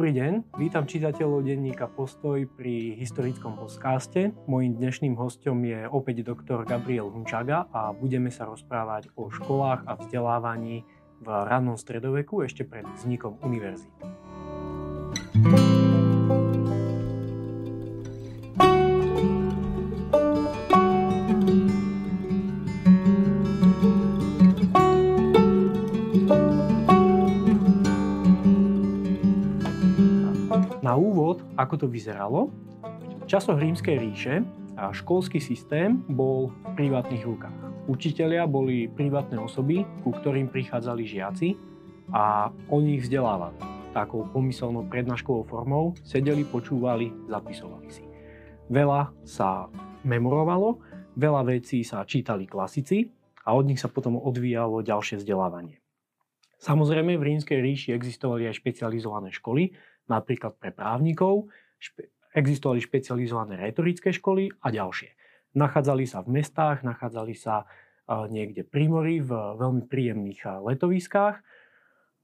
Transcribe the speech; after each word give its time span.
Dobrý 0.00 0.16
deň, 0.16 0.56
vítam 0.56 0.88
čitateľov 0.88 1.44
denníka 1.44 1.84
Postoj 1.84 2.48
pri 2.56 2.96
historickom 2.96 3.60
podcaste. 3.60 4.32
Mojím 4.48 4.80
dnešným 4.80 5.12
hostom 5.12 5.60
je 5.60 5.84
opäť 5.92 6.24
doktor 6.24 6.64
Gabriel 6.64 7.12
Hunčaga 7.12 7.68
a 7.68 7.92
budeme 7.92 8.32
sa 8.32 8.48
rozprávať 8.48 9.12
o 9.12 9.28
školách 9.28 9.84
a 9.84 10.00
vzdelávaní 10.00 10.88
v 11.20 11.28
rannom 11.28 11.76
stredoveku 11.76 12.40
ešte 12.40 12.64
pred 12.64 12.88
vznikom 12.96 13.44
univerzity. 13.44 14.08
Úvod, 31.30 31.46
ako 31.54 31.74
to 31.78 31.86
vyzeralo, 31.86 32.50
v 33.22 33.24
časoch 33.30 33.54
rímskej 33.54 34.02
ríše 34.02 34.42
školský 34.74 35.38
systém 35.38 36.02
bol 36.10 36.50
v 36.50 36.74
privátnych 36.74 37.22
rukách. 37.22 37.54
Učitelia 37.86 38.50
boli 38.50 38.90
privátne 38.90 39.38
osoby, 39.38 39.86
ku 40.02 40.10
ktorým 40.10 40.50
prichádzali 40.50 41.06
žiaci 41.06 41.54
a 42.10 42.50
oni 42.66 42.98
ich 42.98 43.06
vzdelávali. 43.06 43.54
Takou 43.94 44.26
pomyselnou 44.26 44.90
prednáškovou 44.90 45.46
formou 45.46 45.94
sedeli, 46.02 46.42
počúvali, 46.42 47.14
zapisovali 47.30 47.88
si. 47.94 48.02
Veľa 48.66 49.14
sa 49.22 49.70
memorovalo, 50.02 50.82
veľa 51.14 51.46
vecí 51.46 51.86
sa 51.86 52.02
čítali 52.02 52.50
klasici 52.50 53.06
a 53.46 53.54
od 53.54 53.70
nich 53.70 53.78
sa 53.78 53.86
potom 53.86 54.18
odvíjalo 54.18 54.82
ďalšie 54.82 55.22
vzdelávanie. 55.22 55.78
Samozrejme, 56.58 57.14
v 57.14 57.22
rímskej 57.22 57.62
ríši 57.62 57.94
existovali 57.94 58.50
aj 58.50 58.58
špecializované 58.58 59.30
školy, 59.30 59.78
napríklad 60.10 60.58
pre 60.58 60.74
právnikov, 60.74 61.46
špe- 61.78 62.10
existovali 62.34 62.82
špecializované 62.82 63.58
retorické 63.58 64.10
školy 64.10 64.50
a 64.62 64.74
ďalšie. 64.74 65.14
Nachádzali 65.54 66.06
sa 66.06 66.22
v 66.22 66.38
mestách, 66.42 66.82
nachádzali 66.86 67.34
sa 67.34 67.66
niekde 68.10 68.66
pri 68.66 68.90
mori, 68.90 69.16
v 69.22 69.30
veľmi 69.58 69.86
príjemných 69.86 70.62
letoviskách 70.66 71.36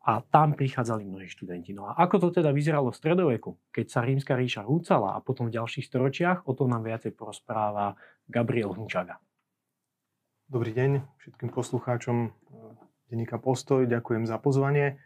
a 0.07 0.13
tam 0.23 0.55
prichádzali 0.55 1.03
mnohí 1.03 1.27
študenti. 1.27 1.75
No 1.75 1.91
a 1.91 1.99
ako 1.99 2.31
to 2.31 2.43
teda 2.43 2.55
vyzeralo 2.55 2.95
v 2.95 2.99
stredoveku, 2.99 3.51
keď 3.75 3.87
sa 3.91 4.01
rímska 4.07 4.39
ríša 4.39 4.63
húcala 4.63 5.19
a 5.19 5.23
potom 5.23 5.51
v 5.51 5.59
ďalších 5.59 5.87
storočiach, 5.87 6.47
o 6.47 6.55
tom 6.55 6.71
nám 6.71 6.87
viacej 6.87 7.15
porozpráva 7.15 7.99
Gabriel 8.27 8.75
Hunčaga. 8.75 9.19
Dobrý 10.47 10.71
deň 10.71 11.03
všetkým 11.19 11.51
poslucháčom 11.51 12.17
e, 12.23 12.29
denníka 13.11 13.43
Postoj, 13.43 13.83
ďakujem 13.91 14.31
za 14.31 14.39
pozvanie. 14.39 15.03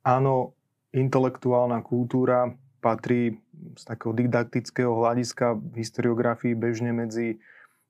Áno, 0.00 0.56
intelektuálna 0.92 1.84
kultúra 1.84 2.54
patrí 2.78 3.42
z 3.76 3.82
takého 3.82 4.14
didaktického 4.14 4.92
hľadiska 4.94 5.58
v 5.58 5.74
historiografii 5.82 6.54
bežne 6.54 6.94
medzi 6.94 7.42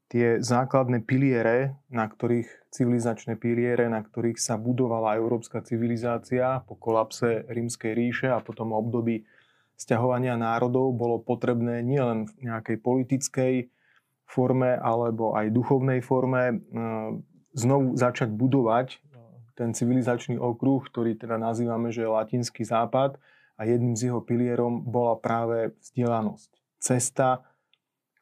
tie 0.09 0.41
základné 0.41 1.05
piliere, 1.05 1.77
na 1.93 2.09
ktorých 2.09 2.73
civilizačné 2.73 3.37
piliere, 3.37 3.93
na 3.93 4.01
ktorých 4.01 4.41
sa 4.41 4.57
budovala 4.57 5.21
európska 5.21 5.61
civilizácia 5.61 6.65
po 6.65 6.81
kolapse 6.81 7.45
rímskej 7.45 7.93
ríše 7.93 8.29
a 8.33 8.41
potom 8.41 8.73
období 8.73 9.29
sťahovania 9.77 10.41
národov, 10.41 10.97
bolo 10.97 11.21
potrebné 11.21 11.85
nielen 11.85 12.27
v 12.27 12.51
nejakej 12.51 12.77
politickej 12.81 13.55
forme 14.25 14.77
alebo 14.81 15.37
aj 15.37 15.53
duchovnej 15.53 16.01
forme 16.01 16.43
e, 16.51 16.55
znovu 17.57 17.97
začať 17.97 18.33
budovať 18.33 19.01
ten 19.59 19.75
civilizačný 19.75 20.39
okruh, 20.39 20.87
ktorý 20.87 21.19
teda 21.19 21.35
nazývame, 21.35 21.91
že 21.91 22.07
je 22.07 22.15
latinský 22.15 22.63
západ 22.63 23.19
a 23.59 23.67
jedným 23.67 23.99
z 23.99 24.15
jeho 24.15 24.23
pilierom 24.23 24.87
bola 24.87 25.19
práve 25.19 25.75
vzdelanosť. 25.83 26.51
Cesta 26.79 27.43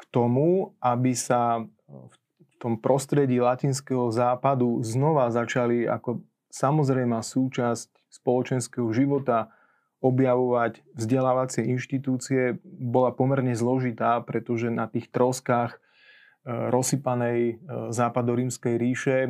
k 0.01 0.03
tomu, 0.09 0.73
aby 0.81 1.13
sa 1.13 1.61
v 1.85 2.17
tom 2.57 2.81
prostredí 2.81 3.37
latinského 3.37 4.09
západu 4.09 4.81
znova 4.81 5.29
začali 5.29 5.85
ako 5.85 6.25
samozrejmá 6.49 7.21
súčasť 7.21 7.93
spoločenského 8.09 8.89
života 8.97 9.53
objavovať 10.01 10.81
vzdelávacie 10.97 11.69
inštitúcie 11.69 12.57
bola 12.65 13.13
pomerne 13.13 13.53
zložitá, 13.53 14.25
pretože 14.25 14.73
na 14.73 14.89
tých 14.89 15.13
troskách 15.13 15.77
rozsypanej 16.47 17.39
e, 17.43 17.55
západorímskej 17.91 18.75
ríše 18.79 19.27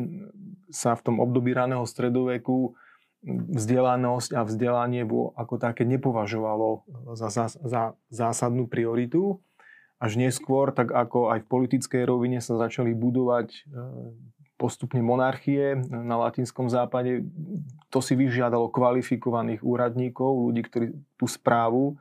sa 0.70 0.94
v 0.98 1.04
tom 1.12 1.16
období 1.22 1.54
raného 1.54 1.84
stredoveku 1.84 2.74
vzdelanosť 3.26 4.30
a 4.38 4.46
vzdelanie 4.46 5.02
ako 5.34 5.54
také 5.58 5.82
nepovažovalo 5.82 6.86
za, 7.18 7.28
za, 7.32 7.50
za 7.50 7.82
zásadnú 8.06 8.70
prioritu. 8.70 9.42
Až 9.96 10.20
neskôr, 10.20 10.76
tak 10.76 10.92
ako 10.92 11.32
aj 11.32 11.42
v 11.42 11.50
politickej 11.50 12.02
rovine 12.04 12.44
sa 12.44 12.60
začali 12.60 12.92
budovať 12.92 13.48
e, 13.48 13.60
postupne 14.60 15.00
monarchie 15.00 15.80
na 15.88 16.20
latinskom 16.20 16.68
západe, 16.68 17.24
to 17.88 18.04
si 18.04 18.12
vyžiadalo 18.12 18.68
kvalifikovaných 18.68 19.64
úradníkov, 19.64 20.52
ľudí, 20.52 20.62
ktorí 20.68 20.86
tú 21.16 21.24
správu 21.24 21.96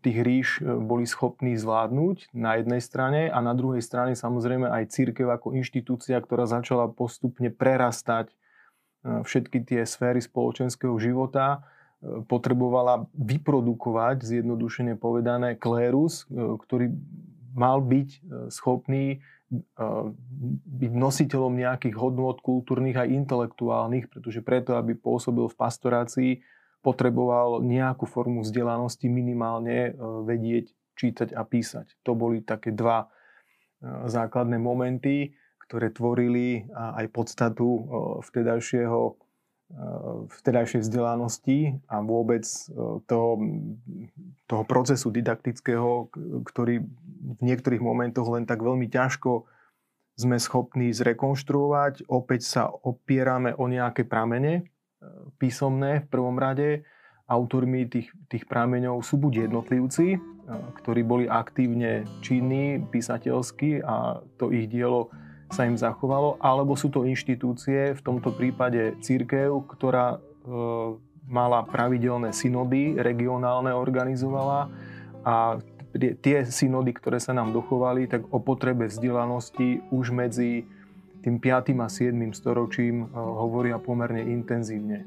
tých 0.00 0.18
ríš 0.22 0.48
eh, 0.62 0.70
boli 0.78 1.04
schopní 1.04 1.58
zvládnuť 1.58 2.30
na 2.32 2.58
jednej 2.58 2.78
strane 2.78 3.26
a 3.26 3.38
na 3.42 3.52
druhej 3.52 3.82
strane 3.82 4.14
samozrejme 4.14 4.70
aj 4.70 4.94
církev 4.94 5.26
ako 5.26 5.58
inštitúcia, 5.58 6.16
ktorá 6.22 6.46
začala 6.46 6.86
postupne 6.90 7.50
prerastať 7.50 8.30
eh, 8.30 9.22
všetky 9.26 9.66
tie 9.66 9.82
sféry 9.82 10.22
spoločenského 10.22 10.94
života, 11.02 11.66
potrebovala 12.00 13.12
vyprodukovať, 13.12 14.24
zjednodušene 14.24 14.96
povedané, 14.96 15.52
klérus, 15.52 16.24
ktorý 16.32 16.96
mal 17.52 17.84
byť 17.84 18.24
schopný 18.48 19.20
byť 20.64 20.92
nositeľom 20.96 21.60
nejakých 21.60 21.92
hodnot 22.00 22.40
kultúrnych 22.40 22.96
a 22.96 23.04
intelektuálnych, 23.04 24.08
pretože 24.08 24.40
preto, 24.40 24.80
aby 24.80 24.96
pôsobil 24.96 25.44
v 25.44 25.58
pastorácii, 25.60 26.32
potreboval 26.80 27.60
nejakú 27.60 28.08
formu 28.08 28.40
vzdelanosti 28.40 29.06
minimálne 29.08 29.92
e, 29.92 29.92
vedieť 30.24 30.72
čítať 30.96 31.28
a 31.36 31.44
písať. 31.44 32.00
To 32.04 32.16
boli 32.16 32.40
také 32.40 32.72
dva 32.72 33.04
e, 33.04 33.06
základné 34.08 34.56
momenty, 34.56 35.36
ktoré 35.64 35.92
tvorili 35.92 36.66
aj 36.74 37.06
podstatu 37.14 37.68
e, 37.68 37.80
vtedajšieho 38.26 39.16
vtedajšej 40.34 40.82
vzdelanosti 40.82 41.78
a 41.86 42.02
vôbec 42.02 42.42
toho, 43.06 43.32
toho 44.50 44.64
procesu 44.66 45.14
didaktického, 45.14 46.10
ktorý 46.42 46.82
v 47.38 47.40
niektorých 47.46 47.78
momentoch 47.78 48.26
len 48.34 48.50
tak 48.50 48.66
veľmi 48.66 48.90
ťažko 48.90 49.46
sme 50.18 50.42
schopní 50.42 50.90
zrekonštruovať. 50.90 52.10
Opäť 52.10 52.50
sa 52.50 52.62
opierame 52.66 53.54
o 53.54 53.70
nejaké 53.70 54.02
pramene, 54.02 54.66
písomné 55.40 56.04
v 56.04 56.06
prvom 56.10 56.36
rade. 56.36 56.84
Autormi 57.30 57.86
tých, 57.86 58.10
tých 58.26 58.44
prámeňov 58.50 59.06
sú 59.06 59.14
buď 59.14 59.46
jednotlivci, 59.46 60.18
ktorí 60.50 61.06
boli 61.06 61.30
aktívne 61.30 62.02
činní, 62.26 62.82
písateľsky 62.90 63.86
a 63.86 64.18
to 64.34 64.50
ich 64.50 64.66
dielo 64.66 65.14
sa 65.50 65.66
im 65.66 65.74
zachovalo, 65.74 66.38
alebo 66.38 66.78
sú 66.78 66.90
to 66.94 67.06
inštitúcie, 67.06 67.94
v 67.98 68.02
tomto 68.02 68.30
prípade 68.30 68.94
církev, 69.02 69.66
ktorá 69.66 70.14
e, 70.14 70.18
mala 71.26 71.66
pravidelné 71.66 72.30
synody, 72.30 72.94
regionálne 72.94 73.74
organizovala 73.74 74.70
a 75.26 75.58
tie 75.98 76.46
synody, 76.46 76.94
ktoré 76.94 77.18
sa 77.18 77.34
nám 77.34 77.50
dochovali, 77.50 78.06
tak 78.06 78.30
o 78.30 78.38
potrebe 78.38 78.86
vzdelanosti 78.86 79.82
už 79.90 80.14
medzi 80.14 80.70
tým 81.20 81.36
5. 81.36 81.76
a 81.76 81.88
7. 81.88 82.32
storočím 82.32 83.04
eh, 83.04 83.08
hovoria 83.12 83.76
pomerne 83.76 84.24
intenzívne. 84.24 85.04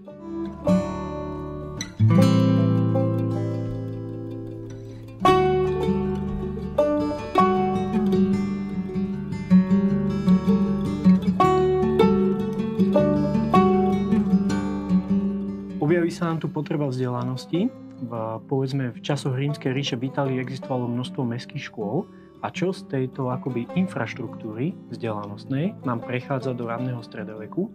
Objaví 15.81 16.10
sa 16.13 16.31
nám 16.31 16.39
tu 16.39 16.48
potreba 16.48 16.88
vzdelanosti. 16.88 17.68
V, 18.04 18.12
povedzme, 18.45 18.92
v 18.92 19.00
časoch 19.00 19.33
rímskej 19.33 19.71
ríše 19.71 19.95
v 19.95 20.12
Itálii 20.12 20.39
existovalo 20.39 20.92
množstvo 20.92 21.24
mestských 21.24 21.71
škôl, 21.71 22.06
a 22.44 22.51
čo 22.51 22.75
z 22.75 22.84
tejto 22.92 23.31
akoby 23.31 23.72
infraštruktúry 23.80 24.75
vzdelanostnej 24.92 25.80
nám 25.88 26.04
prechádza 26.04 26.51
do 26.51 26.68
ranného 26.68 27.00
stredoveku 27.00 27.72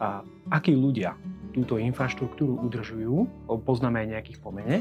a 0.00 0.24
akí 0.48 0.72
ľudia 0.72 1.20
túto 1.52 1.76
infraštruktúru 1.76 2.56
udržujú, 2.64 3.48
poznáme 3.64 4.04
aj 4.04 4.08
nejakých 4.16 4.38
pomene, 4.40 4.80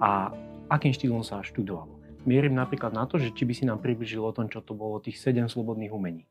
a 0.00 0.32
akým 0.68 0.92
štýlom 0.92 1.22
sa 1.24 1.44
študovalo. 1.44 1.96
Mierim 2.24 2.56
napríklad 2.56 2.96
na 2.96 3.04
to, 3.04 3.20
že 3.20 3.36
či 3.36 3.44
by 3.44 3.52
si 3.52 3.64
nám 3.68 3.84
približil 3.84 4.24
o 4.24 4.32
tom, 4.32 4.48
čo 4.48 4.64
to 4.64 4.72
bolo 4.72 4.96
tých 5.00 5.20
7 5.20 5.44
slobodných 5.48 5.92
umení. 5.92 6.24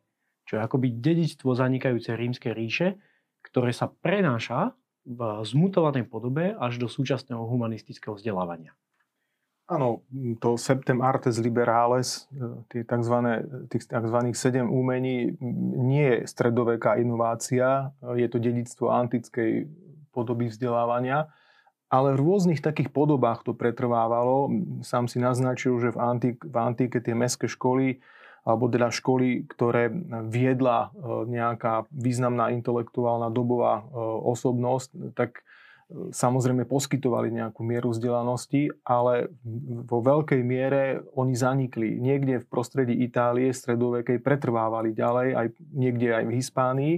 Čo 0.49 0.57
je 0.57 0.65
akoby 0.65 0.99
dedičstvo 0.99 1.53
zanikajúce 1.53 2.17
rímskej 2.17 2.53
ríše, 2.53 2.97
ktoré 3.45 3.69
sa 3.71 3.87
prenáša 3.89 4.73
v 5.05 5.19
zmutovanej 5.45 6.09
podobe 6.09 6.55
až 6.57 6.81
do 6.81 6.87
súčasného 6.89 7.45
humanistického 7.45 8.17
vzdelávania. 8.17 8.73
Áno, 9.63 10.03
to 10.43 10.59
Septem 10.59 10.99
Artes 10.99 11.39
Liberales, 11.39 12.27
e, 12.35 12.83
tých 13.71 13.87
tzv. 13.87 14.17
sedem 14.35 14.67
umení, 14.67 15.39
nie 15.79 16.19
je 16.19 16.27
stredoveká 16.27 16.99
inovácia, 16.99 17.95
je 18.03 18.27
to 18.27 18.43
dedictvo 18.43 18.91
antickej 18.91 19.71
podoby 20.11 20.51
vzdelávania, 20.51 21.31
ale 21.87 22.11
v 22.17 22.25
rôznych 22.25 22.59
takých 22.59 22.91
podobách 22.91 23.47
to 23.47 23.55
pretrvávalo. 23.55 24.51
Sám 24.83 25.07
si 25.07 25.23
naznačil, 25.23 25.79
že 25.79 25.89
v, 25.95 25.97
antik, 26.01 26.37
v 26.43 26.55
antike 26.59 26.99
tie 26.99 27.15
mestské 27.15 27.47
školy, 27.47 28.03
alebo 28.43 28.67
teda 28.67 28.91
školy, 28.91 29.47
ktoré 29.47 29.87
viedla 30.27 30.91
e, 30.91 31.29
nejaká 31.31 31.87
významná 31.87 32.51
intelektuálna 32.51 33.31
dobová 33.31 33.79
e, 33.79 33.95
osobnosť, 34.27 35.15
tak 35.15 35.47
samozrejme 35.93 36.65
poskytovali 36.65 37.29
nejakú 37.29 37.61
mieru 37.61 37.93
vzdelanosti, 37.93 38.73
ale 38.81 39.29
vo 39.85 40.01
veľkej 40.01 40.41
miere 40.41 41.05
oni 41.13 41.33
zanikli. 41.37 42.01
Niekde 42.01 42.41
v 42.41 42.49
prostredí 42.49 42.97
Itálie 43.05 43.53
stredovekej 43.53 44.19
pretrvávali 44.19 44.97
ďalej, 44.97 45.29
aj 45.37 45.47
niekde 45.73 46.07
aj 46.13 46.23
v 46.25 46.35
Hispánii. 46.35 46.95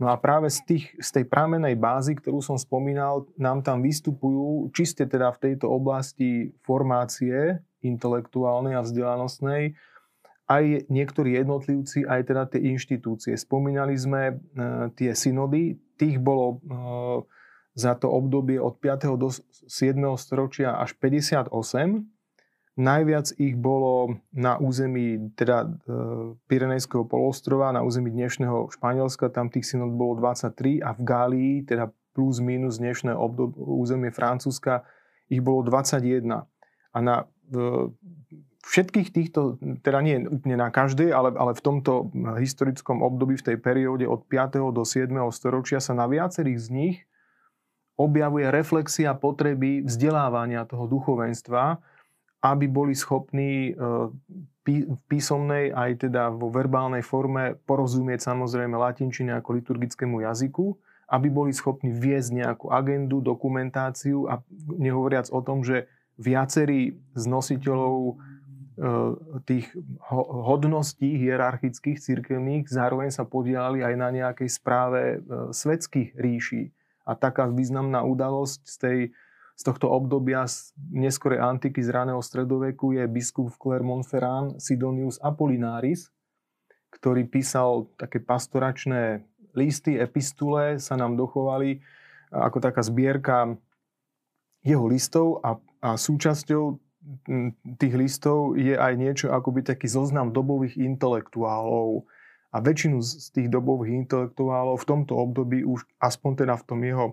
No 0.00 0.08
a 0.08 0.16
práve 0.16 0.48
z, 0.48 0.64
tých, 0.64 0.84
z 0.96 1.20
tej 1.20 1.24
pramenej 1.28 1.76
bázy, 1.76 2.16
ktorú 2.16 2.40
som 2.40 2.56
spomínal, 2.56 3.28
nám 3.36 3.60
tam 3.60 3.84
vystupujú 3.84 4.72
čiste 4.72 5.04
teda 5.04 5.28
v 5.36 5.50
tejto 5.50 5.68
oblasti 5.68 6.56
formácie 6.64 7.60
intelektuálnej 7.84 8.80
a 8.80 8.84
vzdelanostnej 8.86 9.76
aj 10.50 10.90
niektorí 10.90 11.38
jednotlivci, 11.38 12.02
aj 12.10 12.20
teda 12.26 12.42
tie 12.50 12.74
inštitúcie. 12.74 13.38
Spomínali 13.38 13.94
sme 13.94 14.34
e, 14.34 14.34
tie 14.98 15.14
synody, 15.14 15.78
tých 15.94 16.18
bolo 16.18 16.58
e, 16.58 17.38
za 17.74 17.94
to 17.94 18.10
obdobie 18.10 18.58
od 18.58 18.78
5. 18.78 19.20
do 19.20 19.30
7. 19.30 19.94
storočia 20.18 20.76
až 20.78 20.94
58. 20.98 21.50
Najviac 22.80 23.26
ich 23.36 23.58
bolo 23.58 24.22
na 24.32 24.56
území 24.56 25.34
teda 25.36 25.66
e, 25.66 25.68
Pirenejského 26.48 27.04
polostrova, 27.04 27.74
na 27.74 27.84
území 27.84 28.08
dnešného 28.08 28.72
Španielska, 28.72 29.28
tam 29.28 29.52
tých 29.52 29.68
synod 29.68 29.92
bolo 29.98 30.16
23 30.16 30.80
a 30.80 30.96
v 30.96 31.00
Gálii, 31.04 31.54
teda 31.66 31.92
plus 32.16 32.40
minus 32.40 32.80
dnešné 32.80 33.12
obdobie, 33.12 33.58
územie 33.58 34.10
Francúzska, 34.14 34.86
ich 35.28 35.44
bolo 35.44 35.66
21. 35.66 36.46
A 36.90 36.98
na 36.98 37.28
všetkých 38.66 39.08
týchto, 39.10 39.58
teda 39.82 39.98
nie 40.02 40.22
úplne 40.26 40.58
na 40.58 40.70
každej, 40.70 41.10
ale, 41.10 41.34
ale 41.34 41.52
v 41.58 41.62
tomto 41.62 42.14
historickom 42.38 43.02
období, 43.02 43.34
v 43.38 43.46
tej 43.54 43.56
perióde 43.58 44.06
od 44.06 44.26
5. 44.26 44.70
do 44.70 44.82
7. 44.86 45.10
storočia 45.34 45.82
sa 45.82 45.96
na 45.96 46.06
viacerých 46.06 46.58
z 46.58 46.68
nich 46.70 46.96
objavuje 48.00 48.48
reflexia 48.48 49.12
potreby 49.12 49.84
vzdelávania 49.84 50.64
toho 50.64 50.88
duchovenstva, 50.88 51.76
aby 52.40 52.66
boli 52.66 52.96
schopní 52.96 53.76
e, 53.76 53.82
v 54.70 55.02
písomnej 55.10 55.74
aj 55.74 56.08
teda 56.08 56.30
vo 56.30 56.48
verbálnej 56.48 57.02
forme 57.02 57.58
porozumieť 57.66 58.32
samozrejme 58.32 58.76
latinčine 58.78 59.34
ako 59.36 59.58
liturgickému 59.58 60.22
jazyku, 60.22 60.78
aby 61.10 61.26
boli 61.26 61.50
schopní 61.50 61.90
viesť 61.90 62.30
nejakú 62.44 62.66
agendu, 62.70 63.18
dokumentáciu 63.18 64.30
a 64.30 64.38
nehovoriac 64.78 65.26
o 65.34 65.42
tom, 65.42 65.66
že 65.66 65.90
viacerí 66.20 67.00
z 67.18 67.24
nositeľov 67.26 67.96
e, 67.98 68.14
tých 69.48 69.66
hodností 70.46 71.18
hierarchických, 71.18 71.98
cirkevných 71.98 72.70
zároveň 72.70 73.10
sa 73.10 73.26
podielali 73.26 73.82
aj 73.82 73.94
na 73.98 74.08
nejakej 74.14 74.48
správe 74.48 75.00
e, 75.00 75.18
svetských 75.50 76.14
ríší. 76.14 76.70
A 77.10 77.18
taká 77.18 77.50
významná 77.50 78.06
udalosť 78.06 78.60
z, 78.62 78.76
tej, 78.78 78.98
z 79.58 79.62
tohto 79.66 79.90
obdobia 79.90 80.46
z 80.46 80.70
neskorej 80.94 81.42
antiky 81.42 81.82
z 81.82 81.90
raného 81.90 82.22
stredoveku 82.22 82.94
je 82.94 83.02
biskup 83.10 83.50
v 83.50 83.58
Clermont-Ferrand 83.58 84.62
Sidonius 84.62 85.18
Apollinaris, 85.18 86.14
ktorý 86.94 87.26
písal 87.26 87.90
také 87.98 88.22
pastoračné 88.22 89.26
listy, 89.58 89.98
epistule, 89.98 90.78
sa 90.78 90.94
nám 90.94 91.18
dochovali 91.18 91.82
ako 92.30 92.62
taká 92.62 92.86
zbierka 92.86 93.58
jeho 94.62 94.86
listov 94.86 95.42
a, 95.42 95.58
a 95.82 95.98
súčasťou 95.98 96.78
tých 97.80 97.94
listov 97.96 98.60
je 98.60 98.76
aj 98.76 98.92
niečo 98.94 99.26
akoby 99.32 99.64
taký 99.64 99.88
zoznam 99.88 100.30
dobových 100.30 100.76
intelektuálov, 100.76 102.04
a 102.50 102.56
väčšinu 102.58 102.98
z 102.98 103.30
tých 103.30 103.48
dobových 103.48 104.06
intelektuálov 104.06 104.82
v 104.82 104.88
tomto 104.88 105.14
období 105.14 105.62
už 105.62 105.86
aspoň 106.02 106.46
teda 106.46 106.54
v 106.58 106.66
tom 106.66 106.80
jeho 106.82 107.06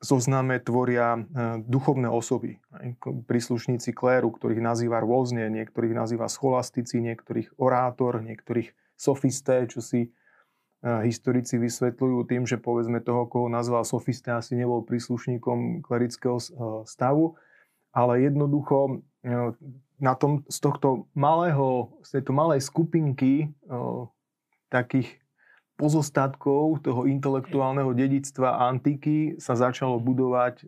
zozname 0.00 0.56
tvoria 0.64 1.20
e, 1.20 1.20
duchovné 1.60 2.08
osoby. 2.08 2.56
Príslušníci 3.04 3.92
kléru, 3.92 4.32
ktorých 4.32 4.64
nazýva 4.64 5.04
rôzne, 5.04 5.52
niektorých 5.52 5.92
nazýva 5.92 6.26
scholastici, 6.32 7.04
niektorých 7.04 7.60
orátor, 7.60 8.24
niektorých 8.24 8.72
sofisté, 8.96 9.68
čo 9.68 9.84
si 9.84 10.08
e, 10.08 10.10
historici 11.04 11.60
vysvetľujú 11.60 12.18
tým, 12.24 12.48
že 12.48 12.56
povedzme 12.56 13.04
toho, 13.04 13.28
koho 13.28 13.52
nazval 13.52 13.84
sofisté, 13.84 14.32
asi 14.32 14.56
nebol 14.56 14.80
príslušníkom 14.88 15.84
klerického 15.84 16.40
e, 16.40 16.44
stavu, 16.88 17.36
ale 17.92 18.24
jednoducho 18.24 19.04
na 20.00 20.14
tom, 20.16 20.48
z 20.48 20.58
tohto 20.64 21.10
malého, 21.12 21.92
z 22.00 22.16
tejto 22.16 22.32
malej 22.32 22.64
skupinky 22.64 23.52
takých 24.70 25.20
pozostatkov 25.80 26.84
toho 26.84 27.08
intelektuálneho 27.08 27.96
dedictva 27.96 28.68
antiky 28.68 29.40
sa 29.40 29.56
začalo 29.56 29.96
budovať 29.96 30.60
e, 30.60 30.64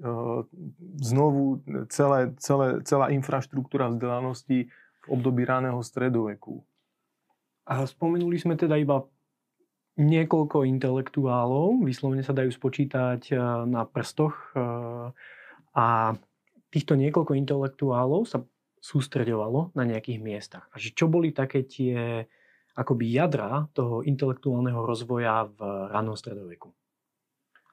znovu 1.05 1.61
celé, 1.93 2.33
celé, 2.41 2.81
celá 2.89 3.13
infraštruktúra 3.13 3.93
vzdelanosti 3.93 4.73
v 4.73 5.07
období 5.13 5.45
raného 5.45 5.85
stredoveku. 5.85 6.65
A 7.69 7.85
spomenuli 7.85 8.41
sme 8.41 8.57
teda 8.57 8.81
iba 8.81 9.05
niekoľko 10.01 10.65
intelektuálov, 10.65 11.85
vyslovene 11.85 12.25
sa 12.25 12.33
dajú 12.33 12.49
spočítať 12.49 13.21
e, 13.29 13.35
na 13.69 13.85
prstoch 13.85 14.33
e, 14.57 14.65
a 15.77 16.17
týchto 16.73 16.97
niekoľko 16.97 17.37
intelektuálov 17.37 18.25
sa 18.25 18.41
sústredovalo 18.81 19.77
na 19.77 19.85
nejakých 19.85 20.19
miestach. 20.25 20.65
A 20.73 20.81
čo 20.81 21.05
boli 21.07 21.37
také 21.37 21.69
tie 21.69 22.25
akoby 22.73 23.05
jadra 23.13 23.69
toho 23.77 24.01
intelektuálneho 24.01 24.81
rozvoja 24.85 25.49
v 25.49 25.61
ranom 25.93 26.17
stredoveku. 26.17 26.73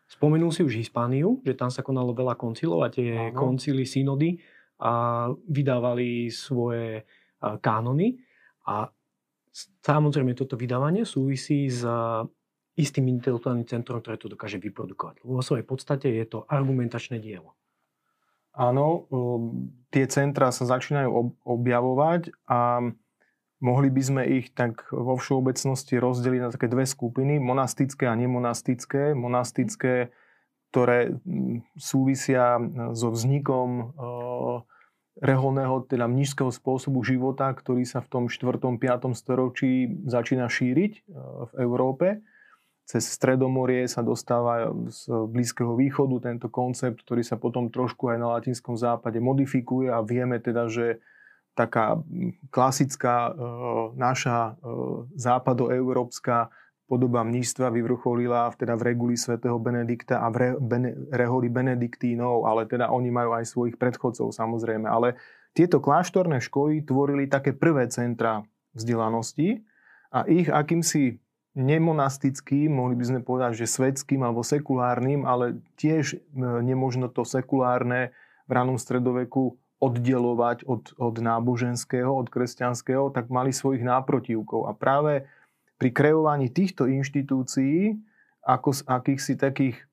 Spomenul 0.10 0.50
si 0.50 0.66
už 0.66 0.82
Hispániu, 0.82 1.40
že 1.46 1.54
tam 1.54 1.70
sa 1.70 1.86
konalo 1.86 2.18
veľa 2.18 2.34
koncilov 2.34 2.82
a 2.82 2.90
tie 2.90 3.30
Áno. 3.30 3.38
koncily, 3.38 3.86
synody 3.86 4.42
a 4.82 5.28
vydávali 5.46 6.34
svoje 6.34 7.06
kánony 7.40 8.18
a 8.66 8.90
samozrejme 9.86 10.34
toto 10.34 10.58
vydávanie 10.58 11.06
súvisí 11.06 11.70
s 11.70 11.86
istým 12.80 13.12
intelektuálnym 13.12 13.68
centrom, 13.68 14.00
ktoré 14.00 14.16
to 14.16 14.32
dokáže 14.32 14.58
vyprodukovať. 14.58 15.22
Vo 15.24 15.44
svojej 15.44 15.68
podstate 15.68 16.08
je 16.10 16.26
to 16.26 16.48
argumentačné 16.48 17.20
dielo. 17.20 17.60
Áno, 18.56 19.06
tie 19.94 20.10
centra 20.10 20.50
sa 20.50 20.66
začínajú 20.66 21.12
objavovať 21.46 22.34
a 22.50 22.82
Mohli 23.60 23.92
by 23.92 24.02
sme 24.02 24.24
ich 24.40 24.56
tak 24.56 24.88
vo 24.88 25.20
všeobecnosti 25.20 26.00
rozdeliť 26.00 26.40
na 26.40 26.50
také 26.56 26.72
dve 26.72 26.88
skupiny, 26.88 27.44
monastické 27.44 28.08
a 28.08 28.16
nemonastické. 28.16 29.12
Monastické, 29.12 30.16
ktoré 30.72 31.12
mm, 31.12 31.76
súvisia 31.76 32.56
e, 32.56 32.62
so 32.96 33.12
vznikom 33.12 33.70
e, 33.76 33.86
reholného, 35.20 35.84
teda 35.92 36.08
mnižského 36.08 36.48
spôsobu 36.56 37.04
života, 37.04 37.52
ktorý 37.52 37.84
sa 37.84 38.00
v 38.00 38.08
tom 38.08 38.24
4. 38.32 38.64
5. 38.64 38.80
storočí 39.12 39.92
začína 40.08 40.48
šíriť 40.48 40.92
e, 40.96 41.02
v 41.52 41.54
Európe. 41.60 42.24
Cez 42.88 43.12
Stredomorie 43.12 43.86
sa 43.92 44.02
dostáva 44.02 44.72
z 44.88 45.06
Blízkeho 45.30 45.76
východu 45.76 46.32
tento 46.32 46.48
koncept, 46.48 47.04
ktorý 47.06 47.22
sa 47.22 47.36
potom 47.36 47.70
trošku 47.70 48.10
aj 48.10 48.18
na 48.18 48.40
latinskom 48.40 48.80
západe 48.80 49.20
modifikuje 49.22 49.94
a 49.94 50.02
vieme 50.02 50.42
teda, 50.42 50.66
že 50.72 51.04
taká 51.58 52.00
klasická 52.54 53.30
e, 53.30 53.32
naša 54.00 54.54
e, 54.60 54.72
západoeurópska 55.20 56.50
podoba 56.90 57.22
mníštva 57.22 57.70
vyvrcholila 57.70 58.50
teda 58.58 58.74
v 58.74 58.94
reguli 58.94 59.14
svätého 59.14 59.62
Benedikta 59.62 60.26
a 60.26 60.34
v 60.34 60.36
re, 60.36 60.50
bene, 60.58 60.98
reholi 61.14 61.46
Benediktínov, 61.46 62.50
ale 62.50 62.66
teda 62.66 62.90
oni 62.90 63.14
majú 63.14 63.38
aj 63.38 63.46
svojich 63.46 63.78
predchodcov 63.78 64.34
samozrejme. 64.34 64.90
Ale 64.90 65.14
tieto 65.54 65.78
kláštorné 65.78 66.42
školy 66.42 66.82
tvorili 66.82 67.30
také 67.30 67.54
prvé 67.54 67.86
centra 67.94 68.42
vzdelanosti 68.74 69.62
a 70.10 70.26
ich 70.26 70.50
akýmsi 70.50 71.22
nemonastickým, 71.54 72.74
mohli 72.74 72.98
by 72.98 73.06
sme 73.06 73.20
povedať, 73.22 73.66
že 73.66 73.68
svetským 73.70 74.26
alebo 74.26 74.42
sekulárnym, 74.42 75.30
ale 75.30 75.62
tiež 75.78 76.18
e, 76.18 76.18
nemožno 76.66 77.10
to 77.14 77.22
sekulárne 77.22 78.10
v 78.50 78.52
ranom 78.52 78.82
stredoveku 78.82 79.62
oddelovať 79.80 80.68
od, 80.68 80.92
od 81.00 81.16
náboženského, 81.24 82.12
od 82.12 82.28
kresťanského, 82.28 83.16
tak 83.16 83.32
mali 83.32 83.56
svojich 83.56 83.84
náprotivkov. 83.84 84.68
A 84.68 84.76
práve 84.76 85.24
pri 85.80 85.90
kreovaní 85.96 86.52
týchto 86.52 86.86
inštitúcií, 86.86 87.96
ako 88.44 88.70
z 88.76 88.82
akýchsi 88.88 89.34
takých 89.40 89.90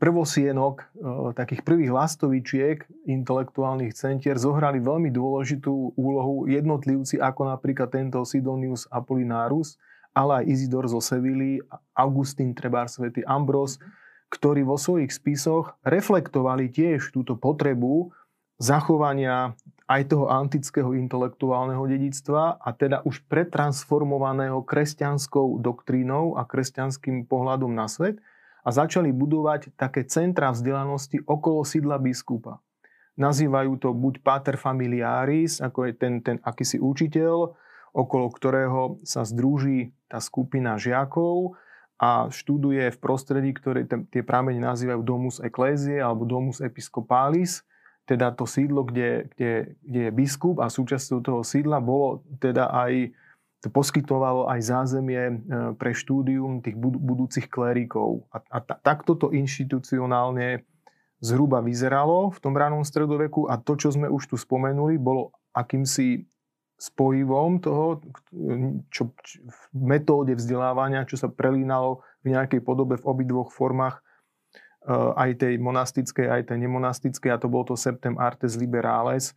prvosienok 0.00 0.88
takých 1.36 1.60
prvých 1.60 1.92
lastovičiek 1.92 2.88
intelektuálnych 3.04 3.92
centier 3.92 4.40
zohrali 4.40 4.80
veľmi 4.80 5.12
dôležitú 5.12 5.92
úlohu 5.92 6.48
jednotlivci 6.48 7.20
ako 7.20 7.52
napríklad 7.52 7.92
tento 7.92 8.24
Sidonius 8.24 8.88
Apollinarus, 8.88 9.76
ale 10.16 10.40
aj 10.40 10.44
Izidor 10.48 10.88
zo 10.88 11.04
Sevilly, 11.04 11.60
Augustín 11.92 12.56
Trebár, 12.56 12.88
svätý 12.88 13.20
Ambros, 13.28 13.76
ktorí 14.32 14.64
vo 14.64 14.80
svojich 14.80 15.12
spisoch 15.12 15.76
reflektovali 15.84 16.72
tiež 16.72 17.12
túto 17.12 17.36
potrebu 17.36 18.16
zachovania 18.56 19.52
aj 19.86 20.10
toho 20.10 20.26
antického 20.26 20.90
intelektuálneho 20.98 21.86
dedictva 21.86 22.58
a 22.58 22.74
teda 22.74 23.06
už 23.06 23.22
pretransformovaného 23.30 24.58
kresťanskou 24.66 25.62
doktrínou 25.62 26.34
a 26.34 26.42
kresťanským 26.42 27.30
pohľadom 27.30 27.70
na 27.70 27.86
svet 27.86 28.18
a 28.66 28.68
začali 28.74 29.14
budovať 29.14 29.78
také 29.78 30.02
centra 30.02 30.50
vzdelanosti 30.50 31.22
okolo 31.22 31.62
sídla 31.62 32.02
biskupa. 32.02 32.58
Nazývajú 33.16 33.72
to 33.78 33.94
buď 33.94 34.20
pater 34.20 34.58
familiaris, 34.58 35.62
ako 35.62 35.88
je 35.88 35.92
ten, 35.94 36.14
ten 36.20 36.36
akýsi 36.42 36.82
učiteľ, 36.82 37.54
okolo 37.96 38.26
ktorého 38.28 39.00
sa 39.06 39.24
združí 39.24 39.94
tá 40.10 40.18
skupina 40.20 40.76
žiakov 40.76 41.56
a 41.96 42.28
študuje 42.28 42.92
v 42.92 42.98
prostredí, 43.00 43.56
ktoré 43.56 43.88
tie 43.88 44.20
pramene 44.20 44.60
nazývajú 44.60 45.00
Domus 45.00 45.40
Ecclesiae 45.40 46.02
alebo 46.02 46.28
Domus 46.28 46.60
Episcopalis, 46.60 47.64
teda 48.06 48.30
to 48.32 48.46
sídlo, 48.46 48.86
kde, 48.86 49.26
kde, 49.34 49.74
kde 49.82 50.00
je 50.08 50.12
biskup 50.14 50.62
a 50.62 50.70
súčasťou 50.70 51.18
toho 51.20 51.42
sídla 51.42 51.82
bolo 51.82 52.22
teda 52.38 52.70
aj, 52.70 53.10
to 53.60 53.68
poskytovalo 53.68 54.46
aj 54.46 54.60
zázemie 54.62 55.22
e, 55.26 55.34
pre 55.74 55.90
štúdium 55.90 56.62
tých 56.62 56.78
budúcich 56.78 57.50
klerikov. 57.50 58.22
A, 58.30 58.38
a 58.46 58.58
takto 58.62 59.18
to 59.18 59.34
inštitucionálne 59.34 60.62
zhruba 61.18 61.58
vyzeralo 61.58 62.30
v 62.30 62.38
tom 62.38 62.54
ranom 62.54 62.86
stredoveku 62.86 63.50
a 63.50 63.58
to, 63.58 63.74
čo 63.74 63.90
sme 63.90 64.06
už 64.06 64.30
tu 64.30 64.36
spomenuli, 64.38 65.02
bolo 65.02 65.34
akýmsi 65.50 66.22
spojivom 66.76 67.58
toho, 67.58 68.04
čo, 68.92 69.10
čo, 69.16 69.36
v 69.48 69.60
metóde 69.72 70.36
vzdelávania, 70.36 71.08
čo 71.08 71.16
sa 71.16 71.32
prelínalo 71.32 72.04
v 72.20 72.36
nejakej 72.36 72.60
podobe 72.60 73.00
v 73.00 73.08
obidvoch 73.08 73.48
formách 73.48 74.04
aj 74.94 75.42
tej 75.42 75.58
monastickej, 75.58 76.26
aj 76.30 76.42
tej 76.54 76.58
nemonastickej, 76.62 77.30
a 77.34 77.40
to 77.42 77.50
bolo 77.50 77.74
to 77.74 77.76
Septem 77.76 78.14
Artes 78.22 78.54
Liberales, 78.54 79.34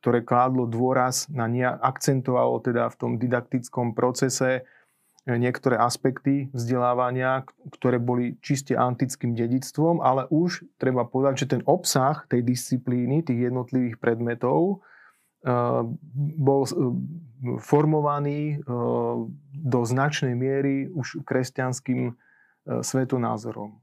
ktoré 0.00 0.24
kládlo 0.24 0.64
dôraz 0.64 1.28
na, 1.28 1.48
akcentovalo 1.80 2.60
teda 2.64 2.88
v 2.88 2.96
tom 2.96 3.12
didaktickom 3.16 3.92
procese 3.92 4.60
eh, 4.60 5.36
niektoré 5.36 5.76
aspekty 5.76 6.48
vzdelávania, 6.52 7.48
ktoré 7.72 8.00
boli 8.00 8.40
čiste 8.40 8.76
antickým 8.76 9.36
dedictvom, 9.36 10.00
ale 10.00 10.28
už 10.28 10.64
treba 10.80 11.08
povedať, 11.08 11.44
že 11.44 11.50
ten 11.56 11.62
obsah 11.68 12.24
tej 12.28 12.44
disciplíny, 12.44 13.24
tých 13.24 13.52
jednotlivých 13.52 14.00
predmetov, 14.00 14.80
eh, 15.44 15.84
bol 16.36 16.68
formovaný 17.64 18.60
do 19.56 19.80
značnej 19.80 20.36
miery 20.36 20.92
už 20.92 21.24
kresťanským 21.24 22.12
svetonázorom. 22.84 23.80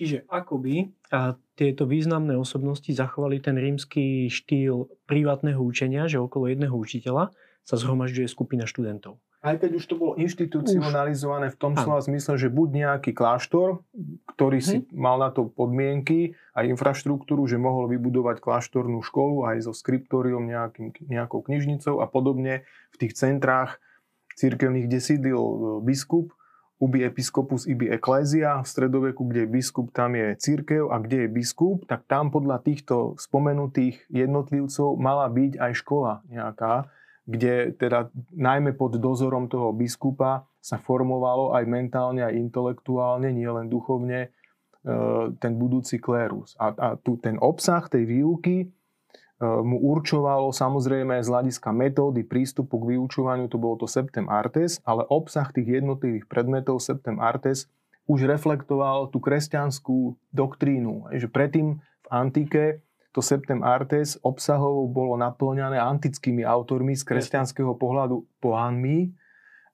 Čiže 0.00 0.24
akoby 0.32 0.96
a 1.12 1.36
tieto 1.60 1.84
významné 1.84 2.40
osobnosti 2.40 2.88
zachovali 2.88 3.36
ten 3.36 3.60
rímsky 3.60 4.32
štýl 4.32 4.88
privátneho 5.04 5.60
učenia, 5.60 6.08
že 6.08 6.16
okolo 6.16 6.48
jedného 6.48 6.72
učiteľa 6.72 7.36
sa 7.68 7.76
zhromažďuje 7.76 8.24
skupina 8.24 8.64
študentov. 8.64 9.20
Aj 9.40 9.56
keď 9.60 9.76
už 9.76 9.84
to 9.88 9.96
bolo 9.96 10.12
inštitucionalizované 10.20 11.52
v 11.52 11.56
tom 11.60 11.72
slova 11.72 12.00
zmysle, 12.04 12.36
že 12.36 12.52
buď 12.52 12.68
nejaký 12.80 13.12
kláštor, 13.16 13.84
ktorý 14.36 14.58
si 14.60 14.84
hmm. 14.84 14.92
mal 14.96 15.20
na 15.20 15.32
to 15.32 15.48
podmienky 15.48 16.36
a 16.52 16.64
infraštruktúru, 16.64 17.48
že 17.48 17.60
mohol 17.60 17.88
vybudovať 17.88 18.40
kláštornú 18.40 19.00
školu 19.00 19.48
aj 19.48 19.68
so 19.68 19.72
skriptóriom, 19.72 20.44
nejakým, 20.44 20.92
nejakou 21.08 21.44
knižnicou 21.44 22.00
a 22.00 22.06
podobne 22.08 22.68
v 22.92 22.96
tých 23.00 23.16
centrách 23.16 23.80
církevných, 24.36 24.88
kde 24.88 24.98
sídlil 25.00 25.40
e, 25.40 25.56
biskup, 25.88 26.36
ubi 26.80 27.04
episkopus 27.04 27.68
ibi 27.68 27.92
ecclesia, 27.92 28.64
v 28.64 28.66
stredoveku, 28.66 29.28
kde 29.28 29.44
je 29.44 29.52
biskup, 29.52 29.92
tam 29.92 30.16
je 30.16 30.32
církev 30.40 30.88
a 30.88 30.96
kde 30.96 31.28
je 31.28 31.28
biskup, 31.28 31.84
tak 31.84 32.08
tam 32.08 32.32
podľa 32.32 32.64
týchto 32.64 33.20
spomenutých 33.20 34.08
jednotlivcov 34.08 34.96
mala 34.96 35.28
byť 35.28 35.60
aj 35.60 35.72
škola 35.76 36.24
nejaká, 36.32 36.88
kde 37.28 37.76
teda 37.76 38.08
najmä 38.32 38.72
pod 38.72 38.96
dozorom 38.96 39.52
toho 39.52 39.76
biskupa 39.76 40.48
sa 40.64 40.80
formovalo 40.80 41.52
aj 41.52 41.68
mentálne, 41.68 42.24
aj 42.24 42.34
intelektuálne, 42.48 43.28
nie 43.28 43.46
len 43.46 43.68
duchovne, 43.68 44.28
e, 44.28 44.28
ten 45.36 45.52
budúci 45.60 46.00
klérus. 46.00 46.56
A, 46.56 46.72
a 46.72 46.88
tu 46.96 47.20
ten 47.20 47.36
obsah 47.36 47.84
tej 47.92 48.08
výuky 48.08 48.72
mu 49.40 49.80
určovalo 49.80 50.52
samozrejme 50.52 51.16
z 51.24 51.28
hľadiska 51.32 51.72
metódy 51.72 52.28
prístupu 52.28 52.76
k 52.76 52.96
vyučovaniu, 52.96 53.48
to 53.48 53.56
bolo 53.56 53.80
to 53.80 53.88
Septem 53.88 54.28
Artes, 54.28 54.84
ale 54.84 55.08
obsah 55.08 55.48
tých 55.48 55.80
jednotlivých 55.80 56.28
predmetov 56.28 56.84
Septem 56.84 57.16
Artes 57.16 57.72
už 58.04 58.28
reflektoval 58.28 59.08
tú 59.08 59.16
kresťanskú 59.16 60.18
doktrínu. 60.36 61.08
Že 61.16 61.26
predtým 61.32 61.68
v 61.80 62.06
antike 62.12 62.84
to 63.16 63.24
Septem 63.24 63.64
Artes 63.64 64.20
obsahovo 64.20 64.84
bolo 64.86 65.16
naplňané 65.16 65.80
antickými 65.80 66.44
autormi 66.44 66.92
z 66.92 67.02
kresťanského 67.08 67.74
pohľadu 67.80 68.28
pohánmi, 68.44 69.16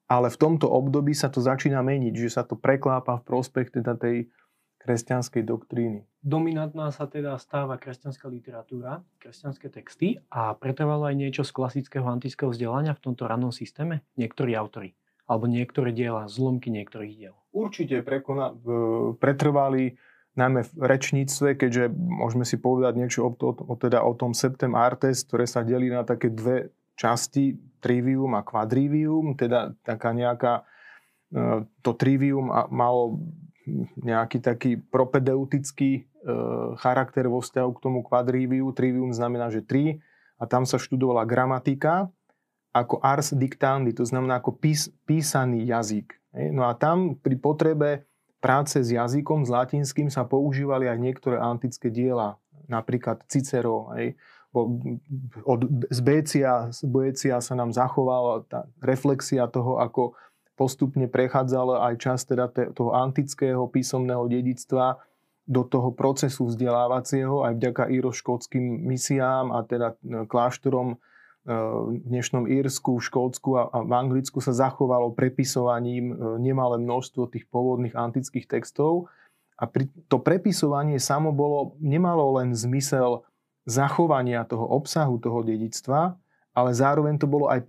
ale 0.06 0.30
v 0.30 0.38
tomto 0.38 0.70
období 0.70 1.10
sa 1.10 1.26
to 1.26 1.42
začína 1.42 1.82
meniť, 1.82 2.14
že 2.14 2.30
sa 2.30 2.46
to 2.46 2.54
preklápa 2.54 3.18
v 3.18 3.26
prospech 3.26 3.74
teda 3.82 3.98
tej 3.98 4.30
kresťanskej 4.86 5.42
doktríny. 5.42 6.06
Dominantná 6.22 6.94
sa 6.94 7.10
teda 7.10 7.34
stáva 7.42 7.74
kresťanská 7.74 8.30
literatúra, 8.30 9.02
kresťanské 9.18 9.66
texty 9.66 10.22
a 10.30 10.54
pretrvalo 10.54 11.10
aj 11.10 11.18
niečo 11.18 11.42
z 11.42 11.50
klasického 11.50 12.06
antického 12.06 12.54
vzdelania 12.54 12.94
v 12.94 13.02
tomto 13.10 13.26
rannom 13.26 13.50
systéme? 13.50 14.06
Niektorí 14.14 14.54
autory 14.54 14.94
alebo 15.26 15.50
niektoré 15.50 15.90
diela, 15.90 16.30
zlomky 16.30 16.70
niektorých 16.70 17.14
diel. 17.18 17.34
Určite 17.50 17.98
prekona, 18.06 18.54
pretrvali 19.18 19.98
najmä 20.38 20.62
v 20.62 20.72
rečníctve, 20.86 21.58
keďže 21.58 21.90
môžeme 21.96 22.46
si 22.46 22.60
povedať 22.60 22.92
niečo 22.94 23.20
o, 23.26 23.30
o, 23.34 23.74
teda 23.74 24.06
o 24.06 24.12
tom 24.14 24.36
Septem 24.36 24.78
Artes, 24.78 25.26
ktoré 25.26 25.50
sa 25.50 25.66
delí 25.66 25.90
na 25.90 26.06
také 26.06 26.30
dve 26.30 26.70
časti, 26.94 27.58
trivium 27.80 28.38
a 28.38 28.44
quadrivium, 28.44 29.34
teda 29.34 29.74
taká 29.82 30.12
nejaká 30.12 30.62
e, 31.32 31.64
to 31.80 31.90
trivium 31.96 32.52
malo 32.68 33.18
nejaký 33.98 34.38
taký 34.38 34.78
propedeutický 34.78 35.90
e, 35.98 36.02
charakter 36.78 37.26
vo 37.26 37.42
vzťahu 37.42 37.70
k 37.74 37.82
tomu 37.82 38.00
kvadriviu. 38.06 38.70
Trivium 38.70 39.10
znamená, 39.10 39.50
že 39.50 39.66
tri. 39.66 40.00
A 40.38 40.46
tam 40.46 40.68
sa 40.68 40.78
študovala 40.78 41.26
gramatika 41.26 42.12
ako 42.76 43.00
ars 43.00 43.32
dictandi, 43.32 43.96
to 43.96 44.04
znamená 44.04 44.36
ako 44.36 44.52
pís, 44.52 44.92
písaný 45.08 45.64
jazyk. 45.64 46.12
No 46.52 46.68
a 46.68 46.76
tam 46.76 47.16
pri 47.16 47.40
potrebe 47.40 48.04
práce 48.44 48.76
s 48.76 48.92
jazykom, 48.92 49.48
s 49.48 49.50
latinským 49.50 50.12
sa 50.12 50.28
používali 50.28 50.84
aj 50.84 50.98
niektoré 51.00 51.40
antické 51.40 51.88
diela, 51.88 52.36
napríklad 52.68 53.24
Cicero. 53.32 53.88
Hej. 53.96 54.20
Od, 55.44 55.60
z 55.88 56.00
Bécia, 56.04 56.68
z 56.68 56.84
Bécia 56.84 57.40
sa 57.40 57.56
nám 57.56 57.72
zachovala 57.72 58.44
tá 58.44 58.68
reflexia 58.84 59.48
toho, 59.48 59.80
ako 59.80 60.12
postupne 60.56 61.04
prechádzal 61.06 61.84
aj 61.92 61.94
čas 62.00 62.24
teda 62.24 62.48
toho 62.50 62.96
antického 62.96 63.68
písomného 63.68 64.24
dedictva 64.26 64.98
do 65.46 65.62
toho 65.62 65.94
procesu 65.94 66.50
vzdelávacieho 66.50 67.46
aj 67.46 67.54
vďaka 67.54 67.86
íro-škótským 67.86 68.82
misiám 68.82 69.54
a 69.54 69.62
teda 69.62 69.94
e, 69.94 70.26
kláštorom 70.26 70.88
e, 70.90 70.96
v 71.86 72.02
dnešnom 72.02 72.50
Írsku, 72.50 72.98
v 72.98 73.06
Škótsku 73.06 73.50
a 73.54 73.70
v 73.70 73.92
Anglicku 73.94 74.42
sa 74.42 74.50
zachovalo 74.50 75.14
prepisovaním 75.14 76.10
e, 76.10 76.14
nemalé 76.42 76.82
množstvo 76.82 77.30
tých 77.30 77.46
pôvodných 77.46 77.94
antických 77.94 78.50
textov. 78.50 79.06
A 79.54 79.70
to 80.10 80.18
prepisovanie 80.18 80.98
samo 80.98 81.30
bolo, 81.30 81.78
nemalo 81.78 82.42
len 82.42 82.50
zmysel 82.50 83.22
zachovania 83.70 84.42
toho 84.44 84.66
obsahu 84.66 85.16
toho 85.22 85.46
dedictva, 85.46 86.18
ale 86.56 86.72
zároveň 86.72 87.20
to 87.20 87.28
bolo 87.28 87.52
aj 87.52 87.68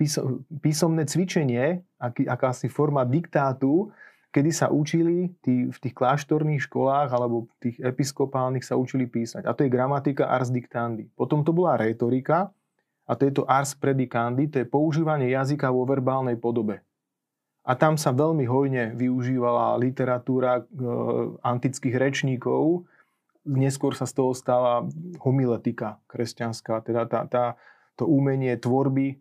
písomné 0.64 1.04
cvičenie, 1.04 1.84
aký, 2.00 2.24
akási 2.24 2.72
forma 2.72 3.04
diktátu, 3.04 3.92
kedy 4.32 4.52
sa 4.56 4.72
učili 4.72 5.36
tí, 5.44 5.68
v 5.68 5.78
tých 5.78 5.92
kláštorných 5.92 6.64
školách 6.72 7.12
alebo 7.12 7.52
v 7.52 7.68
tých 7.68 7.78
episkopálnych 7.84 8.64
sa 8.64 8.80
učili 8.80 9.04
písať. 9.04 9.44
A 9.44 9.52
to 9.52 9.68
je 9.68 9.74
gramatika 9.76 10.32
ars 10.32 10.48
dictandi. 10.48 11.12
Potom 11.20 11.44
to 11.44 11.52
bola 11.52 11.76
retorika 11.76 12.48
a 13.04 13.12
to 13.20 13.28
je 13.28 13.34
to 13.36 13.44
ars 13.44 13.76
predicandi, 13.76 14.48
to 14.48 14.64
je 14.64 14.68
používanie 14.68 15.36
jazyka 15.36 15.68
vo 15.68 15.84
verbálnej 15.84 16.40
podobe. 16.40 16.80
A 17.68 17.76
tam 17.76 18.00
sa 18.00 18.16
veľmi 18.16 18.48
hojne 18.48 18.96
využívala 18.96 19.76
literatúra 19.76 20.64
e, 20.64 20.72
antických 21.44 22.00
rečníkov. 22.00 22.88
Neskôr 23.44 23.92
sa 23.92 24.08
z 24.08 24.16
toho 24.16 24.32
stala 24.32 24.88
homiletika 25.20 26.00
kresťanská, 26.08 26.80
teda 26.88 27.04
tá, 27.12 27.28
tá 27.28 27.46
to 27.98 28.06
umenie 28.06 28.54
tvorby 28.56 29.18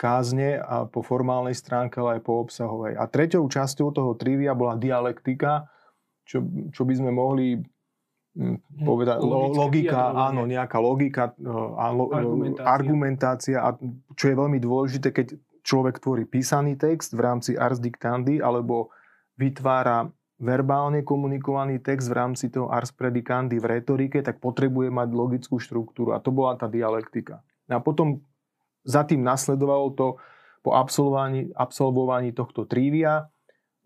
kázne 0.00 0.56
a 0.56 0.88
po 0.88 1.04
formálnej 1.04 1.52
stránke, 1.52 2.00
ale 2.00 2.16
aj 2.16 2.22
po 2.24 2.40
obsahovej. 2.40 2.96
A 2.96 3.04
treťou 3.04 3.44
časťou 3.44 3.92
toho 3.92 4.16
trivia 4.16 4.56
bola 4.56 4.80
dialektika, 4.80 5.68
čo, 6.24 6.40
čo 6.72 6.88
by 6.88 6.94
sme 6.96 7.12
mohli 7.12 7.60
hm, 8.32 8.86
povedať, 8.86 9.20
logika, 9.20 10.16
áno, 10.16 10.48
nejaká 10.48 10.78
logika, 10.80 11.36
áno, 11.76 12.08
argumentácia. 12.08 12.64
argumentácia, 12.64 13.56
a 13.60 13.76
čo 14.16 14.24
je 14.32 14.34
veľmi 14.40 14.56
dôležité, 14.56 15.12
keď 15.12 15.36
človek 15.60 16.00
tvorí 16.00 16.24
písaný 16.24 16.80
text 16.80 17.12
v 17.12 17.20
rámci 17.20 17.52
ars 17.60 17.76
dictandi 17.76 18.40
alebo 18.40 18.88
vytvára 19.36 20.08
verbálne 20.40 21.04
komunikovaný 21.04 21.84
text 21.84 22.08
v 22.08 22.16
rámci 22.16 22.48
toho 22.48 22.72
ars 22.72 22.88
predicandi 22.96 23.60
v 23.60 23.76
retorike, 23.76 24.24
tak 24.24 24.40
potrebuje 24.40 24.88
mať 24.88 25.08
logickú 25.12 25.60
štruktúru 25.60 26.16
a 26.16 26.18
to 26.24 26.32
bola 26.32 26.56
tá 26.56 26.64
dialektika. 26.64 27.44
A 27.70 27.80
potom 27.80 28.20
za 28.82 29.06
tým 29.06 29.22
nasledovalo 29.22 29.94
to 29.94 30.06
po 30.60 30.76
absolvovaní, 30.76 31.48
absolvovaní 31.56 32.36
tohto 32.36 32.68
trívia, 32.68 33.30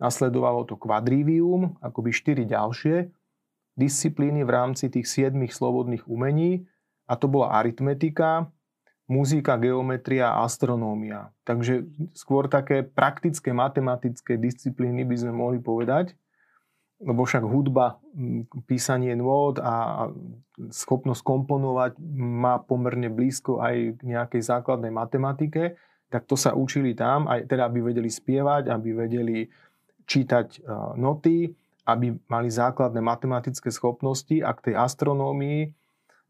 nasledovalo 0.03 0.67
to 0.67 0.75
kvadrivium, 0.75 1.79
akoby 1.79 2.11
štyri 2.11 2.43
ďalšie 2.49 3.15
disciplíny 3.75 4.47
v 4.47 4.51
rámci 4.51 4.87
tých 4.91 5.07
siedmých 5.07 5.55
slobodných 5.55 6.07
umení 6.07 6.67
a 7.11 7.19
to 7.19 7.27
bola 7.27 7.59
aritmetika, 7.59 8.49
muzika, 9.11 9.59
geometria 9.61 10.33
a 10.33 10.47
astronómia. 10.47 11.35
Takže 11.45 11.85
skôr 12.17 12.49
také 12.49 12.87
praktické 12.87 13.53
matematické 13.53 14.39
disciplíny 14.39 15.05
by 15.05 15.17
sme 15.19 15.33
mohli 15.35 15.59
povedať, 15.61 16.17
lebo 17.03 17.27
však 17.27 17.43
hudba, 17.43 17.99
písanie 18.71 19.19
nôd 19.19 19.59
a 19.59 20.07
schopnosť 20.71 21.23
komponovať 21.27 21.99
má 22.15 22.63
pomerne 22.63 23.11
blízko 23.11 23.59
aj 23.59 23.99
k 23.99 24.01
nejakej 24.07 24.43
základnej 24.43 24.95
matematike, 24.95 25.75
tak 26.09 26.31
to 26.31 26.39
sa 26.39 26.55
učili 26.55 26.95
tam, 26.95 27.27
aj 27.27 27.51
teda 27.51 27.67
aby 27.67 27.91
vedeli 27.91 28.07
spievať, 28.07 28.71
aby 28.71 28.89
vedeli 28.95 29.51
čítať 30.07 30.47
e, 30.47 30.59
noty, 30.95 31.51
aby 31.91 32.15
mali 32.31 32.49
základné 32.49 33.03
matematické 33.03 33.69
schopnosti 33.75 34.39
a 34.39 34.55
k 34.55 34.71
tej 34.71 34.75
astronómii 34.79 35.84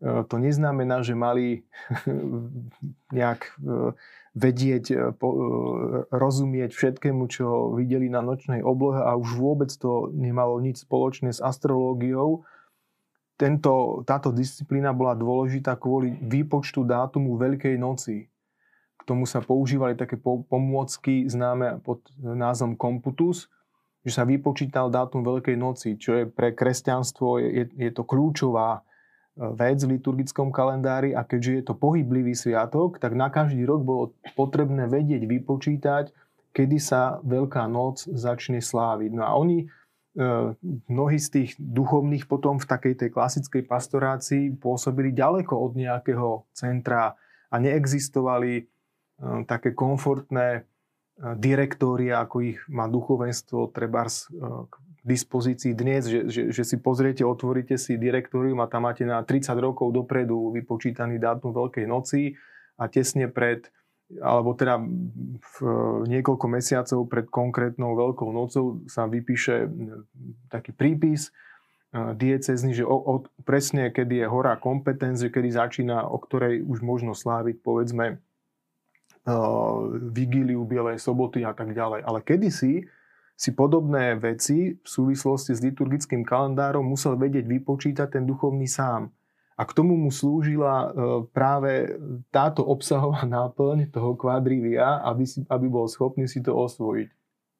to 0.05 0.37
neznamená, 0.37 1.01
že 1.01 1.17
mali 1.17 1.65
nejak 3.17 3.41
e, 3.41 3.53
vedieť, 4.37 4.85
e, 4.93 4.97
rozumieť 6.13 6.71
všetkému, 6.77 7.25
čo 7.33 7.73
videli 7.73 8.13
na 8.13 8.21
nočnej 8.21 8.61
oblohe 8.61 9.01
a 9.01 9.17
už 9.17 9.41
vôbec 9.41 9.73
to 9.73 10.13
nemalo 10.13 10.61
nič 10.61 10.85
spoločné 10.85 11.33
s 11.33 11.41
astrológiou. 11.41 12.45
Tento, 13.41 14.05
táto 14.05 14.31
disciplína 14.31 14.93
bola 14.95 15.17
dôležitá 15.17 15.75
kvôli 15.81 16.15
výpočtu 16.21 16.85
dátumu 16.85 17.35
Veľkej 17.41 17.75
noci. 17.81 18.29
K 18.95 19.03
tomu 19.03 19.27
sa 19.27 19.43
používali 19.43 19.99
také 19.99 20.21
pomôcky 20.23 21.27
známe 21.27 21.83
pod 21.83 22.05
názvom 22.21 22.79
komputus, 22.79 23.51
že 24.05 24.13
sa 24.13 24.29
vypočítal 24.29 24.93
dátum 24.93 25.25
Veľkej 25.25 25.57
noci, 25.57 25.97
čo 25.97 26.13
je 26.15 26.25
pre 26.29 26.53
kresťanstvo 26.53 27.41
je, 27.41 27.73
je 27.73 27.91
to 27.91 28.05
kľúčová 28.05 28.85
vec 29.35 29.83
v 29.83 29.99
liturgickom 29.99 30.55
kalendári 30.55 31.11
a 31.11 31.26
keďže 31.26 31.53
je 31.53 31.62
to 31.67 31.75
pohyblivý 31.75 32.38
sviatok, 32.38 33.03
tak 33.03 33.19
na 33.19 33.26
každý 33.31 33.67
rok 33.67 33.83
bolo 33.83 34.05
potrebné 34.38 34.87
vedieť, 34.87 35.26
vypočítať, 35.26 36.05
kedy 36.55 36.79
sa 36.79 37.19
Veľká 37.26 37.67
noc 37.67 38.07
začne 38.07 38.62
sláviť. 38.62 39.11
No 39.11 39.23
a 39.26 39.35
oni, 39.35 39.67
e, 39.67 40.25
mnohí 40.87 41.19
z 41.19 41.29
tých 41.35 41.50
duchovných 41.59 42.31
potom 42.31 42.62
v 42.62 42.67
takej 42.71 42.95
tej 42.95 43.11
klasickej 43.11 43.67
pastorácii 43.67 44.55
pôsobili 44.55 45.11
ďaleko 45.11 45.50
od 45.50 45.73
nejakého 45.75 46.47
centra 46.55 47.19
a 47.50 47.57
neexistovali 47.59 48.53
e, 48.55 48.64
také 49.50 49.75
komfortné 49.75 50.49
e, 50.55 50.61
direktória, 51.43 52.23
ako 52.23 52.55
ich 52.55 52.62
má 52.71 52.87
duchovenstvo, 52.87 53.75
trebárs 53.75 54.31
dispozícii 55.05 55.77
dnes, 55.77 56.09
že, 56.09 56.21
že, 56.33 56.43
že 56.49 56.63
si 56.65 56.81
pozriete, 56.81 57.23
otvoríte 57.23 57.77
si 57.77 58.01
direktórium 58.01 58.64
a 58.64 58.71
tam 58.73 58.88
máte 58.88 59.05
na 59.05 59.21
30 59.21 59.53
rokov 59.61 59.93
dopredu 59.93 60.51
vypočítaný 60.57 61.21
dátum 61.21 61.53
Veľkej 61.53 61.85
noci 61.85 62.33
a 62.81 62.88
tesne 62.88 63.29
pred 63.29 63.69
alebo 64.21 64.53
teda 64.53 64.81
v 65.40 65.57
niekoľko 66.09 66.47
mesiacov 66.49 67.09
pred 67.09 67.27
konkrétnou 67.29 67.97
Veľkou 67.97 68.29
nocou 68.33 68.85
sa 68.85 69.09
vypíše 69.09 69.64
taký 70.53 70.77
prípis 70.77 71.33
diecezny, 71.95 72.75
že 72.75 72.85
o, 72.85 72.97
o, 72.97 73.14
presne 73.47 73.88
kedy 73.88 74.25
je 74.25 74.27
hora 74.27 74.59
kompetencie, 74.59 75.31
kedy 75.31 75.49
začína, 75.55 76.11
o 76.11 76.19
ktorej 76.21 76.67
už 76.67 76.83
možno 76.83 77.14
sláviť, 77.14 77.62
povedzme, 77.62 78.19
vigíliu 80.12 80.67
Bielej 80.69 81.01
soboty 81.01 81.47
a 81.47 81.57
tak 81.57 81.73
ďalej. 81.73 82.05
Ale 82.05 82.19
kedysi 82.21 82.85
si 83.35 83.51
podobné 83.51 84.14
veci 84.14 84.79
v 84.79 84.88
súvislosti 84.88 85.53
s 85.55 85.61
liturgickým 85.62 86.23
kalendárom 86.23 86.87
musel 86.87 87.18
vedieť 87.18 87.51
vypočítať 87.51 88.18
ten 88.18 88.25
duchovný 88.25 88.70
sám. 88.70 89.11
A 89.55 89.62
k 89.62 89.75
tomu 89.75 89.94
mu 89.94 90.11
slúžila 90.11 90.75
e, 90.83 90.88
práve 91.31 91.94
táto 92.35 92.66
obsahová 92.66 93.23
náplň 93.38 93.90
toho 93.90 94.14
kvadrivia, 94.18 95.03
aby, 95.07 95.27
si, 95.27 95.42
aby 95.47 95.66
bol 95.66 95.87
schopný 95.87 96.27
si 96.27 96.42
to 96.42 96.55
osvojiť. 96.55 97.09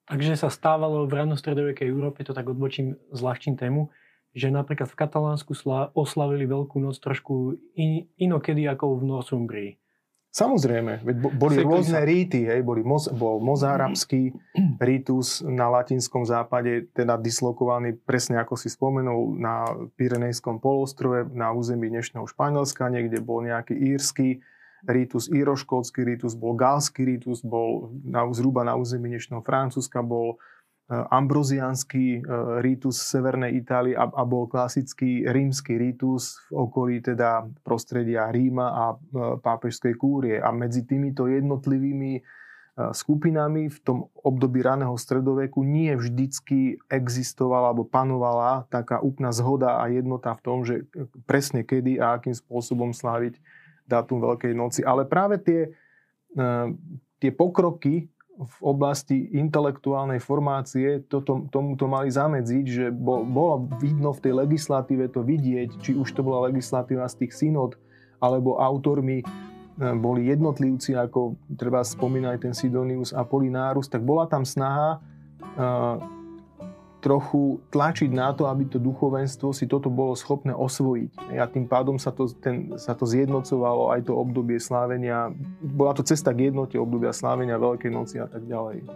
Takže 0.05 0.37
sa 0.37 0.53
stávalo 0.53 1.09
v 1.09 1.17
ranostredovekej 1.17 1.89
Európe, 1.89 2.27
to 2.29 2.37
tak 2.37 2.45
odbočím, 2.45 3.01
zľahčím 3.09 3.57
tému, 3.57 3.89
že 4.37 4.53
napríklad 4.53 4.91
v 4.91 4.99
Katalánsku 4.99 5.55
oslavili 5.95 6.45
Veľkú 6.45 6.83
noc 6.83 6.99
trošku 6.99 7.57
in, 7.79 8.11
inokedy 8.19 8.67
ako 8.67 9.01
v 9.01 9.03
Northumbrii. 9.09 9.71
Samozrejme, 10.35 11.07
veď 11.07 11.17
boli 11.39 11.63
Sekli 11.63 11.71
rôzne 11.71 12.03
sa. 12.03 12.09
ríty, 12.11 12.43
hej, 12.43 12.67
boli 12.67 12.83
moz, 12.83 13.07
bol 13.15 13.39
mozarabský 13.39 14.35
rítus 14.83 15.47
na 15.47 15.71
latinskom 15.71 16.27
západe, 16.27 16.91
teda 16.91 17.15
dislokovaný 17.23 17.95
presne 18.03 18.43
ako 18.43 18.59
si 18.59 18.67
spomenul 18.67 19.39
na 19.39 19.63
Pyrenejskom 19.95 20.59
polostrove, 20.59 21.31
na 21.31 21.55
území 21.55 21.87
dnešného 21.87 22.27
Španielska, 22.27 22.91
niekde 22.91 23.23
bol 23.23 23.47
nejaký 23.47 23.79
írsky 23.79 24.43
rítus, 24.91 25.31
íroškótsky 25.31 26.03
rítus, 26.03 26.35
bol 26.35 26.59
galský 26.59 27.07
rítus, 27.07 27.47
bol 27.47 27.95
na, 28.03 28.27
zhruba 28.35 28.67
na 28.67 28.75
území 28.75 29.15
dnešného 29.15 29.47
Francúzska, 29.47 30.03
bol 30.03 30.35
Eh, 30.35 30.54
ambroziánsky 30.89 32.21
eh, 32.21 32.23
rítus 32.61 33.01
Severnej 33.01 33.57
Itálie 33.57 33.97
a, 33.97 34.05
bol 34.29 34.45
klasický 34.45 35.25
rímsky 35.25 35.81
rítus 35.81 36.37
v 36.53 36.69
okolí 36.69 37.01
teda 37.01 37.49
prostredia 37.65 38.29
Ríma 38.29 38.67
a 38.69 38.85
eh, 38.93 38.99
pápežskej 39.41 39.95
kúrie. 39.97 40.37
A 40.37 40.53
medzi 40.53 40.85
týmito 40.85 41.25
jednotlivými 41.29 42.21
skupinami 42.75 43.71
v 43.71 43.79
tom 43.87 44.11
období 44.19 44.59
raného 44.59 44.99
stredoveku 44.99 45.63
nie 45.63 45.95
vždycky 45.95 46.75
existovala 46.91 47.71
alebo 47.71 47.87
panovala 47.87 48.67
taká 48.67 48.99
úplná 48.99 49.31
zhoda 49.31 49.79
a 49.79 49.87
jednota 49.87 50.35
v 50.35 50.43
tom, 50.43 50.67
že 50.67 50.83
presne 51.23 51.63
kedy 51.63 52.03
a 52.03 52.19
akým 52.19 52.35
spôsobom 52.35 52.91
sláviť 52.91 53.39
dátum 53.87 54.19
Veľkej 54.19 54.59
noci. 54.59 54.83
Ale 54.83 55.07
práve 55.07 55.39
tie, 55.39 55.71
tie 57.23 57.31
pokroky 57.31 58.11
v 58.35 58.57
oblasti 58.67 59.31
intelektuálnej 59.31 60.19
formácie 60.19 61.07
toto, 61.07 61.47
tomuto 61.55 61.87
mali 61.87 62.11
zamedziť, 62.11 62.65
že 62.67 62.87
bo, 62.91 63.23
bolo 63.23 63.71
vidno 63.79 64.11
v 64.11 64.23
tej 64.27 64.33
legislatíve 64.43 65.07
to 65.15 65.23
vidieť, 65.23 65.79
či 65.79 65.95
už 65.95 66.11
to 66.11 66.27
bola 66.27 66.51
legislatíva 66.51 67.07
z 67.07 67.25
tých 67.25 67.33
synod, 67.35 67.79
alebo 68.19 68.59
autormi 68.59 69.23
e, 69.23 69.25
boli 69.95 70.27
jednotlivci, 70.27 70.99
ako 70.99 71.39
treba 71.55 71.87
spomínať 71.87 72.37
ten 72.43 72.55
Sidonius 72.59 73.15
Apollinarus, 73.15 73.87
tak 73.87 74.03
bola 74.03 74.27
tam 74.27 74.43
snaha 74.43 74.99
uh, 75.55 76.03
trochu 77.05 77.61
tlačiť 77.69 78.09
na 78.09 78.33
to, 78.33 78.49
aby 78.49 78.65
to 78.65 78.81
duchovenstvo 78.81 79.53
si 79.53 79.69
toto 79.69 79.93
bolo 79.93 80.17
schopné 80.17 80.57
osvojiť. 80.57 81.37
A 81.37 81.45
tým 81.45 81.69
pádom 81.69 82.01
sa 82.01 82.09
to, 82.09 82.33
ten, 82.33 82.73
sa 82.81 82.97
to 82.97 83.05
zjednocovalo 83.05 83.93
aj 83.93 84.09
to 84.09 84.17
obdobie 84.17 84.57
slávenia. 84.57 85.29
Bola 85.61 85.93
to 85.93 86.01
cesta 86.01 86.33
k 86.33 86.49
jednote 86.49 86.81
obdobia 86.81 87.13
slávenia 87.13 87.61
Veľkej 87.61 87.93
noci 87.93 88.17
a 88.17 88.25
tak 88.25 88.49
ďalej. 88.49 88.89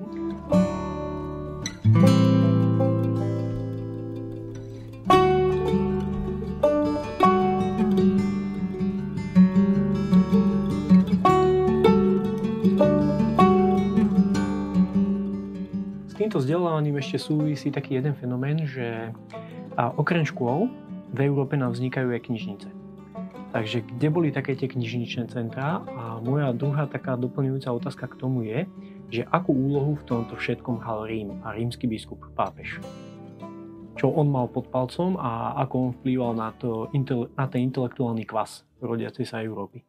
Týmto 16.29 16.45
vzdelávaním 16.45 17.01
ešte 17.01 17.17
súvisí 17.17 17.73
taký 17.73 17.97
jeden 17.97 18.13
fenomén, 18.13 18.61
že 18.69 19.17
a 19.81 19.89
okrem 19.97 20.29
škôl 20.29 20.69
v 21.09 21.25
Európe 21.25 21.57
nám 21.57 21.73
vznikajú 21.73 22.13
aj 22.13 22.21
knižnice. 22.29 22.69
Takže 23.57 23.81
kde 23.81 24.09
boli 24.13 24.29
také 24.29 24.53
tie 24.53 24.69
knižničné 24.69 25.33
centrá? 25.33 25.81
A 25.89 26.21
moja 26.21 26.53
druhá 26.53 26.85
taká 26.85 27.17
doplňujúca 27.17 27.73
otázka 27.73 28.13
k 28.13 28.21
tomu 28.21 28.45
je, 28.45 28.69
že 29.09 29.25
akú 29.33 29.57
úlohu 29.57 29.97
v 29.97 30.05
tomto 30.05 30.37
všetkom 30.37 30.85
hral 30.85 31.09
Rím 31.09 31.41
a 31.49 31.57
rímsky 31.57 31.89
biskup, 31.89 32.21
pápež. 32.37 32.77
Čo 33.97 34.13
on 34.13 34.29
mal 34.29 34.53
pod 34.53 34.69
palcom 34.69 35.17
a 35.17 35.57
ako 35.65 35.75
on 35.81 35.91
vplýval 35.97 36.37
na, 36.37 36.53
to, 36.53 36.93
na 37.41 37.49
ten 37.49 37.73
intelektuálny 37.73 38.29
kvas 38.29 38.69
rodiacej 38.85 39.25
sa 39.25 39.41
Európy. 39.41 39.81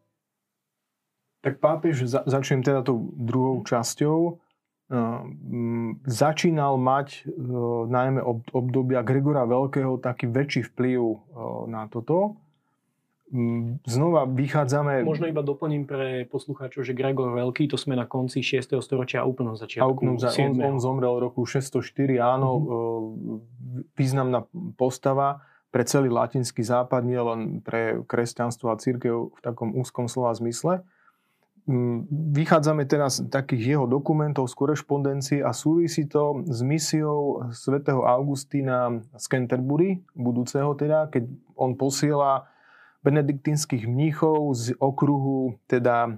Tak 1.43 1.60
pápež, 1.60 2.08
za, 2.08 2.23
začnem 2.23 2.63
teda 2.63 2.80
tou 2.80 3.12
druhou 3.12 3.60
časťou, 3.67 4.39
začínal 6.10 6.82
mať 6.82 7.30
najmä 7.89 8.25
obdobia 8.49 9.06
Gregora 9.06 9.45
Veľkého 9.45 10.02
taký 10.02 10.25
väčší 10.25 10.65
vplyv 10.73 11.02
na 11.69 11.86
toto. 11.86 12.41
Znova 13.86 14.25
vychádzame... 14.25 15.06
Možno 15.06 15.30
iba 15.30 15.45
doplním 15.45 15.86
pre 15.86 16.25
poslucháčov, 16.25 16.82
že 16.82 16.97
Gregor 16.97 17.30
Veľký, 17.38 17.69
to 17.69 17.78
sme 17.78 17.93
na 17.93 18.10
konci 18.10 18.41
6. 18.41 18.73
storočia 18.82 19.21
a 19.21 19.30
úplnom 19.30 19.54
začiatku 19.54 19.86
a 19.86 19.93
úplnom, 19.93 20.17
on, 20.17 20.54
on 20.58 20.78
zomrel 20.82 21.13
v 21.21 21.30
roku 21.30 21.45
604, 21.45 22.17
áno, 22.17 22.49
mm-hmm. 22.58 23.93
významná 23.93 24.49
postava 24.73 25.45
pre 25.69 25.86
celý 25.86 26.10
latinský 26.10 26.65
západ, 26.65 27.06
nie 27.06 27.21
len 27.21 27.62
pre 27.62 28.02
kresťanstvo 28.10 28.73
a 28.73 28.82
církev 28.82 29.30
v 29.30 29.39
takom 29.45 29.78
úzkom 29.78 30.10
slova 30.10 30.34
zmysle. 30.34 30.82
Mm, 31.65 32.08
vychádzame 32.36 32.86
teraz 32.88 33.19
z 33.19 33.28
takých 33.28 33.76
jeho 33.76 33.86
dokumentov 33.89 34.48
z 34.48 34.56
korešpondencií 34.56 35.39
a 35.43 35.52
súvisí 35.52 36.08
to 36.08 36.45
s 36.48 36.63
misiou 36.63 37.45
svätého 37.52 38.06
Augustína 38.06 39.02
z 39.17 39.26
Canterbury, 39.28 40.04
budúceho 40.15 40.78
teda, 40.78 41.12
keď 41.12 41.28
on 41.60 41.76
posiela 41.76 42.48
benediktínskych 43.00 43.88
mníchov 43.88 44.56
z 44.56 44.76
okruhu 44.76 45.56
teda 45.72 46.08
e, 46.08 46.12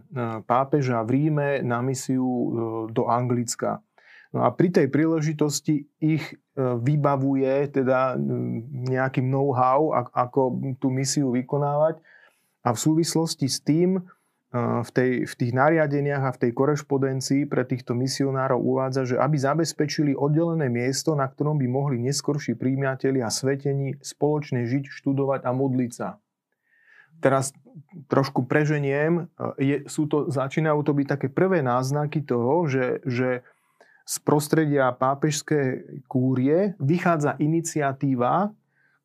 pápeža 0.46 1.06
v 1.06 1.10
Ríme 1.14 1.50
na 1.62 1.82
misiu 1.86 2.26
e, 2.26 2.48
do 2.90 3.06
Anglicka. 3.06 3.86
No 4.34 4.48
a 4.48 4.50
pri 4.50 4.74
tej 4.74 4.88
príležitosti 4.90 5.86
ich 6.02 6.26
e, 6.32 6.36
vybavuje 6.58 7.70
teda 7.70 8.18
nejakým 8.90 9.30
know-how, 9.30 9.94
ako 10.10 10.74
tú 10.82 10.90
misiu 10.90 11.30
vykonávať. 11.30 12.02
A 12.62 12.74
v 12.74 12.80
súvislosti 12.82 13.46
s 13.50 13.62
tým 13.62 14.02
v, 14.52 14.90
tej, 14.92 15.12
v 15.24 15.34
tých 15.34 15.52
nariadeniach 15.56 16.24
a 16.28 16.36
v 16.36 16.42
tej 16.48 16.52
korešpondencii 16.52 17.48
pre 17.48 17.64
týchto 17.64 17.96
misionárov 17.96 18.60
uvádza, 18.60 19.08
že 19.08 19.16
aby 19.16 19.40
zabezpečili 19.40 20.12
oddelené 20.12 20.68
miesto, 20.68 21.16
na 21.16 21.24
ktorom 21.24 21.56
by 21.56 21.68
mohli 21.72 21.98
neskorší 22.04 22.60
príjmateľi 22.60 23.24
a 23.24 23.32
svetení 23.32 23.96
spoločne 24.04 24.68
žiť, 24.68 24.92
študovať 24.92 25.48
a 25.48 25.52
modliť 25.56 25.92
sa. 25.96 26.20
Teraz 27.24 27.56
trošku 28.12 28.44
preženiem, 28.44 29.32
je, 29.56 29.88
sú 29.88 30.12
to, 30.12 30.28
začínajú 30.28 30.84
to 30.84 30.92
byť 31.00 31.08
také 31.08 31.28
prvé 31.32 31.64
náznaky 31.64 32.20
toho, 32.20 32.68
že, 32.68 33.00
že 33.08 33.48
z 34.04 34.16
prostredia 34.28 34.92
pápežskej 34.92 36.04
kúrie 36.12 36.76
vychádza 36.84 37.40
iniciatíva 37.40 38.52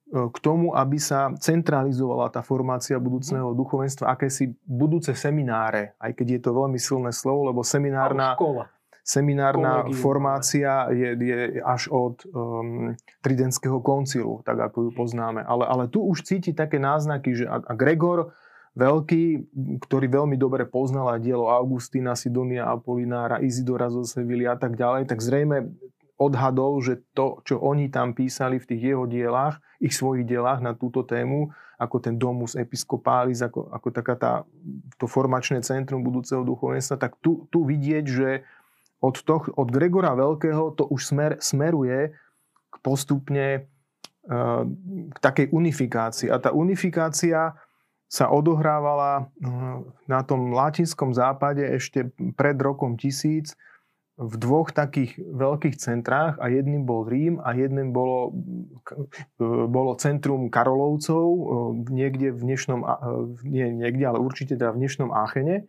k 0.06 0.38
tomu, 0.38 0.70
aby 0.70 1.02
sa 1.02 1.34
centralizovala 1.34 2.30
tá 2.30 2.38
formácia 2.38 2.94
budúcného 2.94 3.50
duchovenstva, 3.58 4.14
akési 4.14 4.54
budúce 4.62 5.10
semináre, 5.18 5.98
aj 5.98 6.14
keď 6.14 6.26
je 6.38 6.40
to 6.46 6.50
veľmi 6.54 6.78
silné 6.78 7.10
slovo, 7.10 7.50
lebo 7.50 7.66
seminárna, 7.66 8.38
seminárna 9.02 9.90
formácia 9.98 10.86
je, 10.94 11.10
je 11.18 11.38
až 11.58 11.90
od 11.90 12.22
um, 12.30 12.94
Tridentského 13.18 13.82
koncilu, 13.82 14.46
tak 14.46 14.70
ako 14.70 14.88
ju 14.88 14.90
poznáme. 14.94 15.42
Ale, 15.42 15.66
ale 15.66 15.84
tu 15.90 16.06
už 16.06 16.22
cíti 16.22 16.54
také 16.54 16.78
náznaky, 16.78 17.42
že 17.42 17.44
a, 17.50 17.58
a 17.66 17.72
Gregor 17.74 18.30
Veľký, 18.76 19.56
ktorý 19.88 20.04
veľmi 20.04 20.36
dobre 20.36 20.68
poznal 20.68 21.16
aj 21.16 21.24
dielo 21.24 21.48
Augustína, 21.48 22.12
Sidonia 22.12 22.68
Apolinára, 22.68 23.40
Izidora 23.40 23.88
zo 23.88 24.04
Sevily 24.04 24.44
a 24.44 24.52
tak 24.52 24.76
ďalej, 24.76 25.08
tak 25.08 25.24
zrejme 25.24 25.72
odhadol, 26.16 26.80
že 26.80 27.04
to, 27.12 27.44
čo 27.44 27.60
oni 27.60 27.92
tam 27.92 28.16
písali 28.16 28.56
v 28.56 28.68
tých 28.68 28.82
jeho 28.92 29.04
dielách, 29.04 29.60
ich 29.80 29.92
svojich 29.92 30.24
dielách 30.24 30.64
na 30.64 30.72
túto 30.72 31.04
tému, 31.04 31.52
ako 31.76 31.96
ten 32.00 32.16
Domus 32.16 32.56
Episcopalis, 32.56 33.44
ako, 33.44 33.68
ako 33.68 33.88
taká 33.92 34.14
tá, 34.16 34.32
to 34.96 35.04
formačné 35.04 35.60
centrum 35.60 36.00
budúceho 36.00 36.40
duchovenstva, 36.40 36.96
tak 36.96 37.20
tu, 37.20 37.44
tu 37.52 37.68
vidieť, 37.68 38.04
že 38.08 38.30
od, 39.04 39.20
to, 39.20 39.44
od 39.60 39.68
Gregora 39.68 40.16
Veľkého 40.16 40.72
to 40.72 40.88
už 40.88 41.12
smer, 41.12 41.36
smeruje 41.36 42.16
k 42.72 42.76
postupne 42.80 43.68
uh, 44.24 44.64
k 45.12 45.18
takej 45.20 45.52
unifikácii. 45.52 46.32
A 46.32 46.40
tá 46.40 46.48
unifikácia 46.56 47.52
sa 48.08 48.32
odohrávala 48.32 49.28
uh, 49.28 49.84
na 50.08 50.24
tom 50.24 50.48
latinskom 50.56 51.12
západe 51.12 51.60
ešte 51.60 52.08
pred 52.32 52.56
rokom 52.56 52.96
1000 52.96 53.52
v 54.16 54.34
dvoch 54.40 54.72
takých 54.72 55.20
veľkých 55.20 55.76
centrách 55.76 56.40
a 56.40 56.48
jedným 56.48 56.88
bol 56.88 57.04
Rím 57.04 57.36
a 57.36 57.52
jedným 57.52 57.92
bolo, 57.92 58.32
bolo 59.68 59.92
centrum 60.00 60.48
Karolovcov 60.48 61.28
niekde 61.92 62.32
v 62.32 62.40
dnešnom, 62.40 62.80
nie 63.44 63.68
niekde, 63.76 64.08
ale 64.08 64.18
určite 64.24 64.56
teda 64.56 64.72
v 64.72 64.80
dnešnom 64.80 65.12
Áchene. 65.12 65.68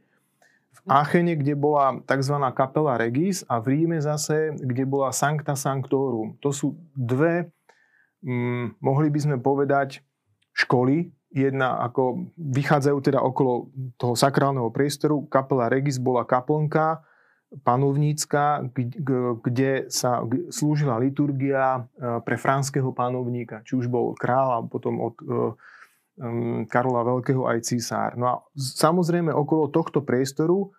V 0.71 0.79
Áchene, 0.87 1.35
kde 1.35 1.59
bola 1.59 1.99
tzv. 2.07 2.39
kapela 2.55 2.95
Regis 2.95 3.43
a 3.51 3.59
v 3.59 3.75
Ríme 3.75 3.99
zase, 3.99 4.55
kde 4.55 4.87
bola 4.87 5.11
Sancta 5.11 5.59
Sanctorum. 5.59 6.39
To 6.39 6.55
sú 6.55 6.79
dve, 6.95 7.51
hm, 8.23 8.79
mohli 8.79 9.11
by 9.11 9.19
sme 9.27 9.35
povedať, 9.43 9.99
školy. 10.55 11.11
Jedna 11.35 11.83
ako 11.83 12.31
vychádzajú 12.39 12.97
teda 13.03 13.19
okolo 13.19 13.67
toho 13.99 14.15
sakrálneho 14.15 14.71
priestoru. 14.71 15.27
Kapela 15.27 15.67
Regis 15.67 15.99
bola 15.99 16.23
kaplnka, 16.23 17.03
panovnícka, 17.63 18.67
kde 19.39 19.87
sa 19.87 20.19
slúžila 20.51 20.99
liturgia 20.99 21.79
e, 21.79 22.19
pre 22.27 22.35
franského 22.35 22.91
panovníka, 22.91 23.63
či 23.63 23.79
už 23.79 23.87
bol 23.87 24.11
král 24.19 24.51
a 24.51 24.59
potom 24.67 24.99
od 24.99 25.15
e, 25.23 25.25
Karola 26.67 27.07
Veľkého 27.07 27.47
aj 27.47 27.71
císár. 27.71 28.19
No 28.19 28.25
a 28.27 28.35
samozrejme 28.57 29.31
okolo 29.31 29.71
tohto 29.71 30.03
priestoru 30.03 30.75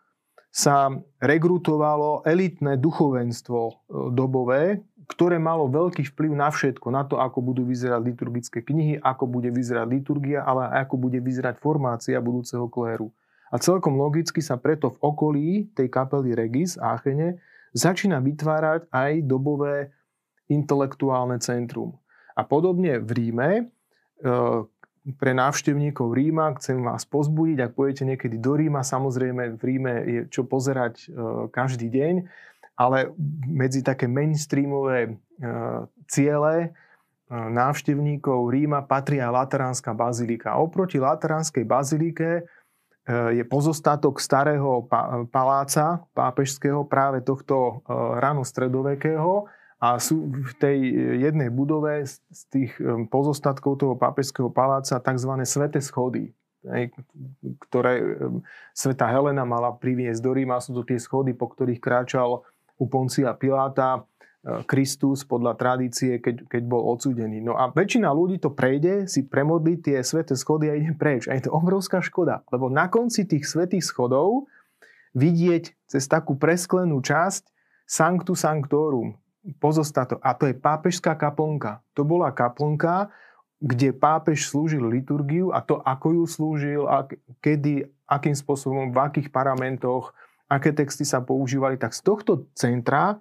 sa 0.52 0.90
rekrutovalo 1.22 2.26
elitné 2.28 2.76
duchovenstvo 2.76 3.60
e, 3.64 3.72
dobové, 4.12 4.84
ktoré 5.08 5.40
malo 5.40 5.72
veľký 5.72 6.04
vplyv 6.12 6.32
na 6.36 6.52
všetko, 6.52 6.92
na 6.92 7.00
to, 7.08 7.16
ako 7.16 7.40
budú 7.40 7.64
vyzerať 7.64 8.00
liturgické 8.04 8.60
knihy, 8.60 9.00
ako 9.00 9.24
bude 9.24 9.48
vyzerať 9.48 9.88
liturgia, 9.88 10.44
ale 10.44 10.68
aj 10.68 10.84
ako 10.84 10.96
bude 11.00 11.16
vyzerať 11.16 11.56
formácia 11.64 12.20
budúceho 12.20 12.68
kléru. 12.68 13.08
A 13.48 13.56
celkom 13.56 13.96
logicky 13.96 14.44
sa 14.44 14.60
preto 14.60 14.92
v 14.92 14.98
okolí 15.00 15.48
tej 15.72 15.88
kapely 15.88 16.36
Regis 16.36 16.76
Áchene 16.76 17.40
začína 17.72 18.20
vytvárať 18.20 18.88
aj 18.92 19.12
dobové 19.24 19.92
intelektuálne 20.48 21.40
centrum. 21.40 21.96
A 22.36 22.44
podobne 22.44 23.00
v 23.00 23.10
Ríme, 23.12 23.50
e, 23.60 23.62
pre 25.16 25.32
návštevníkov 25.32 26.12
Ríma 26.12 26.52
chcem 26.60 26.80
vás 26.84 27.08
pozbudiť, 27.08 27.58
ak 27.64 27.72
pôjdete 27.72 28.04
niekedy 28.04 28.36
do 28.36 28.56
Ríma, 28.56 28.84
samozrejme 28.84 29.56
v 29.56 29.62
Ríme 29.64 29.94
je 30.04 30.20
čo 30.28 30.44
pozerať 30.44 30.94
e, 31.00 31.06
každý 31.48 31.88
deň, 31.88 32.14
ale 32.78 33.12
medzi 33.48 33.80
také 33.80 34.06
mainstreamové 34.06 35.08
e, 35.08 35.10
ciele 36.08 36.72
návštevníkov 37.28 38.48
Ríma 38.48 38.88
patrí 38.88 39.20
aj 39.20 39.28
Lateránska 39.28 39.92
bazilika. 39.92 40.56
Oproti 40.56 40.96
Lateránskej 40.96 41.60
bazilike 41.68 42.48
je 43.08 43.44
pozostatok 43.48 44.20
starého 44.20 44.84
paláca 45.32 46.04
pápežského, 46.12 46.84
práve 46.84 47.24
tohto 47.24 47.80
eh, 47.80 47.96
rano 48.20 48.44
stredovekého 48.44 49.48
a 49.78 49.96
sú 49.96 50.28
v 50.28 50.52
tej 50.58 50.78
jednej 51.22 51.48
budove 51.48 52.04
z 52.04 52.40
tých 52.52 52.72
eh, 52.76 53.08
pozostatkov 53.08 53.80
toho 53.80 53.94
pápežského 53.96 54.52
paláca 54.52 55.00
tzv. 55.00 55.32
sveté 55.48 55.80
schody, 55.80 56.36
ktoré 57.70 58.20
sveta 58.76 59.08
Helena 59.08 59.48
mala 59.48 59.72
priviesť 59.72 60.20
do 60.20 60.36
Ríma. 60.36 60.60
Sú 60.60 60.76
to 60.76 60.84
tie 60.84 61.00
schody, 61.00 61.32
po 61.32 61.48
ktorých 61.48 61.80
kráčal 61.80 62.44
u 62.76 62.84
Poncia 62.90 63.32
Piláta 63.32 64.04
Kristus 64.70 65.26
podľa 65.26 65.58
tradície, 65.58 66.22
keď, 66.22 66.46
keď 66.46 66.62
bol 66.70 66.94
odsúdený. 66.94 67.42
No 67.42 67.58
a 67.58 67.74
väčšina 67.74 68.06
ľudí 68.14 68.38
to 68.38 68.54
prejde, 68.54 69.10
si 69.10 69.26
premodli 69.26 69.82
tie 69.82 69.98
sveté 70.00 70.38
schody 70.38 70.70
a 70.70 70.78
ide 70.78 70.94
preč. 70.94 71.26
A 71.26 71.34
je 71.34 71.50
to 71.50 71.52
obrovská 71.52 71.98
škoda, 71.98 72.46
lebo 72.54 72.70
na 72.70 72.86
konci 72.86 73.26
tých 73.26 73.44
svetých 73.44 73.82
schodov 73.82 74.46
vidieť 75.18 75.90
cez 75.90 76.06
takú 76.06 76.38
presklenú 76.38 77.02
časť 77.02 77.50
Sanctu 77.88 78.38
Sanctorum, 78.38 79.18
pozostato. 79.58 80.22
A 80.22 80.36
to 80.38 80.46
je 80.46 80.54
pápežská 80.54 81.18
kaplnka. 81.18 81.82
To 81.98 82.06
bola 82.06 82.30
kaplnka, 82.30 83.10
kde 83.58 83.90
pápež 83.90 84.46
slúžil 84.46 84.86
liturgiu 84.86 85.50
a 85.50 85.58
to, 85.64 85.82
ako 85.82 86.22
ju 86.22 86.24
slúžil, 86.30 86.82
a 86.86 87.10
kedy, 87.42 87.90
akým 88.06 88.36
spôsobom, 88.38 88.94
v 88.94 88.98
akých 89.02 89.34
paramentoch, 89.34 90.14
aké 90.46 90.70
texty 90.70 91.02
sa 91.02 91.18
používali, 91.18 91.74
tak 91.74 91.90
z 91.90 92.06
tohto 92.06 92.46
centra 92.54 93.18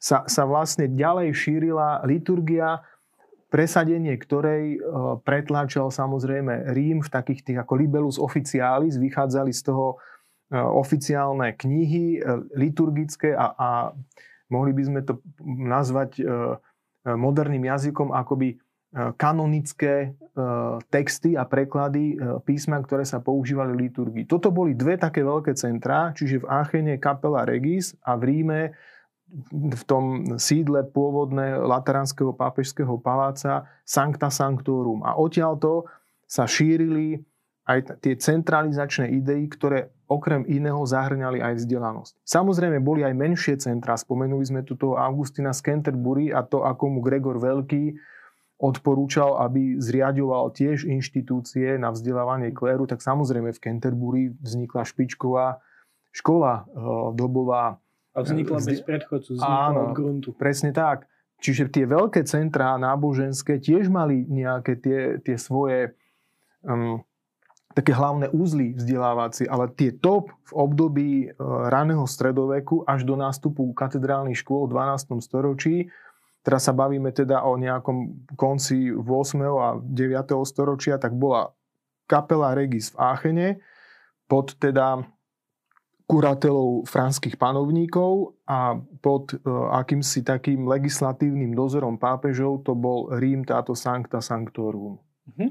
sa, 0.00 0.24
sa 0.24 0.48
vlastne 0.48 0.88
ďalej 0.88 1.36
šírila 1.36 2.00
liturgia, 2.08 2.80
presadenie 3.52 4.16
ktorej 4.16 4.64
e, 4.74 4.78
pretláčal 5.26 5.92
samozrejme 5.92 6.72
Rím 6.72 7.04
v 7.04 7.12
takých 7.12 7.40
tých 7.44 7.58
ako 7.60 7.76
libelus 7.76 8.16
officialis, 8.16 8.96
vychádzali 8.96 9.52
z 9.52 9.62
toho 9.68 10.00
e, 10.48 10.56
oficiálne 10.56 11.52
knihy 11.52 12.16
e, 12.16 12.18
liturgické 12.56 13.36
a, 13.36 13.52
a 13.52 13.68
mohli 14.48 14.72
by 14.72 14.82
sme 14.88 15.00
to 15.04 15.20
nazvať 15.46 16.26
moderným 17.06 17.70
jazykom 17.70 18.10
akoby 18.10 18.58
kanonické 19.14 20.18
texty 20.90 21.38
a 21.38 21.46
preklady 21.46 22.18
písma, 22.42 22.82
ktoré 22.82 23.06
sa 23.06 23.22
používali 23.22 23.78
v 23.78 23.82
liturgii. 23.86 24.24
Toto 24.26 24.50
boli 24.50 24.74
dve 24.74 24.98
také 24.98 25.22
veľké 25.22 25.54
centrá, 25.54 26.10
čiže 26.18 26.42
v 26.42 26.48
Áchene 26.50 26.98
kapela 26.98 27.46
Regis 27.46 27.94
a 28.02 28.18
v 28.18 28.22
Ríme 28.26 28.60
v 29.50 29.82
tom 29.86 30.36
sídle 30.42 30.82
pôvodné 30.90 31.54
Lateránskeho 31.58 32.34
pápežského 32.34 32.98
paláca 32.98 33.70
Sancta 33.86 34.28
Sanctorum. 34.28 35.06
A 35.06 35.14
odtiaľto 35.14 35.86
sa 36.26 36.50
šírili 36.50 37.22
aj 37.70 38.02
tie 38.02 38.18
centralizačné 38.18 39.14
idei, 39.14 39.46
ktoré 39.46 39.94
okrem 40.10 40.42
iného 40.50 40.82
zahrňali 40.82 41.38
aj 41.38 41.54
vzdelanosť. 41.62 42.12
Samozrejme, 42.26 42.82
boli 42.82 43.06
aj 43.06 43.14
menšie 43.14 43.54
centra. 43.62 43.94
Spomenuli 43.94 44.42
sme 44.42 44.66
tu 44.66 44.74
toho 44.74 44.98
Augustina 44.98 45.54
z 45.54 45.62
Canterbury 45.62 46.34
a 46.34 46.42
to, 46.42 46.66
ako 46.66 46.98
mu 46.98 46.98
Gregor 46.98 47.38
Veľký 47.38 47.94
odporúčal, 48.60 49.40
aby 49.40 49.80
zriadoval 49.80 50.52
tiež 50.52 50.84
inštitúcie 50.84 51.80
na 51.80 51.94
vzdelávanie 51.94 52.52
kléru, 52.52 52.84
tak 52.84 53.00
samozrejme 53.00 53.56
v 53.56 53.62
Canterbury 53.62 54.22
vznikla 54.36 54.84
špičková 54.84 55.64
škola 56.12 56.66
e, 56.68 56.74
dobová. 57.16 57.80
A 58.14 58.26
vznikla 58.26 58.58
e, 58.58 58.64
bez 58.66 58.80
predchodcu, 58.82 59.30
vznikla 59.38 59.66
Áno, 59.70 59.80
od 59.90 59.94
gruntu. 59.94 60.28
presne 60.34 60.74
tak. 60.74 61.06
Čiže 61.40 61.72
tie 61.72 61.88
veľké 61.88 62.20
centrá 62.28 62.76
náboženské 62.76 63.62
tiež 63.62 63.88
mali 63.88 64.28
nejaké 64.28 64.76
tie, 64.76 65.00
tie 65.24 65.40
svoje 65.40 65.96
um, 66.60 67.00
také 67.72 67.94
hlavné 67.94 68.28
úzly 68.34 68.74
vzdelávacie, 68.74 69.46
ale 69.46 69.70
tie 69.72 69.94
top 69.94 70.34
v 70.50 70.52
období 70.52 71.10
e, 71.24 71.26
raného 71.70 72.04
stredoveku 72.04 72.82
až 72.84 73.06
do 73.06 73.14
nástupu 73.14 73.70
katedrálnych 73.72 74.36
škôl 74.42 74.66
v 74.66 74.74
12. 74.74 75.22
storočí, 75.22 75.88
teraz 76.42 76.66
sa 76.66 76.74
bavíme 76.74 77.14
teda 77.14 77.46
o 77.46 77.54
nejakom 77.54 78.26
konci 78.34 78.90
8. 78.90 79.06
a 79.46 79.78
9. 79.78 79.86
storočia, 80.44 80.98
tak 80.98 81.14
bola 81.14 81.54
kapela 82.10 82.58
Regis 82.58 82.90
v 82.90 82.96
Áchene 82.98 83.48
pod 84.26 84.58
teda 84.58 85.06
kuratelov 86.10 86.90
franských 86.90 87.38
panovníkov 87.38 88.34
a 88.50 88.74
pod 88.98 89.30
uh, 89.30 89.70
akýmsi 89.78 90.26
takým 90.26 90.66
legislatívnym 90.66 91.54
dozorom 91.54 92.02
pápežov 92.02 92.66
to 92.66 92.74
bol 92.74 93.06
Rím, 93.14 93.46
táto 93.46 93.78
Sancta 93.78 94.18
Sanctorum. 94.18 94.98
Uh-huh. 94.98 95.50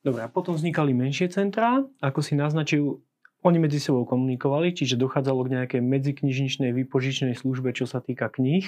Dobre, 0.00 0.24
a 0.24 0.32
potom 0.32 0.56
vznikali 0.56 0.96
menšie 0.96 1.28
centrá, 1.28 1.84
ako 2.00 2.24
si 2.24 2.32
naznačil, 2.32 3.04
oni 3.44 3.60
medzi 3.60 3.76
sebou 3.76 4.08
komunikovali, 4.08 4.72
čiže 4.72 4.96
dochádzalo 4.96 5.44
k 5.44 5.52
nejakej 5.60 5.80
medziknižničnej 5.84 6.72
výpožičnej 6.72 7.36
službe, 7.36 7.76
čo 7.76 7.84
sa 7.84 8.00
týka 8.00 8.32
kníh, 8.32 8.64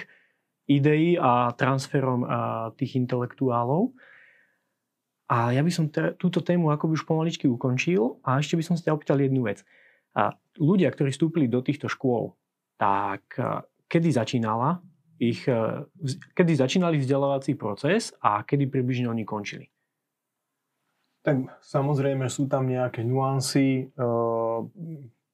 ideí 0.69 1.17
a 1.17 1.57
transferom 1.57 2.29
tých 2.77 3.01
intelektuálov. 3.01 3.97
A 5.33 5.57
ja 5.57 5.65
by 5.65 5.73
som 5.73 5.89
te, 5.89 6.13
túto 6.21 6.45
tému 6.45 6.69
akoby 6.69 7.01
už 7.01 7.09
pomaličky 7.09 7.49
ukončil 7.49 8.21
a 8.21 8.37
ešte 8.37 8.61
by 8.61 8.65
som 8.65 8.77
sa 8.77 8.93
opýtal 8.93 9.17
jednu 9.17 9.49
vec. 9.49 9.65
A 10.13 10.37
ľudia, 10.61 10.93
ktorí 10.93 11.09
vstúpili 11.13 11.49
do 11.49 11.65
týchto 11.65 11.89
škôl, 11.89 12.37
tak 12.77 13.25
kedy 13.89 14.09
začínala 14.13 14.85
ich, 15.23 15.47
kedy 16.35 16.53
začínali 16.59 16.99
vzdelávací 16.99 17.55
proces 17.55 18.13
a 18.21 18.43
kedy 18.43 18.67
približne 18.69 19.07
oni 19.09 19.25
končili? 19.25 19.71
Tak 21.23 21.63
samozrejme 21.63 22.27
sú 22.27 22.51
tam 22.51 22.67
nejaké 22.67 23.07
nuancy. 23.07 23.95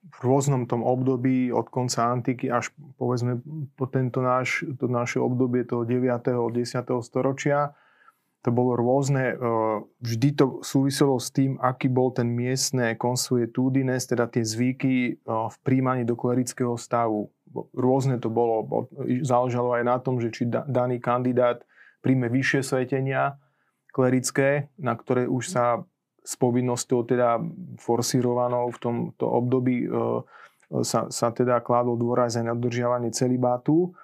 V 0.08 0.18
rôznom 0.24 0.68
tom 0.68 0.84
období 0.84 1.48
od 1.52 1.68
konca 1.72 2.12
antiky 2.12 2.52
až 2.52 2.72
povedzme 3.00 3.40
po 3.76 3.88
tento 3.88 4.20
náš, 4.20 4.64
to 4.76 4.88
naše 4.88 5.16
obdobie 5.16 5.64
toho 5.64 5.88
9. 5.88 6.28
10. 6.52 6.64
storočia 7.00 7.72
to 8.42 8.54
bolo 8.54 8.78
rôzne. 8.78 9.34
Vždy 9.98 10.28
to 10.38 10.44
súviselo 10.62 11.18
s 11.18 11.34
tým, 11.34 11.58
aký 11.58 11.90
bol 11.90 12.14
ten 12.14 12.30
miestne 12.30 12.94
consuetudines, 12.94 14.06
teda 14.06 14.30
tie 14.30 14.46
zvyky 14.46 15.20
v 15.26 15.56
príjmaní 15.66 16.06
do 16.06 16.14
klerického 16.14 16.78
stavu. 16.78 17.34
Rôzne 17.74 18.22
to 18.22 18.30
bolo. 18.30 18.86
Záležalo 19.26 19.74
aj 19.74 19.84
na 19.84 19.96
tom, 19.98 20.22
že 20.22 20.30
či 20.30 20.46
daný 20.46 21.02
kandidát 21.02 21.66
príjme 21.98 22.30
vyššie 22.30 22.60
svetenia, 22.62 23.42
klerické, 23.90 24.70
na 24.78 24.94
ktoré 24.94 25.26
už 25.26 25.50
sa 25.50 25.82
s 26.22 26.36
povinnosťou 26.36 27.08
teda 27.08 27.40
forsírovanou 27.80 28.68
v 28.70 28.78
tomto 28.78 29.24
období 29.24 29.88
e, 29.88 30.20
sa, 30.84 31.08
sa 31.08 31.32
teda 31.32 31.64
kládol 31.64 31.96
dôraz 31.96 32.36
aj 32.36 32.52
na 32.52 32.54
dodržiavanie 32.54 33.10
celibátu. 33.16 33.96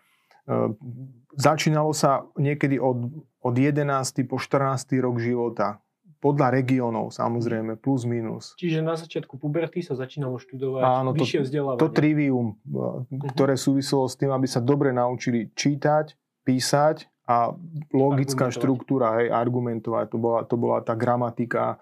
Začínalo 1.34 1.90
sa 1.90 2.26
niekedy 2.38 2.78
od, 2.78 3.10
od 3.42 3.54
11. 3.54 3.84
po 4.26 4.38
14. 4.38 4.98
rok 5.02 5.18
života. 5.18 5.82
Podľa 6.24 6.56
regiónov 6.56 7.12
samozrejme, 7.12 7.76
plus 7.76 8.08
minus. 8.08 8.56
Čiže 8.56 8.80
na 8.80 8.96
začiatku 8.96 9.36
puberty 9.36 9.84
sa 9.84 9.92
začínalo 9.92 10.40
študovať 10.40 10.80
Áno, 10.80 11.12
vyššie 11.12 11.40
vzdelávanie. 11.44 11.82
To 11.84 11.92
trivium, 11.92 12.56
uh-huh. 12.64 13.04
ktoré 13.36 13.60
súviselo 13.60 14.08
s 14.08 14.16
tým, 14.16 14.32
aby 14.32 14.48
sa 14.48 14.64
dobre 14.64 14.88
naučili 14.88 15.52
čítať, 15.52 16.16
písať 16.48 17.28
a 17.28 17.52
logická 17.92 18.48
štruktúra, 18.48 19.20
hej, 19.20 19.28
argumentovať. 19.32 20.06
To 20.12 20.18
bola, 20.20 20.40
to 20.48 20.56
bola 20.56 20.80
tá 20.80 20.96
gramatika, 20.96 21.76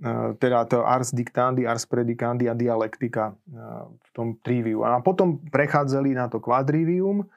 e, 0.00 0.36
teda 0.40 0.64
to 0.68 0.80
ars 0.80 1.12
dictandi, 1.12 1.68
ars 1.68 1.84
predicandi 1.84 2.48
a 2.48 2.56
dialektika 2.56 3.32
e, 3.32 3.60
v 3.92 4.08
tom 4.16 4.40
triviu. 4.40 4.88
A 4.88 5.00
potom 5.04 5.36
prechádzali 5.52 6.16
na 6.16 6.32
to 6.32 6.40
quadrivium 6.40 7.28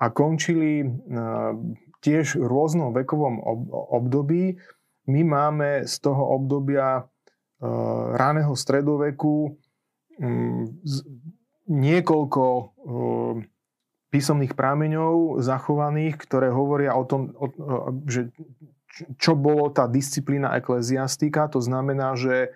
a 0.00 0.06
končili 0.10 0.84
e, 0.84 0.86
tiež 2.00 2.40
v 2.40 2.46
rôznom 2.46 2.96
vekovom 2.96 3.40
období. 3.92 4.56
My 5.08 5.20
máme 5.24 5.84
z 5.84 5.94
toho 6.00 6.38
obdobia 6.38 7.04
raného 8.16 8.56
stredoveku 8.56 9.52
niekoľko 11.68 12.44
písomných 14.10 14.58
prámeňov 14.58 15.38
zachovaných, 15.38 16.18
ktoré 16.18 16.50
hovoria 16.50 16.98
o 16.98 17.06
tom, 17.06 17.30
že 18.10 18.34
čo 19.16 19.38
bolo 19.38 19.70
tá 19.70 19.86
disciplína 19.86 20.58
ekleziastika. 20.58 21.46
To 21.54 21.62
znamená, 21.62 22.18
že 22.18 22.34
e, 22.42 22.48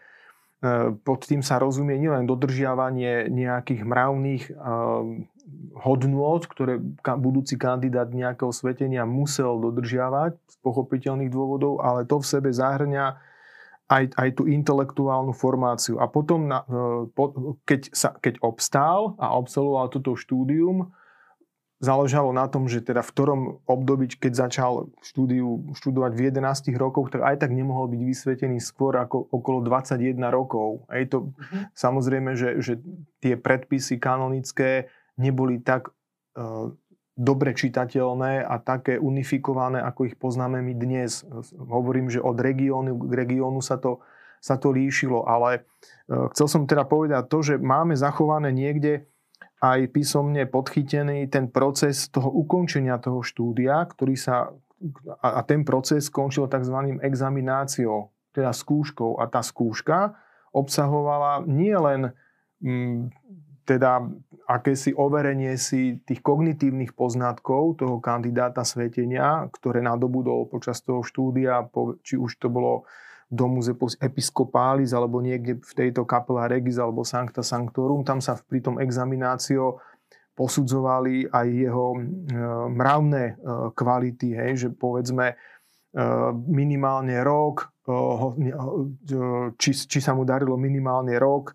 pod 1.06 1.22
tým 1.30 1.46
sa 1.46 1.62
rozumie 1.62 1.94
nielen 1.94 2.26
dodržiavanie 2.26 3.30
nejakých 3.30 3.82
mravných 3.86 4.44
e, 4.50 4.52
hodnôt, 5.76 6.40
ktoré 6.40 6.80
budúci 7.20 7.60
kandidát 7.60 8.08
nejakého 8.08 8.48
svetenia 8.50 9.04
musel 9.04 9.60
dodržiavať 9.60 10.40
z 10.40 10.56
pochopiteľných 10.64 11.28
dôvodov, 11.28 11.84
ale 11.84 12.08
to 12.08 12.16
v 12.20 12.28
sebe 12.28 12.48
zahrňa 12.48 13.20
aj, 13.84 14.04
aj 14.16 14.28
tú 14.40 14.48
intelektuálnu 14.48 15.36
formáciu. 15.36 16.00
A 16.00 16.08
potom, 16.08 16.48
na, 16.48 16.64
e, 16.64 17.12
keď, 17.68 17.80
sa, 17.92 18.16
keď 18.16 18.40
obstál 18.40 19.12
a 19.20 19.36
absolvoval 19.36 19.92
toto 19.92 20.16
štúdium, 20.16 20.88
záležalo 21.84 22.32
na 22.32 22.48
tom, 22.48 22.64
že 22.64 22.80
teda 22.80 23.04
v 23.04 23.12
ktorom 23.12 23.40
období, 23.68 24.08
keď 24.16 24.48
začal 24.48 24.88
štúdiu, 25.04 25.68
študovať 25.76 26.12
v 26.16 26.20
11 26.32 26.72
rokoch, 26.80 27.12
tak 27.12 27.20
aj 27.20 27.44
tak 27.44 27.52
nemohol 27.52 27.92
byť 27.92 28.00
vysvetený 28.00 28.56
skôr 28.64 28.96
ako 28.96 29.28
okolo 29.28 29.60
21 29.60 30.16
rokov. 30.32 30.88
A 30.88 31.04
je 31.04 31.06
to 31.12 31.18
mm-hmm. 31.28 31.62
samozrejme, 31.76 32.30
že, 32.40 32.64
že 32.64 32.80
tie 33.20 33.36
predpisy 33.36 34.00
kanonické 34.00 34.88
neboli 35.20 35.62
tak 35.62 35.90
uh, 35.90 36.70
dobre 37.14 37.54
čitateľné 37.54 38.42
a 38.42 38.58
také 38.58 38.98
unifikované, 38.98 39.78
ako 39.78 40.10
ich 40.10 40.16
poznáme 40.18 40.58
my 40.58 40.74
dnes. 40.74 41.22
Hovorím, 41.54 42.10
že 42.10 42.18
od 42.18 42.34
regiónu 42.34 42.98
k 43.06 43.12
regiónu 43.14 43.62
sa 43.62 43.78
to, 43.78 44.02
sa 44.42 44.58
to 44.58 44.74
líšilo, 44.74 45.22
ale 45.22 45.62
uh, 46.10 46.26
chcel 46.34 46.46
som 46.50 46.62
teda 46.66 46.82
povedať 46.84 47.30
to, 47.30 47.38
že 47.42 47.54
máme 47.62 47.94
zachované 47.94 48.50
niekde 48.50 49.06
aj 49.64 49.88
písomne 49.96 50.44
podchytený 50.44 51.32
ten 51.32 51.48
proces 51.48 52.12
toho 52.12 52.28
ukončenia 52.28 53.00
toho 53.00 53.24
štúdia, 53.24 53.80
ktorý 53.88 54.12
sa, 54.18 54.52
a 55.24 55.40
ten 55.46 55.64
proces 55.64 56.12
skončil 56.12 56.44
tzv. 56.50 57.00
examináciou, 57.00 58.12
teda 58.36 58.52
skúškou. 58.52 59.16
A 59.16 59.24
tá 59.30 59.40
skúška 59.40 60.18
obsahovala 60.52 61.48
nielen 61.48 62.12
mm, 62.60 63.08
teda 63.64 64.04
akési 64.44 64.92
overenie 64.92 65.56
si 65.56 65.98
tých 66.04 66.20
kognitívnych 66.20 66.92
poznatkov 66.92 67.80
toho 67.80 67.96
kandidáta 67.98 68.60
svetenia, 68.60 69.48
ktoré 69.48 69.80
nadobudol 69.80 70.52
počas 70.52 70.84
toho 70.84 71.00
štúdia, 71.00 71.64
či 72.04 72.20
už 72.20 72.36
to 72.36 72.52
bolo 72.52 72.84
domus 73.32 73.72
episcopális 73.98 74.92
alebo 74.92 75.24
niekde 75.24 75.58
v 75.58 75.72
tejto 75.72 76.04
kapela 76.04 76.44
Regis 76.46 76.76
alebo 76.76 77.02
Sancta 77.02 77.40
Sanctorum. 77.40 78.04
Tam 78.04 78.20
sa 78.20 78.36
pri 78.36 78.60
tom 78.60 78.76
examinácio 78.78 79.80
posudzovali 80.34 81.30
aj 81.30 81.46
jeho 81.46 81.94
e, 81.94 82.00
mravné 82.74 83.24
e, 83.24 83.34
kvality, 83.70 84.34
hej, 84.34 84.52
že 84.66 84.68
povedzme 84.74 85.32
e, 85.32 85.36
minimálne 86.50 87.22
rok, 87.22 87.70
či, 89.60 89.70
či 89.76 89.98
sa 90.00 90.16
mu 90.16 90.24
darilo 90.24 90.56
minimálne 90.56 91.20
rok 91.20 91.52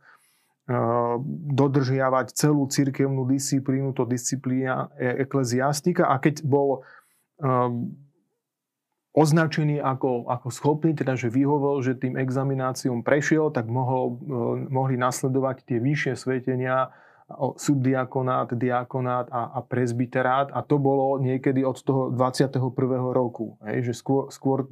dodržiavať 1.50 2.38
celú 2.38 2.70
cirkevnú 2.70 3.26
disciplínu, 3.26 3.90
to 3.98 4.06
disciplína 4.06 4.94
ekleziastika 5.02 6.06
a 6.06 6.22
keď 6.22 6.46
bol 6.46 6.86
označený 9.20 9.82
ako, 9.82 10.30
ako 10.30 10.48
schopný, 10.54 10.94
teda 10.94 11.18
že 11.18 11.34
vyhovol, 11.34 11.82
že 11.82 11.98
tým 11.98 12.16
examináciom 12.16 13.02
prešiel, 13.02 13.50
tak 13.50 13.66
mohol, 13.66 14.16
eh, 14.16 14.70
mohli 14.70 14.96
nasledovať 14.96 15.66
tie 15.66 15.78
vyššie 15.82 16.14
svetenia 16.16 16.94
subdiakonát, 17.38 18.58
diakonát 18.58 19.30
a, 19.30 19.54
a 19.54 19.60
prezbiterát 19.62 20.50
a 20.50 20.66
to 20.66 20.82
bolo 20.82 21.22
niekedy 21.22 21.62
od 21.62 21.78
toho 21.78 22.10
21. 22.10 22.58
roku. 23.14 23.54
Hej, 23.62 23.94
že 23.94 24.02
skôr, 24.02 24.34
skôr, 24.34 24.66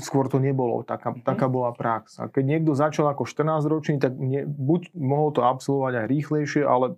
skôr 0.00 0.26
to 0.32 0.40
nebolo, 0.40 0.80
taká, 0.82 1.12
mm-hmm. 1.12 1.26
taká 1.26 1.46
bola 1.46 1.76
prax. 1.76 2.16
A 2.16 2.32
keď 2.32 2.44
niekto 2.56 2.72
začal 2.72 3.12
ako 3.12 3.28
14 3.28 3.68
ročný, 3.68 3.96
tak 4.00 4.16
nie, 4.16 4.48
buď 4.48 4.96
mohol 4.96 5.36
to 5.36 5.44
absolvovať 5.44 6.04
aj 6.04 6.06
rýchlejšie, 6.08 6.62
ale 6.64 6.96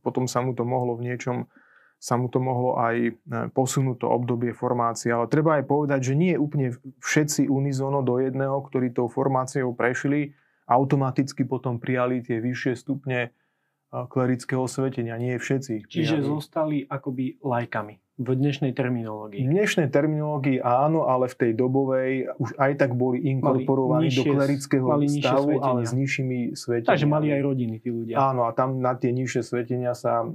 potom 0.00 0.30
sa 0.30 0.38
mu 0.38 0.54
to 0.54 0.62
mohlo 0.62 0.94
v 0.94 1.10
niečom 1.10 1.50
sa 2.04 2.20
mu 2.20 2.28
to 2.28 2.36
mohlo 2.36 2.76
aj 2.76 2.96
e, 3.00 3.12
posunúť 3.56 4.04
to 4.04 4.12
obdobie 4.12 4.52
formácie. 4.52 5.08
Ale 5.08 5.24
treba 5.24 5.56
aj 5.56 5.64
povedať, 5.64 6.12
že 6.12 6.14
nie 6.20 6.36
úplne 6.36 6.76
všetci 7.00 7.48
unizono 7.48 8.04
do 8.04 8.20
jedného, 8.20 8.60
ktorí 8.60 8.92
tou 8.92 9.08
formáciou 9.08 9.72
prešli, 9.72 10.36
automaticky 10.68 11.48
potom 11.48 11.80
prijali 11.80 12.20
tie 12.20 12.44
vyššie 12.44 12.76
stupne 12.76 13.32
klerického 13.88 14.68
svetenia. 14.68 15.16
Nie 15.16 15.40
všetci. 15.40 15.88
Čiže 15.88 16.20
prijali. 16.20 16.28
zostali 16.28 16.78
akoby 16.84 17.40
lajkami 17.40 18.03
v 18.14 18.30
dnešnej 18.30 18.70
terminológii. 18.78 19.42
V 19.42 19.50
dnešnej 19.50 19.90
terminológii 19.90 20.62
áno, 20.62 21.10
ale 21.10 21.26
v 21.26 21.34
tej 21.34 21.52
dobovej 21.58 22.30
už 22.38 22.54
aj 22.62 22.72
tak 22.78 22.94
boli 22.94 23.18
inkorporovaní 23.26 24.06
nižšie, 24.06 24.22
do 24.22 24.32
klerického 24.38 24.86
stavu, 25.18 25.58
ale 25.58 25.82
s 25.82 25.90
nižšími 25.90 26.54
sveteniami. 26.54 26.90
Takže 26.94 27.06
mali 27.10 27.34
aj 27.34 27.42
rodiny 27.42 27.76
tí 27.82 27.90
ľudia. 27.90 28.14
Áno, 28.22 28.46
a 28.46 28.54
tam 28.54 28.78
na 28.78 28.94
tie 28.94 29.10
nižšie 29.10 29.42
svetenia 29.42 29.98
sa 29.98 30.22
uh, 30.22 30.30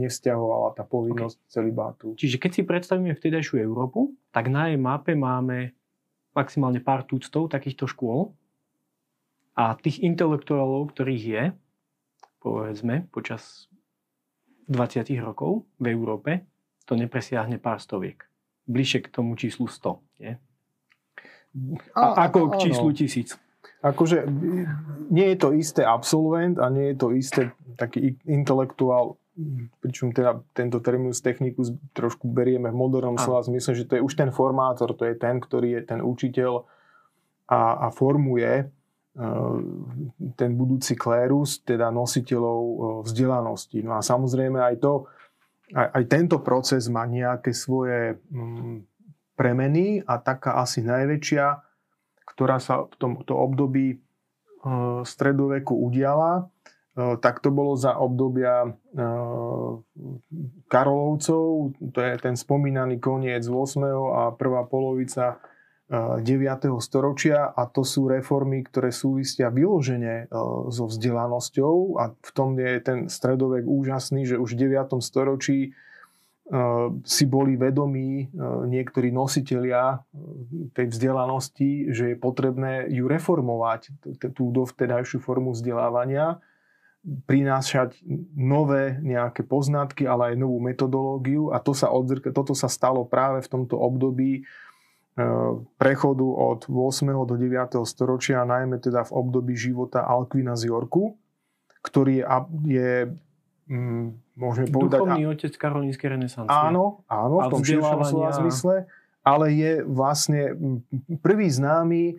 nevzťahovala 0.00 0.80
tá 0.80 0.88
povinnosť 0.88 1.36
okay. 1.36 1.52
celibátu. 1.52 2.16
Čiže 2.16 2.40
keď 2.40 2.50
si 2.56 2.62
predstavíme 2.64 3.12
vtedajšiu 3.12 3.60
Európu, 3.60 4.16
tak 4.32 4.48
na 4.48 4.72
jej 4.72 4.80
mape 4.80 5.12
máme 5.12 5.76
maximálne 6.32 6.80
pár 6.80 7.04
tuctov 7.04 7.52
takýchto 7.52 7.84
škôl 7.84 8.32
a 9.60 9.76
tých 9.76 10.00
intelektuálov, 10.00 10.88
ktorých 10.96 11.24
je, 11.28 11.44
povedzme, 12.40 13.12
počas 13.12 13.68
20 14.72 15.04
rokov 15.20 15.68
v 15.76 15.92
Európe, 15.92 16.48
to 16.88 16.96
nepresiahne 16.96 17.60
pár 17.60 17.84
stoviek. 17.84 18.24
Bližšie 18.64 19.04
k 19.04 19.12
tomu 19.12 19.36
číslu 19.36 19.68
100. 19.68 20.24
Nie? 20.24 20.40
A, 21.92 22.28
ako 22.28 22.56
k 22.56 22.68
číslu 22.68 22.88
tisíc. 22.96 23.36
Akože 23.84 24.26
nie 25.12 25.26
je 25.34 25.38
to 25.38 25.52
isté 25.54 25.84
absolvent 25.84 26.56
a 26.58 26.72
nie 26.72 26.92
je 26.92 26.96
to 26.96 27.08
isté 27.14 27.42
taký 27.78 28.16
intelektuál, 28.26 29.20
pričom 29.78 30.10
teda 30.10 30.42
tento 30.50 30.82
terminus 30.82 31.22
technicus 31.22 31.70
trošku 31.94 32.26
berieme 32.26 32.74
v 32.74 32.80
modernom 32.80 33.14
slova 33.14 33.46
zmysle, 33.46 33.78
že 33.78 33.86
to 33.86 33.94
je 34.00 34.02
už 34.02 34.18
ten 34.18 34.34
formátor, 34.34 34.98
to 34.98 35.06
je 35.06 35.14
ten, 35.14 35.38
ktorý 35.38 35.78
je 35.78 35.82
ten 35.94 36.00
učiteľ 36.02 36.66
a, 37.48 37.86
a 37.86 37.94
formuje 37.94 38.66
ten 40.38 40.50
budúci 40.54 40.94
klérus, 40.94 41.58
teda 41.66 41.90
nositeľov 41.90 42.60
vzdelanosti. 43.02 43.82
No 43.82 43.98
a 43.98 44.00
samozrejme 44.02 44.62
aj 44.62 44.78
to, 44.78 45.10
aj, 45.74 45.88
aj 45.92 46.04
tento 46.08 46.36
proces 46.40 46.86
má 46.88 47.04
nejaké 47.04 47.52
svoje 47.52 48.20
mm, 48.30 48.84
premeny 49.38 50.02
a 50.02 50.18
taká 50.18 50.58
asi 50.58 50.82
najväčšia, 50.82 51.46
ktorá 52.34 52.58
sa 52.58 52.86
v 52.86 52.94
tomto 52.98 53.34
období 53.34 54.02
stredoveku 55.06 55.70
udiala, 55.70 56.50
tak 56.98 57.38
to 57.38 57.54
bolo 57.54 57.78
za 57.78 57.94
obdobia 57.94 58.66
Karolovcov, 60.66 61.78
to 61.94 61.98
je 62.02 62.12
ten 62.18 62.34
spomínaný 62.34 62.98
koniec 62.98 63.46
8. 63.46 63.54
a 64.10 64.22
prvá 64.34 64.66
polovica 64.66 65.38
9. 65.88 66.68
storočia 66.84 67.48
a 67.48 67.64
to 67.64 67.80
sú 67.80 68.12
reformy, 68.12 68.60
ktoré 68.60 68.92
súvisia 68.92 69.48
vyložene 69.48 70.28
e, 70.28 70.36
so 70.68 70.84
vzdelanosťou 70.84 71.96
a 71.96 72.12
v 72.12 72.30
tom 72.36 72.60
je 72.60 72.76
ten 72.84 72.98
stredovek 73.08 73.64
úžasný, 73.64 74.28
že 74.28 74.36
už 74.36 74.52
v 74.52 74.68
9. 74.68 75.00
storočí 75.00 75.58
e, 75.64 75.70
si 77.08 77.24
boli 77.24 77.56
vedomí 77.56 78.28
niektorí 78.68 79.08
nositelia 79.08 80.04
tej 80.76 80.92
vzdelanosti, 80.92 81.88
že 81.88 82.12
je 82.12 82.16
potrebné 82.20 82.92
ju 82.92 83.08
reformovať, 83.08 83.88
tú 84.36 84.52
dovtedajšiu 84.52 85.24
formu 85.24 85.56
vzdelávania, 85.56 86.36
prinášať 87.24 87.96
nové 88.36 89.00
nejaké 89.00 89.40
poznatky, 89.40 90.04
ale 90.04 90.34
aj 90.34 90.44
novú 90.44 90.60
metodológiu 90.60 91.48
a 91.56 91.64
to 91.64 91.72
sa 91.72 91.88
odzrka, 91.88 92.28
toto 92.36 92.52
sa 92.52 92.68
stalo 92.68 93.08
práve 93.08 93.40
v 93.40 93.48
tomto 93.48 93.80
období 93.80 94.44
prechodu 95.78 96.26
od 96.26 96.70
8. 96.70 97.26
do 97.26 97.34
9. 97.34 97.82
storočia, 97.82 98.46
najmä 98.46 98.78
teda 98.78 99.02
v 99.02 99.12
období 99.18 99.58
života 99.58 100.06
Alkvina 100.06 100.54
z 100.54 100.70
Yorku, 100.70 101.18
ktorý 101.82 102.22
je, 102.22 102.24
je 102.70 102.92
mm, 103.66 104.06
môžeme 104.38 104.66
povedať... 104.70 104.98
Duchovný 105.02 105.24
otec 105.26 105.52
karolínskej 105.58 106.08
renesancie. 106.14 106.54
Áno, 106.54 107.02
áno, 107.10 107.34
v 107.42 107.50
tom 107.50 107.62
širšom 107.66 108.00
slova 108.06 108.30
zmysle, 108.38 108.86
ale 109.26 109.46
je 109.58 109.72
vlastne 109.82 110.54
prvý 111.18 111.50
známy 111.50 112.14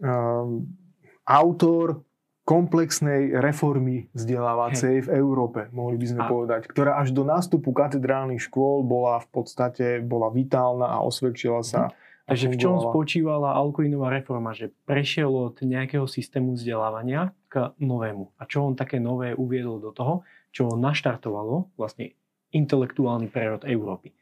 um, 0.00 0.64
autor 1.28 2.00
komplexnej 2.42 3.38
reformy 3.38 4.10
vzdelávacej 4.18 4.94
Hej. 4.98 5.04
v 5.06 5.08
Európe, 5.14 5.70
mohli 5.70 5.94
by 5.94 6.06
sme 6.10 6.22
a... 6.24 6.28
povedať, 6.32 6.60
ktorá 6.66 6.98
až 6.98 7.14
do 7.14 7.22
nástupu 7.22 7.70
katedrálnych 7.70 8.42
škôl 8.42 8.82
bola 8.82 9.22
v 9.22 9.28
podstate 9.30 10.02
bola 10.02 10.26
vitálna 10.32 10.90
a 10.90 11.04
osvedčila 11.04 11.60
sa 11.60 11.92
hm 11.92 12.10
Takže 12.32 12.48
v 12.48 12.56
čom 12.56 12.80
spočívala 12.80 13.52
Alcoinová 13.52 14.08
reforma? 14.08 14.56
Že 14.56 14.72
prešiel 14.88 15.28
od 15.28 15.60
nejakého 15.60 16.08
systému 16.08 16.56
vzdelávania 16.56 17.36
k 17.52 17.76
novému. 17.76 18.32
A 18.40 18.48
čo 18.48 18.64
on 18.64 18.72
také 18.72 18.96
nové 18.96 19.36
uviedol 19.36 19.84
do 19.84 19.92
toho, 19.92 20.24
čo 20.48 20.72
naštartovalo 20.72 21.76
vlastne 21.76 22.16
intelektuálny 22.56 23.28
prerod 23.28 23.68
Európy? 23.68 24.16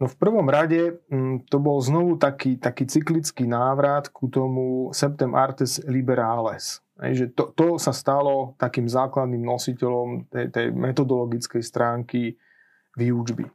No 0.00 0.10
v 0.10 0.16
prvom 0.18 0.48
rade 0.50 0.98
mm, 1.06 1.46
to 1.46 1.62
bol 1.62 1.78
znovu 1.78 2.18
taký, 2.18 2.58
taký 2.58 2.84
cyklický 2.88 3.46
návrat 3.46 4.10
ku 4.10 4.26
tomu 4.26 4.90
Septem 4.90 5.38
Artes 5.38 5.78
Liberales. 5.86 6.82
že 6.98 7.30
to, 7.30 7.54
to 7.54 7.78
sa 7.78 7.94
stalo 7.94 8.58
takým 8.58 8.90
základným 8.90 9.44
nositeľom 9.46 10.28
tej, 10.28 10.46
tej 10.50 10.66
metodologickej 10.74 11.62
stránky 11.62 12.34
výučby. 12.98 13.46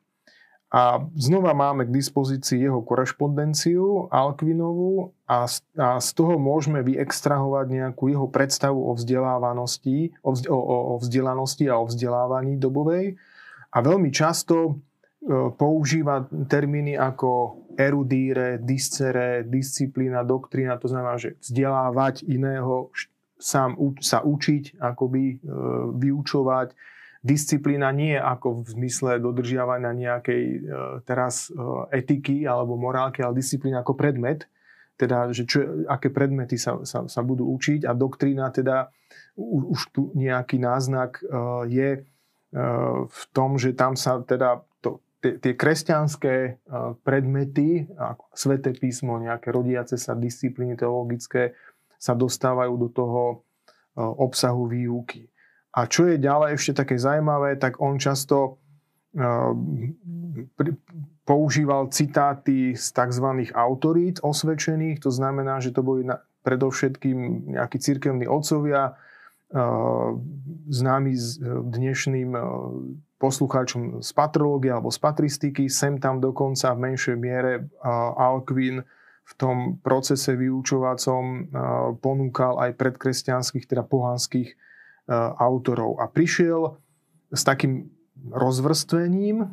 A 0.70 1.02
znova 1.18 1.58
máme 1.58 1.90
k 1.90 1.96
dispozícii 1.98 2.62
jeho 2.62 2.86
korešpondenciu 2.86 4.06
Alkvinovú 4.14 5.18
a 5.26 5.50
z, 5.50 5.66
a 5.74 5.98
z 5.98 6.10
toho 6.14 6.38
môžeme 6.38 6.86
vyextrahovať 6.86 7.66
nejakú 7.74 8.06
jeho 8.06 8.30
predstavu 8.30 8.78
o 8.78 8.94
vzdelávanosti, 8.94 10.14
o, 10.22 10.30
vzde, 10.38 10.46
o, 10.54 10.60
o 10.94 10.96
vzdelanosti 11.02 11.66
a 11.66 11.82
o 11.82 11.90
vzdelávaní 11.90 12.62
dobovej. 12.62 13.18
A 13.74 13.78
veľmi 13.82 14.14
často 14.14 14.56
e, 14.62 14.74
používa 15.58 16.30
termíny 16.30 16.94
ako 16.94 17.66
erudíre, 17.74 18.62
discere, 18.62 19.50
disciplína, 19.50 20.22
doktrína, 20.22 20.78
to 20.78 20.86
znamená, 20.86 21.18
že 21.18 21.34
vzdelávať 21.42 22.30
iného, 22.30 22.94
sám 23.42 23.74
sa 24.06 24.22
učiť, 24.22 24.78
akoby 24.78 25.24
e, 25.34 25.38
vyučovať, 25.98 26.78
disciplína 27.20 27.92
nie 27.92 28.16
ako 28.16 28.64
v 28.64 28.68
zmysle 28.80 29.12
dodržiavania 29.20 29.92
nejakej 29.92 30.44
e, 30.44 30.58
teraz 31.04 31.52
e, 31.52 31.56
etiky 31.92 32.48
alebo 32.48 32.80
morálky, 32.80 33.20
ale 33.20 33.44
disciplína 33.44 33.84
ako 33.84 34.00
predmet, 34.00 34.48
teda, 34.96 35.32
že 35.36 35.44
čo, 35.44 35.84
aké 35.92 36.12
predmety 36.12 36.56
sa, 36.56 36.80
sa, 36.88 37.08
sa 37.12 37.22
budú 37.24 37.48
učiť 37.56 37.84
a 37.88 37.92
doktrína 37.92 38.52
teda 38.56 38.92
už 39.40 39.96
tu 39.96 40.12
nejaký 40.16 40.60
náznak 40.60 41.20
e, 41.20 41.24
je 41.68 41.90
v 43.06 43.24
tom, 43.30 43.62
že 43.62 43.78
tam 43.78 43.94
sa 43.94 44.26
teda 44.26 44.66
to, 44.82 45.06
tie, 45.22 45.38
tie 45.38 45.54
kresťanské 45.54 46.58
predmety, 47.06 47.86
ako 47.94 48.26
sveté 48.34 48.74
písmo, 48.74 49.22
nejaké 49.22 49.54
rodiace 49.54 50.02
sa 50.02 50.18
disciplíny 50.18 50.74
teologické, 50.74 51.54
sa 52.02 52.18
dostávajú 52.18 52.74
do 52.74 52.90
toho 52.90 53.46
obsahu 53.94 54.66
výuky. 54.66 55.30
A 55.70 55.86
čo 55.86 56.10
je 56.10 56.18
ďalej 56.18 56.58
ešte 56.58 56.82
také 56.82 56.98
zaujímavé, 56.98 57.54
tak 57.62 57.78
on 57.78 58.02
často 58.02 58.58
uh, 59.14 59.54
používal 61.30 61.94
citáty 61.94 62.74
z 62.74 62.86
tzv. 62.90 63.28
autorít 63.54 64.18
osvedčených, 64.26 64.98
to 64.98 65.14
znamená, 65.14 65.62
že 65.62 65.70
to 65.70 65.86
boli 65.86 66.02
predovšetkým 66.42 67.52
nejakí 67.54 67.78
církevní 67.78 68.26
otcovia, 68.26 68.98
uh, 69.54 70.18
známi 70.74 71.14
s 71.14 71.38
uh, 71.38 71.62
dnešným 71.62 72.34
poslucháčom 73.20 74.00
z 74.02 74.10
patrológie 74.16 74.72
alebo 74.74 74.90
z 74.90 75.00
patristiky, 75.04 75.68
sem 75.70 76.00
tam 76.02 76.24
dokonca 76.24 76.72
v 76.72 76.82
menšej 76.88 77.18
miere 77.20 77.68
Alquin 78.16 78.80
v 79.30 79.34
tom 79.38 79.78
procese 79.84 80.34
vyučovacom 80.34 81.52
ponúkal 82.02 82.58
aj 82.64 82.80
predkresťanských, 82.80 83.68
teda 83.70 83.84
pohanských 83.86 84.56
autorov. 85.42 85.98
A 85.98 86.06
prišiel 86.06 86.78
s 87.34 87.42
takým 87.42 87.90
rozvrstvením 88.30 89.44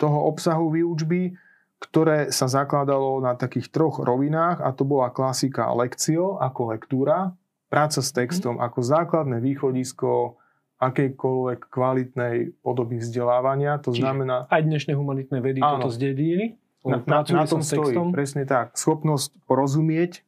toho 0.00 0.18
obsahu 0.26 0.72
výučby, 0.72 1.36
ktoré 1.84 2.32
sa 2.32 2.48
zakladalo 2.48 3.20
na 3.20 3.36
takých 3.36 3.68
troch 3.68 4.00
rovinách 4.00 4.64
a 4.64 4.72
to 4.72 4.88
bola 4.88 5.12
klasika 5.12 5.68
lekcio 5.76 6.40
ako 6.40 6.72
lektúra, 6.72 7.36
práca 7.68 8.00
s 8.00 8.08
textom 8.14 8.56
ako 8.56 8.80
základné 8.80 9.42
východisko 9.44 10.40
akejkoľvek 10.80 11.60
kvalitnej 11.70 12.36
podoby 12.60 13.00
vzdelávania. 13.00 13.80
To 13.84 13.92
Čiže 13.92 14.04
znamená... 14.04 14.36
Aj 14.50 14.62
dnešné 14.62 14.92
humanitné 14.96 15.38
vedy 15.40 15.60
áno, 15.62 15.86
toto 15.86 15.94
zdedili? 15.94 16.56
Na, 16.84 17.00
na, 17.00 17.20
na 17.24 17.44
tom 17.48 17.64
stojí, 17.64 17.96
textom? 17.96 18.12
presne 18.12 18.44
tak. 18.44 18.76
Schopnosť 18.76 19.40
porozumieť 19.48 20.20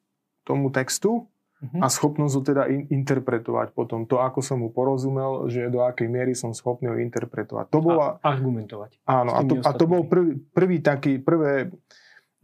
tomu 0.48 0.72
textu 0.72 1.28
uh-huh. 1.62 1.80
a 1.80 1.86
schopnosť 1.88 2.34
ho 2.36 2.42
teda 2.44 2.62
in, 2.68 2.88
interpretovať 2.90 3.72
potom. 3.72 4.04
To, 4.08 4.20
ako 4.20 4.44
som 4.44 4.60
mu 4.60 4.68
porozumel, 4.68 5.48
že 5.48 5.72
do 5.72 5.80
akej 5.82 6.08
miery 6.08 6.36
som 6.36 6.52
schopný 6.52 6.92
ho 6.92 6.96
interpretovať. 7.00 7.72
To 7.72 7.80
bola... 7.80 8.20
A 8.20 8.36
argumentovať. 8.36 9.00
Áno, 9.08 9.32
a 9.36 9.40
to, 9.46 9.54
a 9.60 9.70
to 9.72 9.84
bol 9.88 10.04
prvý, 10.04 10.38
prvý 10.52 10.78
taký, 10.84 11.18
prvé 11.18 11.72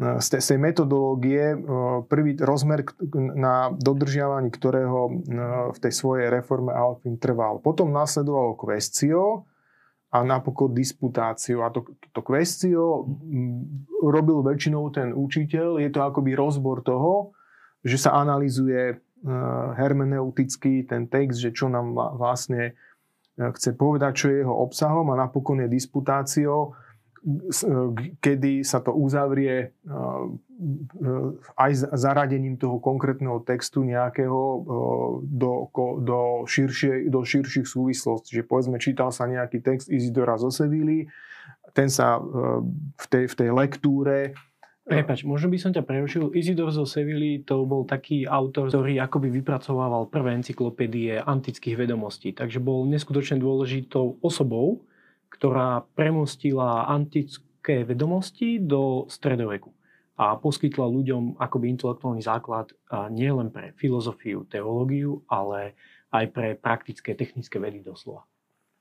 z 0.02 0.26
tej, 0.34 0.40
z 0.42 0.46
tej 0.54 0.58
metodológie 0.58 1.54
prvý 2.10 2.34
rozmer, 2.40 2.82
na 3.38 3.70
dodržiavaní 3.70 4.50
ktorého 4.50 5.22
v 5.70 5.78
tej 5.78 5.92
svojej 5.94 6.26
reforme 6.26 6.74
Alpin 6.74 7.20
trval. 7.22 7.62
Potom 7.62 7.94
následovalo 7.94 8.58
kvestio 8.58 9.46
a 10.10 10.26
napokon 10.26 10.74
disputáciu. 10.74 11.62
A 11.62 11.70
to, 11.70 11.86
to 12.10 12.20
kvestio 12.24 13.06
robil 14.02 14.42
väčšinou 14.42 14.90
ten 14.90 15.14
učiteľ. 15.14 15.78
Je 15.78 15.88
to 15.92 16.02
akoby 16.02 16.34
rozbor 16.34 16.82
toho, 16.82 17.36
že 17.82 17.98
sa 17.98 18.14
analizuje 18.18 18.98
hermeneuticky 19.78 20.82
ten 20.86 21.06
text, 21.06 21.38
že 21.38 21.54
čo 21.54 21.70
nám 21.70 21.94
vlastne 22.18 22.74
chce 23.38 23.74
povedať, 23.78 24.12
čo 24.18 24.26
je 24.30 24.42
jeho 24.42 24.54
obsahom 24.54 25.14
a 25.14 25.20
napokon 25.20 25.62
je 25.62 25.68
disputáciou, 25.70 26.74
kedy 28.18 28.66
sa 28.66 28.82
to 28.82 28.90
uzavrie 28.90 29.70
aj 31.54 31.70
zaradením 31.94 32.58
toho 32.58 32.82
konkrétneho 32.82 33.38
textu 33.46 33.86
nejakého 33.86 34.40
do, 35.22 35.70
do, 36.02 36.20
širšie, 36.42 37.06
do 37.06 37.22
širších 37.22 37.66
súvislostí. 37.66 38.42
Že 38.42 38.42
povedzme, 38.42 38.76
čítal 38.82 39.14
sa 39.14 39.30
nejaký 39.30 39.62
text 39.62 39.86
Izidora 39.86 40.34
zo 40.34 40.50
Sevilly, 40.50 41.06
ten 41.72 41.86
sa 41.86 42.18
v 42.98 43.06
tej, 43.06 43.30
v 43.30 43.34
tej 43.38 43.48
lektúre 43.54 44.34
Prepač, 44.82 45.22
možno 45.22 45.46
by 45.46 45.58
som 45.62 45.70
ťa 45.70 45.86
prerušil. 45.86 46.34
Izidor 46.34 46.74
zo 46.74 46.82
Sevilly 46.82 47.46
to 47.46 47.62
bol 47.62 47.86
taký 47.86 48.26
autor, 48.26 48.66
ktorý 48.66 48.98
akoby 48.98 49.30
vypracovával 49.30 50.10
prvé 50.10 50.34
encyklopédie 50.42 51.22
antických 51.22 51.86
vedomostí. 51.86 52.34
Takže 52.34 52.58
bol 52.58 52.84
neskutočne 52.90 53.38
dôležitou 53.38 54.18
osobou, 54.18 54.82
ktorá 55.30 55.86
premostila 55.94 56.90
antické 56.90 57.86
vedomosti 57.86 58.58
do 58.58 59.06
stredoveku 59.06 59.70
a 60.18 60.36
poskytla 60.36 60.84
ľuďom 60.90 61.38
akoby 61.40 61.72
intelektuálny 61.72 62.20
základ 62.20 62.74
nielen 63.14 63.48
pre 63.54 63.72
filozofiu, 63.78 64.44
teológiu, 64.50 65.24
ale 65.30 65.78
aj 66.12 66.24
pre 66.34 66.48
praktické, 66.58 67.16
technické 67.16 67.56
vedy 67.56 67.80
doslova. 67.80 68.28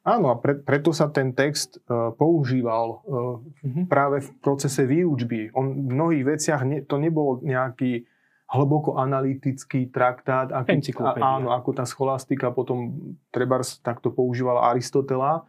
Áno, 0.01 0.33
a 0.33 0.35
pre, 0.41 0.57
preto 0.57 0.89
sa 0.89 1.13
ten 1.13 1.29
text 1.37 1.77
uh, 1.85 2.09
používal 2.17 3.05
uh, 3.05 3.37
uh-huh. 3.37 3.85
práve 3.85 4.25
v 4.25 4.29
procese 4.41 4.81
výučby. 4.89 5.53
On 5.53 5.69
v 5.69 5.93
mnohých 5.93 6.25
veciach 6.25 6.61
ne, 6.65 6.81
to 6.81 6.97
nebol 6.97 7.37
nejaký 7.45 8.09
hlboko 8.51 8.99
analytický 8.99 9.93
traktát, 9.93 10.51
ako, 10.51 11.01
a, 11.07 11.15
áno, 11.39 11.55
ako 11.55 11.69
tá 11.71 11.85
scholastika 11.87 12.51
potom 12.51 13.15
treba 13.31 13.63
takto 13.79 14.11
používala 14.11 14.73
Aristotela, 14.73 15.47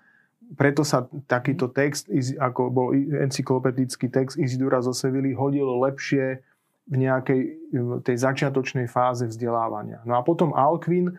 preto 0.55 0.85
sa 0.85 1.09
takýto 1.27 1.73
text, 1.73 2.13
ako 2.39 2.61
bol 2.69 2.89
encyklopedický 2.95 4.13
text 4.13 4.37
Izidora 4.37 4.85
zo 4.85 4.93
Sevily, 4.93 5.33
hodil 5.33 5.65
lepšie 5.65 6.45
v 6.87 6.95
nejakej 6.99 7.41
tej 8.05 8.17
začiatočnej 8.21 8.91
fáze 8.91 9.25
vzdelávania. 9.25 10.03
No 10.05 10.19
a 10.19 10.21
potom 10.27 10.53
Alquin 10.53 11.09
e, 11.09 11.15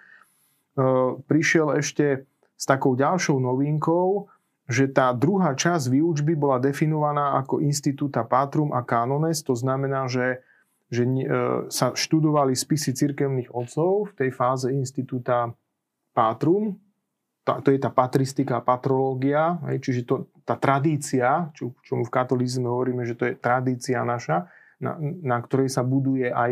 prišiel 1.26 1.80
ešte 1.80 2.28
s 2.64 2.66
takou 2.66 2.96
ďalšou 2.96 3.44
novinkou, 3.44 4.32
že 4.72 4.88
tá 4.88 5.12
druhá 5.12 5.52
časť 5.52 5.92
výučby 5.92 6.40
bola 6.40 6.64
definovaná 6.64 7.36
ako 7.44 7.60
Instituta 7.60 8.24
Patrum 8.24 8.72
a 8.72 8.80
Canones, 8.88 9.44
to 9.44 9.52
znamená, 9.52 10.08
že, 10.08 10.40
že 10.88 11.04
e, 11.04 11.28
sa 11.68 11.92
študovali 11.92 12.56
spisy 12.56 12.96
cirkevných 12.96 13.52
otcov 13.52 14.16
v 14.16 14.24
tej 14.24 14.30
fáze 14.32 14.72
Instituta 14.72 15.52
Patrum, 16.16 16.80
to 17.44 17.76
je 17.76 17.80
tá 17.84 17.92
patristika 17.92 18.64
a 18.64 18.66
patrológia, 18.66 19.60
čiže 19.84 20.08
to, 20.08 20.32
tá 20.48 20.56
tradícia, 20.56 21.52
čo, 21.52 21.76
čo 21.84 22.00
mu 22.00 22.08
v 22.08 22.16
katolízme 22.16 22.64
hovoríme, 22.72 23.04
že 23.04 23.20
to 23.20 23.28
je 23.28 23.36
tradícia 23.36 24.00
naša, 24.08 24.48
na, 24.80 24.96
na 25.20 25.44
ktorej 25.44 25.68
sa 25.68 25.84
buduje 25.84 26.32
aj 26.32 26.52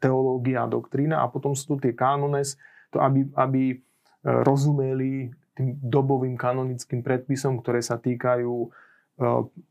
teológia 0.00 0.64
a 0.64 0.72
doktrína 0.72 1.20
a 1.20 1.28
potom 1.28 1.52
sú 1.52 1.76
tu 1.76 1.84
tie 1.84 1.92
kanones, 1.92 2.56
to 2.88 3.04
aby, 3.04 3.28
aby 3.36 3.62
e, 3.68 3.76
rozumeli 4.24 5.28
tým 5.58 5.76
dobovým 5.82 6.38
kanonickým 6.38 7.02
predpisom, 7.02 7.58
ktoré 7.60 7.82
sa 7.82 7.98
týkajú 7.98 8.70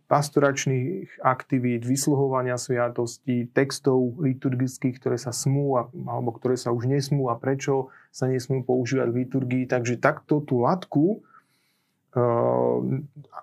pastoračných 0.09 1.25
aktivít, 1.25 1.81
vysluhovania 1.81 2.57
sviatostí, 2.57 3.49
textov 3.49 4.21
liturgických, 4.21 5.01
ktoré 5.01 5.17
sa 5.17 5.33
smú 5.33 5.73
alebo 6.05 6.29
ktoré 6.37 6.53
sa 6.53 6.69
už 6.69 6.85
nesmú 6.85 7.33
a 7.33 7.37
prečo 7.37 7.89
sa 8.13 8.29
nesmú 8.29 8.61
používať 8.61 9.09
v 9.09 9.19
liturgii. 9.25 9.63
Takže 9.65 9.97
takto 9.97 10.45
tú 10.45 10.61
latku 10.61 11.25
uh, 12.13 12.77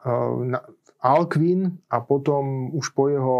uh, 0.07 0.59
Alquin 1.03 1.79
a 1.91 1.99
potom 2.03 2.71
už 2.75 2.95
po 2.95 3.11
jeho 3.11 3.37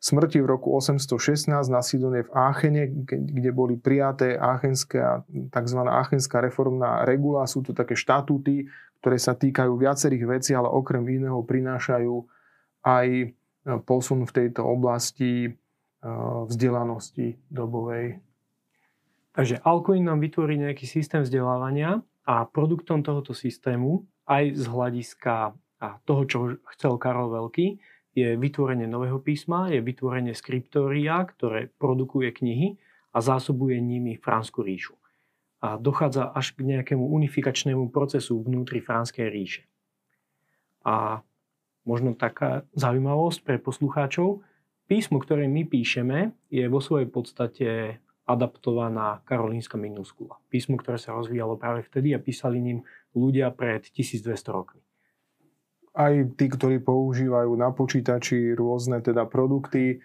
smrti 0.00 0.40
v 0.40 0.48
roku 0.48 0.72
816 0.72 1.52
na 1.68 1.84
Sidone 1.84 2.24
v 2.24 2.30
Áchene, 2.32 2.88
kde 3.04 3.50
boli 3.52 3.76
prijaté 3.76 4.40
áchenská, 4.40 5.28
tzv. 5.28 5.80
áchenská 5.84 6.40
reformná 6.40 7.04
regula. 7.04 7.44
Sú 7.44 7.60
to 7.60 7.76
také 7.76 7.92
štatúty, 7.92 8.72
ktoré 9.04 9.20
sa 9.20 9.36
týkajú 9.36 9.76
viacerých 9.76 10.24
vecí, 10.24 10.50
ale 10.56 10.72
okrem 10.72 11.04
iného 11.04 11.44
prinášajú 11.44 12.16
aj 12.80 13.08
e, 13.12 13.26
posun 13.84 14.24
v 14.24 14.32
tejto 14.32 14.64
oblasti 14.64 15.32
e, 15.44 15.50
vzdelanosti 16.48 17.36
dobovej. 17.52 18.24
Takže 19.36 19.60
Alcuin 19.62 20.08
nám 20.08 20.24
vytvorí 20.24 20.56
nejaký 20.56 20.88
systém 20.88 21.20
vzdelávania 21.20 22.00
a 22.24 22.48
produktom 22.48 23.04
tohoto 23.04 23.36
systému 23.36 24.08
aj 24.24 24.56
z 24.56 24.64
hľadiska 24.64 25.54
toho, 26.04 26.22
čo 26.28 26.38
chcel 26.76 27.00
Karol 27.00 27.32
Veľký, 27.32 27.80
je 28.14 28.34
vytvorenie 28.34 28.90
nového 28.90 29.22
písma, 29.22 29.70
je 29.70 29.78
vytvorenie 29.78 30.34
skriptória, 30.34 31.22
ktoré 31.22 31.70
produkuje 31.78 32.34
knihy 32.34 32.68
a 33.14 33.18
zásobuje 33.22 33.78
nimi 33.78 34.18
Fransku 34.18 34.66
ríšu. 34.66 34.98
A 35.60 35.76
dochádza 35.76 36.32
až 36.32 36.56
k 36.56 36.64
nejakému 36.64 37.04
unifikačnému 37.04 37.92
procesu 37.92 38.40
vnútri 38.40 38.80
Franskej 38.80 39.28
ríše. 39.28 39.62
A 40.82 41.20
možno 41.84 42.16
taká 42.16 42.64
zaujímavosť 42.72 43.38
pre 43.44 43.56
poslucháčov, 43.60 44.40
písmo, 44.88 45.20
ktoré 45.20 45.46
my 45.46 45.68
píšeme, 45.68 46.32
je 46.48 46.64
vo 46.66 46.80
svojej 46.80 47.06
podstate 47.12 47.68
adaptovaná 48.24 49.20
karolínska 49.28 49.76
minuskula. 49.76 50.40
Písmo, 50.48 50.80
ktoré 50.80 50.96
sa 50.96 51.12
rozvíjalo 51.12 51.60
práve 51.60 51.84
vtedy 51.84 52.16
a 52.16 52.22
písali 52.22 52.62
ním 52.62 52.78
ľudia 53.12 53.52
pred 53.52 53.84
1200 53.90 54.56
rokmi 54.56 54.80
aj 56.00 56.40
tí, 56.40 56.48
ktorí 56.48 56.80
používajú 56.80 57.52
na 57.60 57.68
počítači 57.76 58.56
rôzne 58.56 59.04
teda 59.04 59.28
produkty 59.28 60.00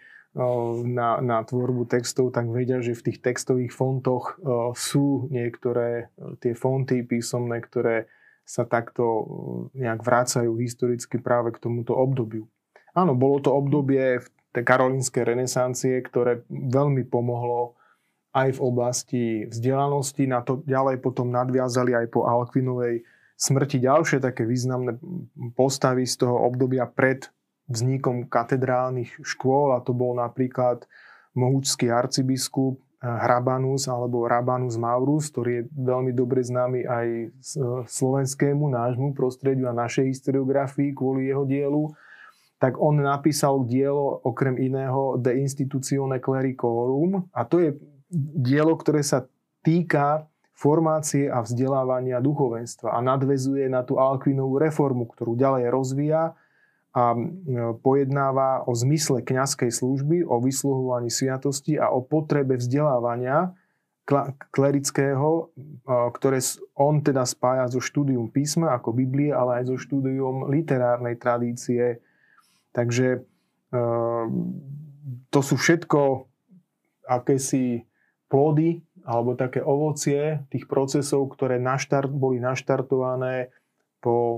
na, 0.84 1.24
na 1.24 1.40
tvorbu 1.48 1.88
textov, 1.88 2.36
tak 2.36 2.52
vedia, 2.52 2.84
že 2.84 2.92
v 2.92 3.06
tých 3.08 3.24
textových 3.24 3.72
fontoch 3.72 4.36
sú 4.76 5.32
niektoré 5.32 6.12
tie 6.44 6.52
fonty 6.52 7.08
písomné, 7.08 7.64
ktoré 7.64 8.12
sa 8.44 8.68
takto 8.68 9.26
nejak 9.74 10.04
vrácajú 10.04 10.60
historicky 10.60 11.18
práve 11.18 11.56
k 11.56 11.64
tomuto 11.64 11.96
obdobiu. 11.96 12.46
Áno, 12.92 13.16
bolo 13.16 13.40
to 13.40 13.56
obdobie 13.56 14.20
v 14.20 14.28
tej 14.52 14.64
karolínskej 14.68 15.24
renesancie, 15.24 16.04
ktoré 16.04 16.44
veľmi 16.52 17.08
pomohlo 17.08 17.80
aj 18.36 18.60
v 18.60 18.64
oblasti 18.64 19.24
vzdelanosti. 19.48 20.28
Na 20.28 20.44
to 20.44 20.60
ďalej 20.68 21.00
potom 21.00 21.32
nadviazali 21.32 21.96
aj 21.96 22.12
po 22.12 22.28
Alkvinovej 22.28 23.08
smrti. 23.36 23.84
Ďalšie 23.84 24.24
také 24.24 24.48
významné 24.48 24.98
postavy 25.54 26.08
z 26.08 26.26
toho 26.26 26.48
obdobia 26.48 26.88
pred 26.88 27.28
vznikom 27.68 28.30
katedrálnych 28.30 29.22
škôl 29.26 29.74
a 29.76 29.82
to 29.82 29.92
bol 29.92 30.16
napríklad 30.16 30.86
mohúčský 31.36 31.92
arcibiskup 31.92 32.80
eh, 32.80 33.10
Hrabanus 33.10 33.92
alebo 33.92 34.26
Rabanus 34.26 34.80
Maurus, 34.80 35.30
ktorý 35.34 35.52
je 35.52 35.64
veľmi 35.74 36.12
dobre 36.16 36.42
známy 36.46 36.88
aj 36.88 37.08
eh, 37.08 37.30
slovenskému, 37.86 38.72
nášmu 38.72 39.12
prostrediu 39.18 39.68
a 39.68 39.76
našej 39.76 40.08
historiografii 40.10 40.96
kvôli 40.96 41.28
jeho 41.28 41.44
dielu, 41.44 41.92
tak 42.56 42.80
on 42.80 43.04
napísal 43.04 43.68
dielo 43.68 44.24
okrem 44.24 44.56
iného 44.56 45.20
De 45.20 45.36
Institutione 45.44 46.24
Clericorum 46.24 47.28
a 47.36 47.44
to 47.44 47.60
je 47.60 47.76
dielo, 48.40 48.80
ktoré 48.80 49.04
sa 49.04 49.28
týka 49.60 50.30
formácie 50.56 51.28
a 51.28 51.44
vzdelávania 51.44 52.24
duchovenstva 52.24 52.96
a 52.96 53.04
nadvezuje 53.04 53.68
na 53.68 53.84
tú 53.84 54.00
Alkvinovú 54.00 54.56
reformu, 54.56 55.04
ktorú 55.04 55.36
ďalej 55.36 55.68
rozvíja 55.68 56.24
a 56.96 57.12
pojednáva 57.84 58.64
o 58.64 58.72
zmysle 58.72 59.20
kňazskej 59.20 59.68
služby, 59.68 60.24
o 60.24 60.40
vysluhovaní 60.40 61.12
sviatosti 61.12 61.76
a 61.76 61.92
o 61.92 62.00
potrebe 62.00 62.56
vzdelávania 62.56 63.52
klerického, 64.56 65.52
ktoré 66.16 66.40
on 66.78 67.04
teda 67.04 67.28
spája 67.28 67.68
so 67.68 67.84
štúdium 67.84 68.32
písma 68.32 68.80
ako 68.80 68.96
Biblie, 68.96 69.36
ale 69.36 69.60
aj 69.60 69.76
so 69.76 69.78
štúdium 69.82 70.48
literárnej 70.48 71.20
tradície. 71.20 72.00
Takže 72.72 73.28
to 75.28 75.40
sú 75.44 75.56
všetko 75.60 76.32
akési 77.12 77.84
plody 78.32 78.80
alebo 79.06 79.38
také 79.38 79.62
ovocie 79.62 80.44
tých 80.50 80.66
procesov, 80.66 81.30
ktoré 81.38 81.62
naštart, 81.62 82.10
boli 82.10 82.42
naštartované 82.42 83.54
po 84.02 84.38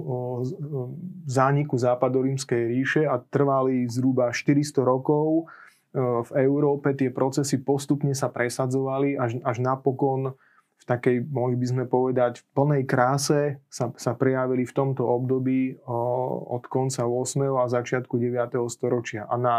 zániku 1.28 1.76
západorímskej 1.76 2.62
ríše 2.72 3.04
a 3.04 3.20
trvali 3.20 3.88
zhruba 3.88 4.32
400 4.32 4.80
rokov. 4.84 5.52
V 5.98 6.32
Európe 6.40 6.96
tie 6.96 7.12
procesy 7.12 7.60
postupne 7.64 8.16
sa 8.16 8.32
presadzovali 8.32 9.20
až, 9.20 9.40
až 9.44 9.58
napokon 9.60 10.36
v 10.78 10.84
takej, 10.88 11.26
mohli 11.28 11.60
by 11.60 11.68
sme 11.68 11.84
povedať, 11.84 12.44
v 12.44 12.48
plnej 12.56 12.84
kráse 12.88 13.60
sa, 13.68 13.92
sa 13.98 14.16
prejavili 14.16 14.64
v 14.64 14.72
tomto 14.72 15.04
období 15.04 15.76
od 16.48 16.64
konca 16.72 17.04
8. 17.04 17.44
a 17.60 17.68
začiatku 17.68 18.16
9. 18.16 18.56
storočia. 18.72 19.28
A 19.28 19.36
na 19.36 19.56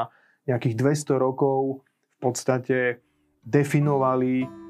nejakých 0.49 0.79
200 1.05 1.21
rokov 1.21 1.85
v 2.17 2.19
podstate 2.23 3.05
definovali 3.45 4.68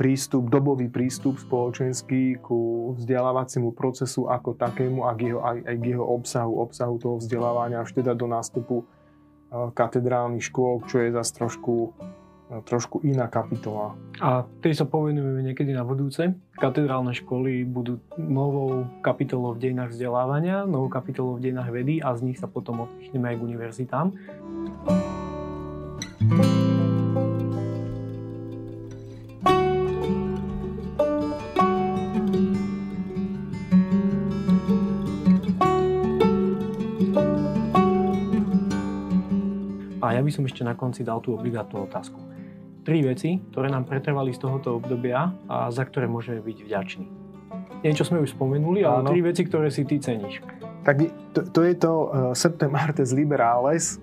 prístup, 0.00 0.48
dobový 0.48 0.88
prístup 0.88 1.36
spoločenský 1.36 2.40
ku 2.40 2.92
vzdelávaciemu 2.96 3.76
procesu 3.76 4.24
ako 4.24 4.56
takému 4.56 5.04
a 5.04 5.12
k 5.12 5.32
jeho, 5.32 5.40
aj, 5.44 5.56
k 5.76 5.84
jeho 5.92 6.04
obsahu, 6.08 6.56
obsahu 6.64 6.96
toho 6.96 7.16
vzdelávania 7.20 7.84
až 7.84 7.92
teda 7.92 8.16
do 8.16 8.24
nástupu 8.24 8.88
katedrálnych 9.52 10.44
škôl, 10.44 10.84
čo 10.88 11.04
je 11.04 11.12
zase 11.12 11.32
trošku, 11.36 11.92
trošku 12.68 13.00
iná 13.04 13.28
kapitola. 13.28 13.96
A 14.20 14.44
tej 14.60 14.76
sa 14.76 14.84
povenujeme 14.84 15.40
niekedy 15.40 15.72
na 15.72 15.84
budúce. 15.84 16.32
Katedrálne 16.56 17.12
školy 17.16 17.64
budú 17.64 18.00
novou 18.16 18.88
kapitolou 19.04 19.56
v 19.56 19.68
dejinách 19.68 19.92
vzdelávania, 19.96 20.68
novou 20.68 20.92
kapitolou 20.92 21.40
v 21.40 21.48
dejinách 21.48 21.70
vedy 21.72 22.00
a 22.00 22.12
z 22.16 22.28
nich 22.28 22.40
sa 22.40 22.48
potom 22.48 22.88
odpichneme 22.88 23.32
aj 23.32 23.36
k 23.36 23.44
univerzitám. 23.44 24.06
A 26.28 26.44
ja 26.44 26.57
by 40.28 40.32
som 40.36 40.44
ešte 40.44 40.60
na 40.60 40.76
konci 40.76 41.00
dal 41.00 41.24
tú 41.24 41.32
obligátnu 41.32 41.88
otázku. 41.88 42.20
Tri 42.84 43.00
veci, 43.00 43.40
ktoré 43.48 43.72
nám 43.72 43.88
pretrvali 43.88 44.36
z 44.36 44.44
tohoto 44.44 44.76
obdobia 44.76 45.32
a 45.48 45.72
za 45.72 45.88
ktoré 45.88 46.04
môžeme 46.04 46.44
byť 46.44 46.58
vďační. 46.68 47.06
Niečo 47.80 48.04
sme 48.04 48.20
už 48.20 48.36
spomenuli, 48.36 48.84
ale 48.84 49.06
Áno. 49.06 49.08
tri 49.08 49.24
veci, 49.24 49.48
ktoré 49.48 49.72
si 49.72 49.88
ty 49.88 49.96
ceníš. 49.96 50.44
Tak 50.84 51.00
to, 51.32 51.40
to 51.48 51.60
je 51.64 51.74
to 51.76 51.92
uh, 51.92 52.08
Septem 52.36 52.72
Artes 52.76 53.12
Liberales, 53.16 54.00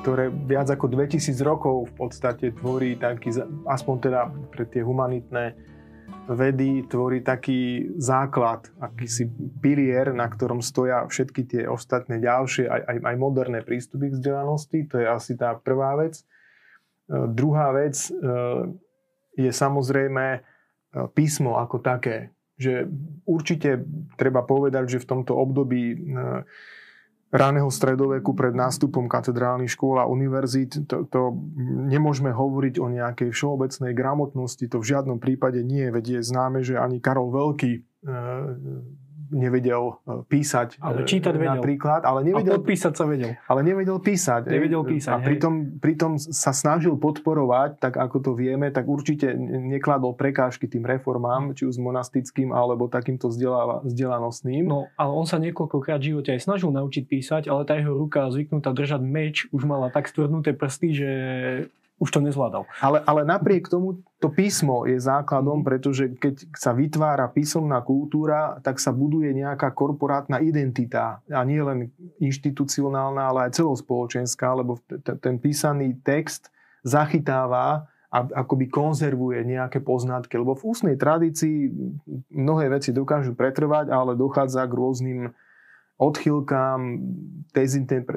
ktoré 0.00 0.28
viac 0.28 0.68
ako 0.68 0.92
2000 0.92 1.32
rokov 1.44 1.88
v 1.90 1.92
podstate 1.96 2.52
tvorí 2.52 2.96
taký, 3.00 3.32
aspoň 3.68 3.94
teda 4.00 4.20
pre 4.52 4.64
tie 4.68 4.84
humanitné 4.84 5.56
vedy, 6.26 6.82
tvorí 6.86 7.22
taký 7.22 7.92
základ, 7.98 8.66
akýsi 8.82 9.30
pilier, 9.62 10.10
na 10.10 10.26
ktorom 10.26 10.58
stoja 10.58 11.06
všetky 11.06 11.42
tie 11.46 11.62
ostatné 11.70 12.18
ďalšie, 12.18 12.66
aj, 12.66 12.82
aj, 12.82 12.96
aj 13.06 13.16
moderné 13.16 13.62
prístupy 13.62 14.10
k 14.10 14.18
vzdelanosti. 14.18 14.78
To 14.90 14.96
je 14.98 15.06
asi 15.06 15.32
tá 15.38 15.54
prvá 15.54 15.94
vec. 15.94 16.18
E, 16.18 16.24
druhá 17.30 17.70
vec 17.70 17.94
e, 17.94 18.10
je 19.38 19.50
samozrejme 19.54 20.26
e, 20.34 20.40
písmo 21.14 21.62
ako 21.62 21.78
také. 21.78 22.34
Že 22.56 22.88
určite 23.28 23.84
treba 24.16 24.42
povedať, 24.42 24.96
že 24.96 25.02
v 25.04 25.08
tomto 25.12 25.36
období 25.36 25.92
ráneho 27.34 27.66
stredoveku 27.66 28.32
pred 28.38 28.54
nástupom 28.54 29.10
katedrálnych 29.10 29.70
škôl 29.72 29.98
a 29.98 30.06
univerzít, 30.06 30.86
to, 30.86 31.06
to 31.10 31.34
nemôžeme 31.90 32.30
hovoriť 32.30 32.74
o 32.78 32.86
nejakej 32.86 33.34
všeobecnej 33.34 33.92
gramotnosti, 33.92 34.64
to 34.70 34.78
v 34.78 34.88
žiadnom 34.94 35.18
prípade 35.18 35.58
nie, 35.66 35.90
veď 35.90 36.18
je 36.18 36.20
známe, 36.22 36.62
že 36.62 36.78
ani 36.78 37.02
Karol 37.02 37.34
Veľký 37.34 37.72
e, 37.74 37.80
nevedel 39.30 39.98
e, 40.04 40.22
písať. 40.26 40.78
Ale 40.78 41.06
čítať 41.06 41.34
vedel. 41.34 41.58
Napríklad, 41.58 42.02
ale 42.06 42.26
nevedel, 42.26 42.58
a 42.58 42.62
písať 42.62 42.94
sa 42.94 43.04
vedel. 43.08 43.34
Ale 43.46 43.60
nevedel 43.66 43.98
písať. 43.98 44.48
Nevedel 44.50 44.82
písať, 44.86 45.12
A 45.12 45.22
pritom, 45.22 45.78
pritom 45.78 46.18
sa 46.18 46.52
snažil 46.54 46.94
podporovať, 46.98 47.80
tak 47.82 47.98
ako 47.98 48.16
to 48.22 48.30
vieme, 48.34 48.68
tak 48.70 48.86
určite 48.86 49.34
nekladol 49.36 50.14
prekážky 50.14 50.66
tým 50.70 50.86
reformám, 50.86 51.54
či 51.54 51.66
už 51.66 51.78
monastickým, 51.82 52.50
alebo 52.50 52.86
takýmto 52.90 53.30
vzdelanostným. 53.84 54.64
No, 54.66 54.90
ale 54.94 55.12
on 55.12 55.26
sa 55.26 55.42
niekoľkokrát 55.42 55.98
v 56.02 56.14
živote 56.14 56.30
aj 56.34 56.44
snažil 56.46 56.70
naučiť 56.74 57.04
písať, 57.06 57.42
ale 57.50 57.66
tá 57.66 57.78
jeho 57.78 57.94
ruka 57.94 58.28
zvyknutá 58.30 58.70
držať 58.74 59.02
meč 59.02 59.46
už 59.50 59.62
mala 59.64 59.88
tak 59.90 60.10
stvrdnuté 60.10 60.52
prsty, 60.52 60.88
že 60.92 61.10
už 61.96 62.12
to 62.12 62.20
nezvládal. 62.20 62.68
Ale, 62.84 63.00
ale 63.08 63.24
napriek 63.24 63.72
tomu 63.72 64.04
to 64.20 64.28
písmo 64.28 64.84
je 64.84 65.00
základom, 65.00 65.64
mm. 65.64 65.66
pretože 65.66 66.04
keď 66.16 66.44
sa 66.52 66.76
vytvára 66.76 67.28
písomná 67.32 67.80
kultúra, 67.80 68.60
tak 68.60 68.76
sa 68.76 68.92
buduje 68.92 69.32
nejaká 69.32 69.72
korporátna 69.72 70.40
identita. 70.44 71.24
A 71.32 71.40
nie 71.44 71.60
len 71.60 71.88
inštitucionálna, 72.20 73.22
ale 73.32 73.38
aj 73.48 73.60
celospoločenská, 73.60 74.48
lebo 74.56 74.76
ten 75.20 75.40
písaný 75.40 75.96
text 76.04 76.52
zachytáva 76.84 77.88
a 78.12 78.18
akoby 78.44 78.68
konzervuje 78.68 79.44
nejaké 79.44 79.80
poznatky. 79.80 80.36
Lebo 80.36 80.56
v 80.56 80.64
ústnej 80.68 80.96
tradícii 80.96 81.72
mnohé 82.32 82.72
veci 82.72 82.92
dokážu 82.92 83.32
pretrvať, 83.36 83.88
ale 83.92 84.16
dochádza 84.16 84.64
k 84.68 84.72
rôznym 84.72 85.20
odchýlkám, 85.96 87.00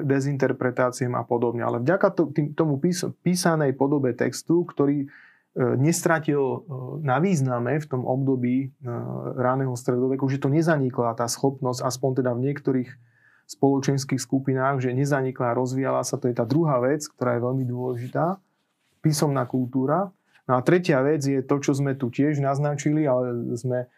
dezinterpretáciám 0.04 1.16
a 1.16 1.24
podobne. 1.24 1.64
Ale 1.64 1.80
vďaka 1.80 2.12
tomu 2.52 2.76
písanej 3.24 3.72
podobe 3.72 4.12
textu, 4.12 4.68
ktorý 4.68 5.04
e, 5.04 5.06
nestratil 5.80 6.40
e, 6.40 6.58
na 7.00 7.16
význame 7.24 7.80
v 7.80 7.86
tom 7.88 8.04
období 8.04 8.68
e, 8.68 8.88
ráneho 9.40 9.72
stredoveku, 9.72 10.28
že 10.28 10.36
to 10.36 10.52
nezanikla 10.52 11.16
tá 11.16 11.24
schopnosť, 11.24 11.80
aspoň 11.80 12.10
teda 12.20 12.30
v 12.36 12.44
niektorých 12.52 12.90
spoločenských 13.48 14.20
skupinách, 14.20 14.84
že 14.84 14.94
nezanikla 14.94 15.56
a 15.56 15.58
rozvíjala 15.58 16.04
sa, 16.04 16.20
to 16.20 16.30
je 16.30 16.36
tá 16.36 16.44
druhá 16.44 16.78
vec, 16.84 17.02
ktorá 17.08 17.34
je 17.34 17.42
veľmi 17.42 17.64
dôležitá, 17.66 18.38
písomná 19.00 19.48
kultúra. 19.48 20.12
No 20.44 20.60
a 20.60 20.60
tretia 20.60 21.00
vec 21.00 21.24
je 21.24 21.40
to, 21.40 21.56
čo 21.58 21.72
sme 21.72 21.96
tu 21.96 22.12
tiež 22.12 22.38
naznačili, 22.44 23.08
ale 23.08 23.56
sme 23.56 23.88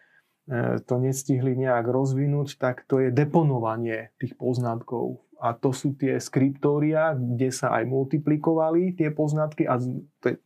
to 0.87 0.95
nestihli 0.99 1.55
nejak 1.55 1.87
rozvinúť, 1.87 2.59
tak 2.59 2.83
to 2.91 2.99
je 2.99 3.15
deponovanie 3.15 4.11
tých 4.19 4.35
poznatkov. 4.35 5.23
A 5.43 5.55
to 5.55 5.75
sú 5.75 5.95
tie 5.99 6.23
skriptória, 6.23 7.15
kde 7.15 7.51
sa 7.51 7.75
aj 7.75 7.87
multiplikovali 7.87 8.95
tie 8.95 9.11
poznatky 9.11 9.67
a 9.67 9.79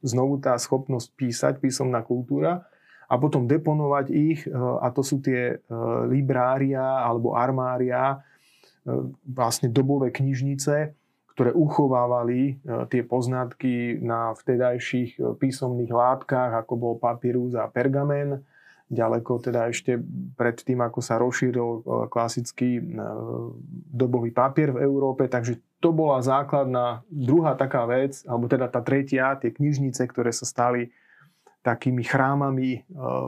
znovu 0.00 0.40
tá 0.40 0.56
schopnosť 0.56 1.08
písať, 1.16 1.54
písomná 1.60 2.00
kultúra 2.00 2.64
a 3.08 3.14
potom 3.20 3.44
deponovať 3.44 4.06
ich 4.12 4.40
e, 4.44 4.52
a 4.56 4.88
to 4.90 5.04
sú 5.04 5.20
tie 5.20 5.56
e, 5.56 5.56
librária 6.08 6.82
alebo 7.04 7.36
armária, 7.36 8.20
vlastne 9.26 9.66
dobové 9.66 10.14
knižnice, 10.14 10.94
ktoré 11.34 11.50
uchovávali 11.52 12.62
tie 12.88 13.02
poznatky 13.04 14.00
na 14.00 14.32
vtedajších 14.32 15.20
písomných 15.36 15.92
látkach, 15.92 16.54
ako 16.64 16.72
bol 16.78 16.94
papírus 16.96 17.52
a 17.58 17.68
pergamen 17.68 18.40
ďaleko 18.86 19.42
teda 19.42 19.70
ešte 19.70 19.98
pred 20.38 20.54
tým, 20.62 20.78
ako 20.78 21.00
sa 21.02 21.18
rozšíril 21.18 21.68
e, 21.68 21.80
klasický 22.06 22.78
e, 22.78 22.82
dobový 23.90 24.30
papier 24.30 24.70
v 24.70 24.86
Európe. 24.86 25.26
Takže 25.26 25.58
to 25.82 25.90
bola 25.90 26.22
základná 26.22 27.02
druhá 27.10 27.58
taká 27.58 27.82
vec, 27.90 28.22
alebo 28.24 28.46
teda 28.46 28.70
tá 28.70 28.80
tretia, 28.80 29.34
tie 29.42 29.50
knižnice, 29.50 30.06
ktoré 30.06 30.30
sa 30.30 30.46
stali 30.46 30.94
takými 31.66 32.06
chrámami 32.06 32.70
e, 32.78 32.80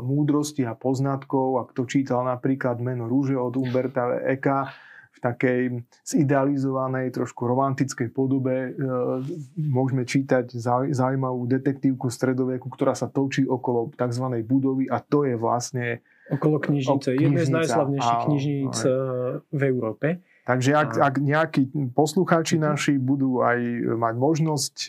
múdrosti 0.07 0.63
a 0.63 0.79
poznatkov. 0.79 1.59
A 1.59 1.67
kto 1.67 1.91
čítal 1.91 2.23
napríklad 2.23 2.79
meno 2.79 3.11
rúže 3.11 3.35
od 3.35 3.59
Umberta 3.59 4.15
Eka, 4.23 4.71
v 5.15 5.19
takej 5.19 5.61
zidealizovanej, 6.07 7.11
trošku 7.11 7.43
romantickej 7.51 8.15
podobe 8.15 8.71
e, 8.71 8.71
môžeme 9.59 10.07
čítať 10.07 10.55
zaujímavú 10.95 11.51
detektívku 11.51 12.07
stredoveku, 12.07 12.71
ktorá 12.71 12.95
sa 12.95 13.11
točí 13.11 13.43
okolo 13.43 13.91
tzv. 13.99 14.27
budovy 14.47 14.87
a 14.87 15.03
to 15.03 15.27
je 15.27 15.35
vlastne... 15.35 16.01
Okolo 16.31 16.63
knižnice. 16.63 17.19
Jednej 17.19 17.49
z 17.49 17.53
najslavnejších 17.57 18.21
knižníc 18.31 18.77
e, 18.87 18.91
v 19.43 19.63
Európe. 19.67 20.23
Takže 20.49 20.71
ak, 20.73 20.91
ak 20.97 21.15
nejakí 21.21 21.63
poslucháči 21.93 22.57
mhm. 22.57 22.65
naši 22.65 22.95
budú 22.97 23.45
aj 23.45 23.59
mať 24.01 24.15
možnosť 24.17 24.75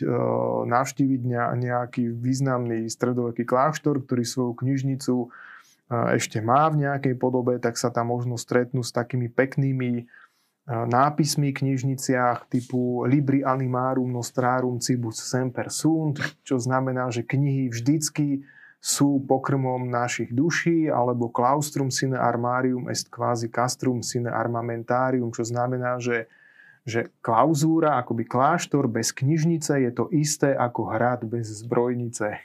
navštíviť 0.70 1.20
nejaký 1.58 2.04
významný 2.16 2.88
stredoveký 2.88 3.44
kláštor, 3.44 4.00
ktorý 4.06 4.22
svoju 4.24 4.52
knižnicu 4.56 5.28
ešte 5.90 6.38
má 6.38 6.70
v 6.70 6.86
nejakej 6.86 7.18
podobe, 7.18 7.58
tak 7.58 7.74
sa 7.74 7.90
tam 7.90 8.14
možno 8.14 8.38
stretnú 8.38 8.86
s 8.86 8.94
takými 8.94 9.26
peknými 9.26 10.06
nápismi 10.70 11.50
v 11.50 11.58
knižniciach 11.66 12.46
typu 12.46 13.02
Libri 13.02 13.42
animarum 13.42 14.06
nostrarum 14.06 14.78
cibus 14.78 15.18
semper 15.18 15.66
sunt, 15.66 16.22
čo 16.46 16.62
znamená, 16.62 17.10
že 17.10 17.26
knihy 17.26 17.74
vždycky 17.74 18.46
sú 18.78 19.20
pokrmom 19.26 19.90
našich 19.90 20.30
duší, 20.32 20.88
alebo 20.88 21.28
claustrum 21.28 21.92
sine 21.92 22.16
armarium 22.16 22.88
est 22.88 23.10
quasi 23.12 23.50
castrum 23.50 24.00
sine 24.00 24.32
armamentarium, 24.32 25.34
čo 25.34 25.44
znamená, 25.44 26.00
že, 26.00 26.30
že 26.86 27.12
klauzúra, 27.20 28.00
akoby 28.00 28.24
kláštor 28.24 28.88
bez 28.88 29.12
knižnice 29.12 29.84
je 29.84 29.90
to 29.92 30.08
isté 30.14 30.54
ako 30.56 30.96
hrad 30.96 31.26
bez 31.28 31.50
zbrojnice. 31.60 32.40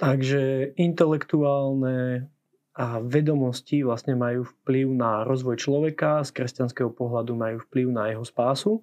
Takže 0.00 0.74
intelektuálne 0.80 2.30
a 2.74 2.98
vedomosti 2.98 3.86
vlastne 3.86 4.18
majú 4.18 4.42
vplyv 4.42 4.86
na 4.98 5.22
rozvoj 5.22 5.62
človeka, 5.62 6.26
z 6.26 6.30
kresťanského 6.34 6.90
pohľadu 6.90 7.38
majú 7.38 7.62
vplyv 7.70 7.86
na 7.94 8.10
jeho 8.10 8.26
spásu 8.26 8.82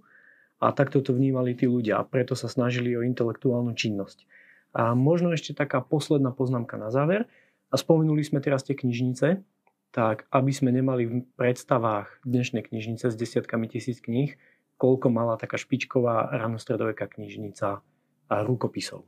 a 0.64 0.72
takto 0.72 1.04
to 1.04 1.12
vnímali 1.12 1.58
tí 1.58 1.68
ľudia 1.68 2.00
a 2.00 2.08
preto 2.08 2.32
sa 2.32 2.48
snažili 2.48 2.96
o 2.96 3.04
intelektuálnu 3.04 3.76
činnosť. 3.76 4.24
A 4.72 4.96
možno 4.96 5.36
ešte 5.36 5.52
taká 5.52 5.84
posledná 5.84 6.32
poznámka 6.32 6.80
na 6.80 6.88
záver. 6.88 7.28
A 7.72 7.76
spomenuli 7.76 8.24
sme 8.24 8.44
teraz 8.44 8.64
tie 8.64 8.76
knižnice, 8.76 9.44
tak 9.92 10.28
aby 10.32 10.52
sme 10.56 10.72
nemali 10.72 11.04
v 11.08 11.16
predstavách 11.36 12.24
dnešnej 12.24 12.64
knižnice 12.64 13.12
s 13.12 13.16
desiatkami 13.16 13.68
tisíc 13.68 14.00
kníh, 14.00 14.36
koľko 14.80 15.12
mala 15.12 15.36
taká 15.36 15.60
špičková 15.60 16.32
ranostredoveká 16.32 17.12
knižnica 17.12 17.84
a 18.32 18.36
rukopisov. 18.48 19.04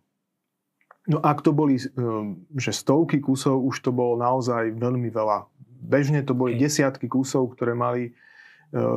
No 1.04 1.20
ak 1.20 1.44
to 1.44 1.52
boli 1.52 1.76
ehm, 1.76 2.48
že 2.56 2.72
stovky 2.72 3.20
kusov, 3.20 3.60
už 3.60 3.84
to 3.84 3.92
bolo 3.92 4.16
naozaj 4.16 4.72
veľmi 4.80 5.12
veľa. 5.12 5.52
Bežne 5.84 6.24
to 6.24 6.32
boli 6.32 6.56
desiatky 6.56 7.12
kusov, 7.12 7.52
ktoré 7.60 7.76
mali 7.76 8.04
e, 8.08 8.12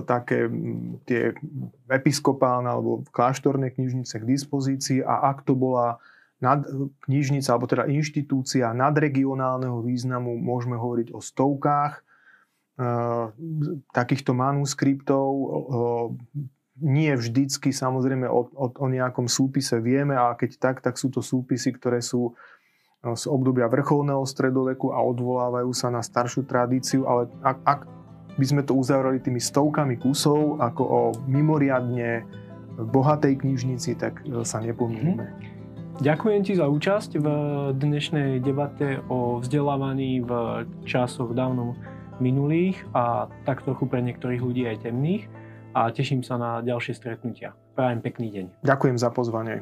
také 0.07 0.47
tie 1.03 1.35
episkopálne 1.91 2.71
alebo 2.71 3.03
kláštorné 3.11 3.75
knižnice 3.75 4.23
k 4.23 4.29
dispozícii 4.29 5.03
a 5.03 5.35
ak 5.35 5.43
to 5.43 5.59
bola 5.59 5.99
nad, 6.39 6.63
knižnica 7.11 7.49
alebo 7.51 7.67
teda 7.67 7.91
inštitúcia 7.91 8.71
nadregionálneho 8.71 9.83
významu, 9.83 10.39
môžeme 10.39 10.79
hovoriť 10.79 11.11
o 11.11 11.19
stovkách 11.19 11.95
e, 11.99 12.03
takýchto 13.91 14.31
manuskriptov, 14.31 15.31
nie 16.77 17.09
vždycky 17.17 17.73
samozrejme 17.73 18.29
o, 18.29 18.53
o, 18.53 18.67
o 18.69 18.87
nejakom 18.89 19.29
súpise 19.33 19.81
vieme 19.81 20.13
a 20.13 20.37
keď 20.37 20.51
tak, 20.61 20.77
tak 20.85 21.01
sú 21.01 21.09
to 21.09 21.25
súpisy, 21.25 21.73
ktoré 21.73 22.05
sú 22.05 22.37
no, 23.01 23.17
z 23.17 23.25
obdobia 23.33 23.65
vrcholného 23.73 24.25
stredoveku 24.29 24.93
a 24.93 25.01
odvolávajú 25.01 25.73
sa 25.73 25.89
na 25.89 26.05
staršiu 26.05 26.45
tradíciu, 26.45 27.09
ale 27.09 27.33
ak, 27.41 27.59
ak 27.65 27.81
by 28.37 28.45
sme 28.45 28.63
to 28.63 28.77
uzavreli 28.77 29.25
tými 29.25 29.41
stovkami 29.41 29.97
kusov 29.97 30.61
ako 30.61 30.83
o 30.85 31.01
mimoriadne 31.25 32.29
bohatej 32.77 33.41
knižnici, 33.41 33.97
tak 33.97 34.21
e, 34.29 34.45
sa 34.45 34.61
nepomínime. 34.61 35.25
Mm-hmm. 35.25 35.57
Ďakujem 35.97 36.41
ti 36.45 36.53
za 36.53 36.69
účasť 36.69 37.17
v 37.17 37.27
dnešnej 37.73 38.45
debate 38.45 39.01
o 39.09 39.41
vzdelávaní 39.41 40.21
v 40.21 40.31
časoch 40.85 41.33
dávno 41.33 41.73
minulých 42.21 42.85
a 42.93 43.33
tak 43.49 43.65
trochu 43.65 43.89
pre 43.89 44.05
niektorých 44.05 44.45
ľudí 44.45 44.69
aj 44.69 44.85
temných 44.85 45.25
a 45.77 45.93
teším 45.93 46.25
sa 46.25 46.41
na 46.41 46.65
ďalšie 46.65 46.97
stretnutia. 46.97 47.53
Prajem 47.77 48.01
pekný 48.01 48.33
deň. 48.33 48.45
Ďakujem 48.65 48.97
za 48.97 49.13
pozvanie. 49.13 49.61